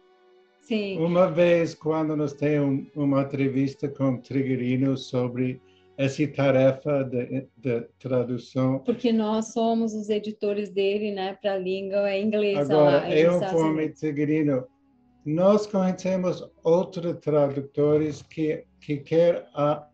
Sim. 0.62 0.98
Uma 0.98 1.28
vez, 1.28 1.74
quando 1.74 2.16
nós 2.16 2.32
temos 2.32 2.86
uma 2.94 3.22
entrevista 3.22 3.88
com 3.88 4.16
Triguerino 4.18 4.96
sobre 4.96 5.60
essa 5.98 6.26
tarefa 6.28 7.02
de, 7.04 7.46
de, 7.56 7.82
tradução. 7.98 8.78
Porque 8.78 9.12
nós 9.12 9.52
somos 9.52 9.92
os 9.92 10.08
editores 10.08 10.70
dele, 10.70 11.12
né, 11.12 11.36
para 11.40 11.54
a 11.54 11.58
língua 11.58 12.16
inglesa. 12.16 12.72
Agora, 12.72 12.98
lá, 12.98 13.10
eu, 13.10 13.40
como 13.50 13.92
Triguerino, 13.92 14.64
nós 15.26 15.66
conhecemos 15.66 16.48
outros 16.64 17.18
tradutores 17.20 18.22
que, 18.22 18.64
que 18.80 18.98
querem 18.98 19.42
a 19.54 19.86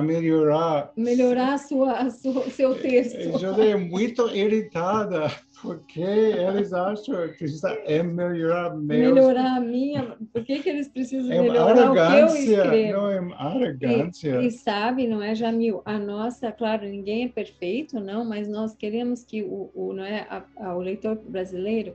melhorar. 0.00 0.92
Melhorar 0.96 1.54
a 1.54 1.58
sua, 1.58 1.92
a 1.92 2.10
sua, 2.10 2.48
seu 2.50 2.74
texto. 2.80 3.18
Eu 3.18 3.34
estou 3.34 3.78
muito 3.80 4.28
irritada, 4.28 5.30
porque 5.60 6.00
eles 6.00 6.72
acham 6.72 7.28
que 7.28 7.38
precisa 7.38 7.70
é 7.84 8.02
melhorar 8.02 8.74
meu. 8.74 9.14
Melhorar 9.14 9.56
a 9.56 9.60
minha. 9.60 10.16
Por 10.32 10.44
que, 10.44 10.60
que 10.60 10.68
eles 10.68 10.88
precisam 10.88 11.32
é 11.32 11.42
melhorar 11.42 11.90
o 11.90 11.94
que 11.94 11.98
eu 11.98 12.26
escrevo? 12.26 12.92
Não, 12.92 13.10
é 13.10 13.34
arrogância. 13.34 14.40
E, 14.40 14.46
e 14.46 14.50
sabe, 14.50 15.06
não 15.06 15.22
é, 15.22 15.34
Jamil? 15.34 15.82
A 15.84 15.98
nossa, 15.98 16.50
claro, 16.50 16.86
ninguém 16.86 17.24
é 17.24 17.28
perfeito, 17.28 18.00
não, 18.00 18.24
mas 18.24 18.48
nós 18.48 18.74
queremos 18.74 19.24
que 19.24 19.42
o, 19.42 19.70
o, 19.74 19.92
não 19.92 20.04
é, 20.04 20.26
a, 20.30 20.44
a, 20.56 20.76
o 20.76 20.80
leitor 20.80 21.16
brasileiro 21.16 21.94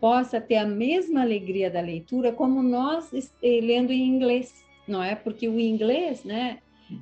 possa 0.00 0.40
ter 0.40 0.56
a 0.56 0.66
mesma 0.66 1.22
alegria 1.22 1.70
da 1.70 1.80
leitura 1.80 2.32
como 2.32 2.62
nós 2.62 3.10
lendo 3.42 3.92
em 3.92 4.06
inglês, 4.06 4.64
não 4.86 5.02
é? 5.02 5.14
Porque 5.14 5.48
o 5.48 5.58
inglês, 5.58 6.22
né? 6.24 6.58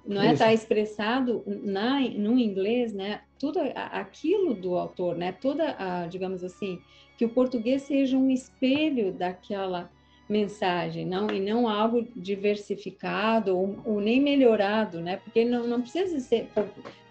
Não 0.07 0.23
é? 0.23 0.33
Está 0.33 0.53
expressado 0.53 1.43
na 1.47 2.01
no 2.01 2.39
inglês 2.39 2.93
né? 2.93 3.21
Tudo 3.39 3.61
aquilo 3.75 4.55
do 4.55 4.77
autor 4.77 5.17
né? 5.17 5.33
Toda 5.33 5.77
a 5.79 6.07
digamos 6.07 6.43
assim 6.43 6.81
que 7.19 7.25
o 7.25 7.29
português 7.29 7.83
seja 7.83 8.17
um 8.17 8.31
espelho 8.31 9.13
daquela 9.13 9.91
mensagem 10.29 11.05
não? 11.05 11.29
E 11.31 11.39
não 11.39 11.69
algo 11.69 12.07
diversificado 12.17 13.57
ou, 13.57 13.79
ou 13.85 14.01
nem 14.01 14.21
melhorado 14.21 15.01
né? 15.01 15.19
Porque 15.19 15.45
não, 15.45 15.67
não 15.67 15.81
precisa 15.81 16.19
ser 16.21 16.49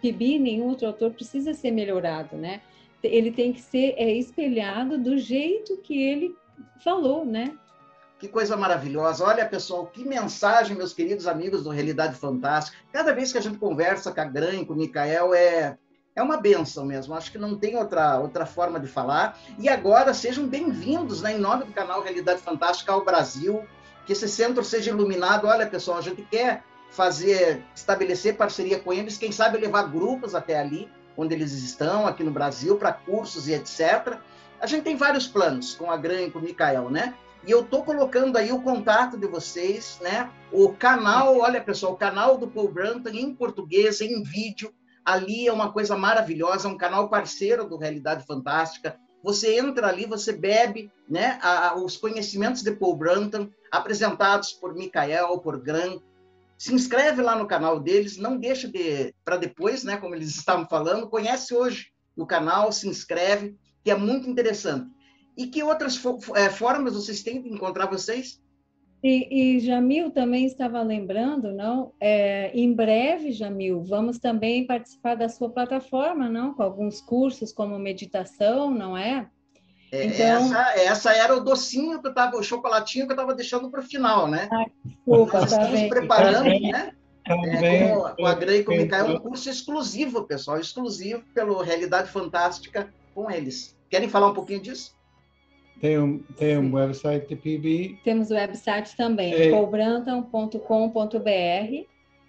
Pibi 0.02 0.40
nenhum 0.40 0.70
outro 0.70 0.88
autor 0.88 1.12
precisa 1.12 1.54
ser 1.54 1.72
melhorado 1.72 2.36
né? 2.36 2.62
Ele 3.04 3.32
tem 3.32 3.52
que 3.52 3.62
ser 3.62 3.96
é, 3.98 4.12
espelhado 4.14 4.98
do 4.98 5.18
jeito 5.18 5.78
que 5.78 6.02
ele 6.02 6.36
falou 6.84 7.24
né 7.24 7.56
que 8.24 8.30
coisa 8.30 8.56
maravilhosa. 8.56 9.26
Olha, 9.26 9.46
pessoal, 9.46 9.86
que 9.86 10.08
mensagem, 10.08 10.78
meus 10.78 10.94
queridos 10.94 11.28
amigos 11.28 11.62
do 11.62 11.70
Realidade 11.70 12.16
Fantástica. 12.16 12.78
Cada 12.90 13.14
vez 13.14 13.34
que 13.34 13.38
a 13.38 13.42
gente 13.42 13.58
conversa 13.58 14.14
com 14.14 14.22
a 14.22 14.24
Gran 14.24 14.64
com 14.64 14.72
o 14.72 14.78
Mikael, 14.78 15.34
é, 15.34 15.78
é 16.16 16.24
uma 16.24 16.38
benção 16.38 16.86
mesmo. 16.86 17.14
Acho 17.14 17.30
que 17.30 17.38
não 17.38 17.58
tem 17.58 17.76
outra, 17.76 18.18
outra 18.20 18.46
forma 18.46 18.80
de 18.80 18.88
falar. 18.88 19.38
E 19.60 19.68
agora, 19.68 20.14
sejam 20.14 20.48
bem-vindos, 20.48 21.22
né, 21.22 21.34
em 21.34 21.38
nome 21.38 21.66
do 21.66 21.74
canal 21.74 22.02
Realidade 22.02 22.40
Fantástica 22.40 22.94
ao 22.94 23.04
Brasil. 23.04 23.66
Que 24.06 24.14
esse 24.14 24.30
centro 24.30 24.64
seja 24.64 24.92
iluminado. 24.92 25.46
Olha, 25.46 25.68
pessoal, 25.68 25.98
a 25.98 26.02
gente 26.02 26.22
quer 26.22 26.64
fazer, 26.92 27.62
estabelecer 27.76 28.38
parceria 28.38 28.80
com 28.80 28.94
eles, 28.94 29.18
quem 29.18 29.34
sabe 29.34 29.58
levar 29.58 29.92
grupos 29.92 30.34
até 30.34 30.58
ali, 30.58 30.90
onde 31.18 31.36
eles 31.36 31.52
estão 31.52 32.08
aqui 32.08 32.24
no 32.24 32.32
Brasil, 32.32 32.78
para 32.78 32.94
cursos 32.94 33.50
e 33.50 33.54
etc. 33.54 34.18
A 34.62 34.66
gente 34.66 34.84
tem 34.84 34.96
vários 34.96 35.28
planos 35.28 35.76
com 35.76 35.92
a 35.92 35.98
Gran 35.98 36.22
e 36.22 36.32
com 36.32 36.40
o 36.40 36.42
Mikael, 36.42 36.90
né? 36.90 37.16
E 37.46 37.52
eu 37.52 37.62
estou 37.62 37.84
colocando 37.84 38.38
aí 38.38 38.54
o 38.54 38.62
contato 38.62 39.18
de 39.18 39.28
vocês, 39.28 40.00
né? 40.02 40.32
O 40.52 40.70
canal, 40.70 41.40
olha 41.40 41.62
pessoal, 41.62 41.94
o 41.94 41.98
canal 41.98 42.38
do 42.38 42.48
Paul 42.48 42.72
Branton 42.72 43.10
em 43.10 43.36
português, 43.36 44.00
em 44.00 44.24
vídeo, 44.24 44.74
ali 45.04 45.48
é 45.48 45.52
uma 45.52 45.72
coisa 45.72 45.98
maravilhosa, 45.98 46.70
é 46.70 46.72
um 46.72 46.78
canal 46.78 47.10
parceiro 47.10 47.68
do 47.68 47.78
Realidade 47.78 48.26
Fantástica. 48.26 48.98
Você 49.22 49.58
entra 49.58 49.88
ali, 49.88 50.06
você 50.06 50.32
bebe 50.32 50.90
né, 51.10 51.38
a, 51.42 51.76
os 51.76 51.98
conhecimentos 51.98 52.62
de 52.62 52.72
Paul 52.72 52.96
Branton, 52.96 53.50
apresentados 53.70 54.54
por 54.54 54.74
Mikael, 54.74 55.38
por 55.40 55.60
Gran. 55.60 56.00
Se 56.58 56.74
inscreve 56.74 57.22
lá 57.22 57.36
no 57.36 57.48
canal 57.48 57.78
deles, 57.78 58.18
não 58.18 58.38
deixa 58.38 58.70
de 58.70 59.14
para 59.26 59.36
depois, 59.36 59.84
né, 59.84 59.98
como 59.98 60.16
eles 60.16 60.30
estavam 60.36 60.66
falando, 60.66 61.10
conhece 61.10 61.54
hoje 61.54 61.88
o 62.16 62.26
canal, 62.26 62.72
se 62.72 62.88
inscreve, 62.88 63.58
que 63.84 63.92
é 63.92 63.96
muito 63.96 64.30
interessante. 64.30 64.88
E 65.38 65.48
que 65.48 65.64
outras 65.64 66.00
é, 66.36 66.50
formas 66.50 66.94
vocês 66.94 67.24
têm 67.24 67.42
de 67.42 67.50
encontrar 67.50 67.88
vocês? 67.88 68.42
E, 69.04 69.58
e, 69.58 69.60
Jamil 69.60 70.12
também 70.12 70.46
estava 70.46 70.82
lembrando, 70.82 71.52
não? 71.52 71.92
É, 72.00 72.52
em 72.54 72.72
breve, 72.74 73.34
Jamil, 73.34 73.84
vamos 73.84 74.18
também 74.18 74.66
participar 74.66 75.16
da 75.16 75.28
sua 75.28 75.50
plataforma, 75.50 76.30
não? 76.30 76.54
Com 76.54 76.64
alguns 76.64 77.02
cursos 77.02 77.52
como 77.52 77.78
meditação, 77.78 78.72
não 78.72 78.98
é? 78.98 79.30
é 79.92 80.06
então... 80.06 80.26
essa, 80.26 80.80
essa 80.80 81.14
era 81.14 81.36
o 81.36 81.44
docinho 81.44 82.02
que 82.02 82.08
eu 82.08 82.14
tava, 82.14 82.38
o 82.38 82.44
chocolatinho 82.44 83.06
que 83.06 83.12
eu 83.12 83.16
estava 83.16 83.36
deixando 83.36 83.70
para 83.70 83.82
o 83.82 83.84
final, 83.84 84.26
né? 84.26 84.48
Ah, 84.50 84.66
desculpa, 84.86 85.42
Nós 85.42 85.52
tá 85.52 85.58
estamos 85.58 85.80
bem. 85.82 85.90
preparando, 85.90 86.38
também, 86.38 86.72
né? 86.72 86.94
Também, 87.26 87.84
é, 87.84 87.90
com, 87.90 88.16
com 88.16 88.26
a 88.26 88.34
Grey 88.34 88.60
e 88.60 88.64
com 88.64 88.74
o 88.74 88.78
Micael, 88.78 89.08
um 89.08 89.20
curso 89.20 89.50
exclusivo, 89.50 90.24
pessoal, 90.24 90.60
exclusivo 90.60 91.24
pelo 91.34 91.62
Realidade 91.62 92.10
Fantástica 92.10 92.94
com 93.14 93.30
eles. 93.30 93.78
Querem 93.90 94.08
falar 94.08 94.28
um 94.28 94.34
pouquinho 94.34 94.62
disso? 94.62 94.96
Tem 95.80 96.00
um, 96.00 96.20
tem 96.38 96.58
um 96.58 96.74
website 96.74 97.28
de 97.28 97.36
PB. 97.36 98.00
Temos 98.04 98.32
o 98.32 98.36
website 98.36 98.96
também, 98.96 99.34
é. 99.34 99.50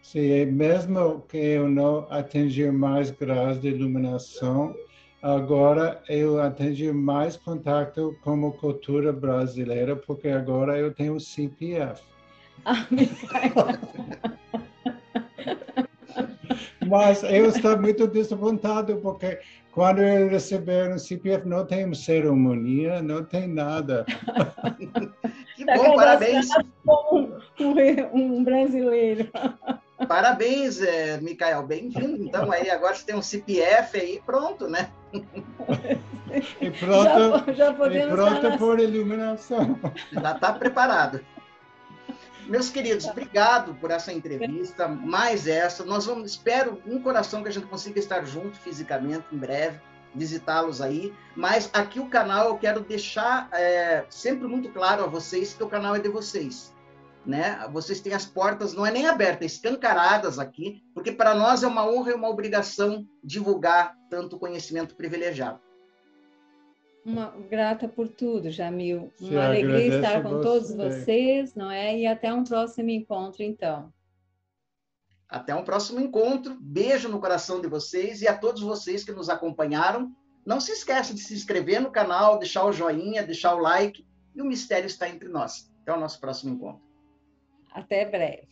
Sim, 0.02 0.46
mesmo 0.46 1.22
que 1.28 1.38
eu 1.38 1.68
não 1.68 2.06
atingir 2.10 2.72
mais 2.72 3.10
graus 3.10 3.60
de 3.60 3.68
iluminação, 3.68 4.74
agora 5.22 6.02
eu 6.08 6.40
atingi 6.40 6.92
mais 6.92 7.36
contato 7.36 8.14
com 8.22 8.46
a 8.46 8.52
cultura 8.52 9.12
brasileira, 9.12 9.96
porque 9.96 10.28
agora 10.28 10.78
eu 10.78 10.92
tenho 10.92 11.18
CPF. 11.18 12.02
Ah, 12.66 12.86
Mas 16.88 17.22
eu 17.22 17.46
estou 17.46 17.78
muito 17.80 18.06
desapontado, 18.06 18.96
porque 18.96 19.38
quando 19.72 20.00
eles 20.00 20.30
receberam 20.30 20.94
o 20.94 20.98
CPF, 20.98 21.48
não 21.48 21.66
tem 21.66 21.92
cerimônia, 21.94 23.02
não 23.02 23.24
tem 23.24 23.48
nada. 23.48 24.04
que 25.56 25.64
bom, 25.64 25.96
parabéns. 25.96 26.48
Um, 26.86 27.32
um 28.12 28.44
brasileiro. 28.44 29.28
Parabéns, 30.08 30.80
é, 30.82 31.20
Micael, 31.20 31.62
bem-vindo. 31.66 32.24
Então, 32.24 32.50
aí 32.52 32.68
agora 32.70 32.94
você 32.94 33.06
tem 33.06 33.14
um 33.14 33.22
CPF 33.22 33.98
aí, 33.98 34.22
pronto, 34.24 34.68
né? 34.68 34.90
e 36.60 36.70
pronto, 36.70 37.52
já, 37.52 37.52
já 37.52 37.70
e 37.70 38.08
pronto 38.08 38.58
por 38.58 38.80
iluminação. 38.80 39.78
Já 40.12 40.32
está 40.32 40.52
preparado. 40.52 41.20
Meus 42.46 42.68
queridos, 42.68 43.06
obrigado 43.06 43.74
por 43.76 43.90
essa 43.90 44.12
entrevista, 44.12 44.86
mais 44.86 45.46
essa. 45.46 45.82
Nós 45.84 46.04
vamos, 46.04 46.32
espero, 46.32 46.80
um 46.86 47.00
coração 47.00 47.42
que 47.42 47.48
a 47.48 47.52
gente 47.52 47.66
consiga 47.66 47.98
estar 47.98 48.22
junto 48.24 48.58
fisicamente 48.58 49.24
em 49.32 49.38
breve, 49.38 49.80
visitá-los 50.14 50.82
aí. 50.82 51.14
Mas 51.34 51.70
aqui 51.72 51.98
o 51.98 52.08
canal 52.08 52.48
eu 52.48 52.58
quero 52.58 52.80
deixar 52.80 53.48
é, 53.52 54.04
sempre 54.10 54.46
muito 54.46 54.68
claro 54.70 55.04
a 55.04 55.06
vocês 55.06 55.54
que 55.54 55.62
o 55.62 55.68
canal 55.68 55.96
é 55.96 55.98
de 55.98 56.10
vocês. 56.10 56.74
Né? 57.24 57.66
Vocês 57.72 58.00
têm 58.00 58.12
as 58.12 58.26
portas, 58.26 58.74
não 58.74 58.84
é 58.84 58.90
nem 58.90 59.06
abertas, 59.06 59.52
escancaradas 59.52 60.38
aqui, 60.38 60.82
porque 60.92 61.12
para 61.12 61.34
nós 61.34 61.62
é 61.62 61.66
uma 61.66 61.88
honra 61.88 62.10
e 62.10 62.14
uma 62.14 62.28
obrigação 62.28 63.06
divulgar 63.22 63.96
tanto 64.10 64.38
conhecimento 64.38 64.94
privilegiado. 64.94 65.63
Uma 67.04 67.30
grata 67.50 67.86
por 67.86 68.08
tudo, 68.08 68.50
Jamil. 68.50 69.12
Uma 69.20 69.46
alegria 69.46 69.96
estar 69.96 70.22
com 70.22 70.30
você. 70.30 70.42
todos 70.42 70.74
vocês, 70.74 71.54
não 71.54 71.70
é? 71.70 71.98
E 71.98 72.06
até 72.06 72.32
um 72.32 72.44
próximo 72.44 72.88
encontro, 72.88 73.42
então. 73.42 73.92
Até 75.28 75.54
um 75.54 75.64
próximo 75.64 76.00
encontro. 76.00 76.56
Beijo 76.58 77.08
no 77.08 77.20
coração 77.20 77.60
de 77.60 77.68
vocês 77.68 78.22
e 78.22 78.28
a 78.28 78.36
todos 78.36 78.62
vocês 78.62 79.04
que 79.04 79.12
nos 79.12 79.28
acompanharam. 79.28 80.14
Não 80.46 80.60
se 80.60 80.72
esqueça 80.72 81.12
de 81.12 81.20
se 81.20 81.34
inscrever 81.34 81.80
no 81.80 81.90
canal, 81.90 82.38
deixar 82.38 82.64
o 82.64 82.72
joinha, 82.72 83.22
deixar 83.22 83.54
o 83.54 83.60
like. 83.60 84.06
E 84.34 84.40
o 84.40 84.44
mistério 84.44 84.86
está 84.86 85.08
entre 85.08 85.28
nós. 85.28 85.70
Até 85.82 85.92
o 85.92 86.00
nosso 86.00 86.18
próximo 86.20 86.54
encontro. 86.54 86.82
Até 87.70 88.04
breve. 88.06 88.48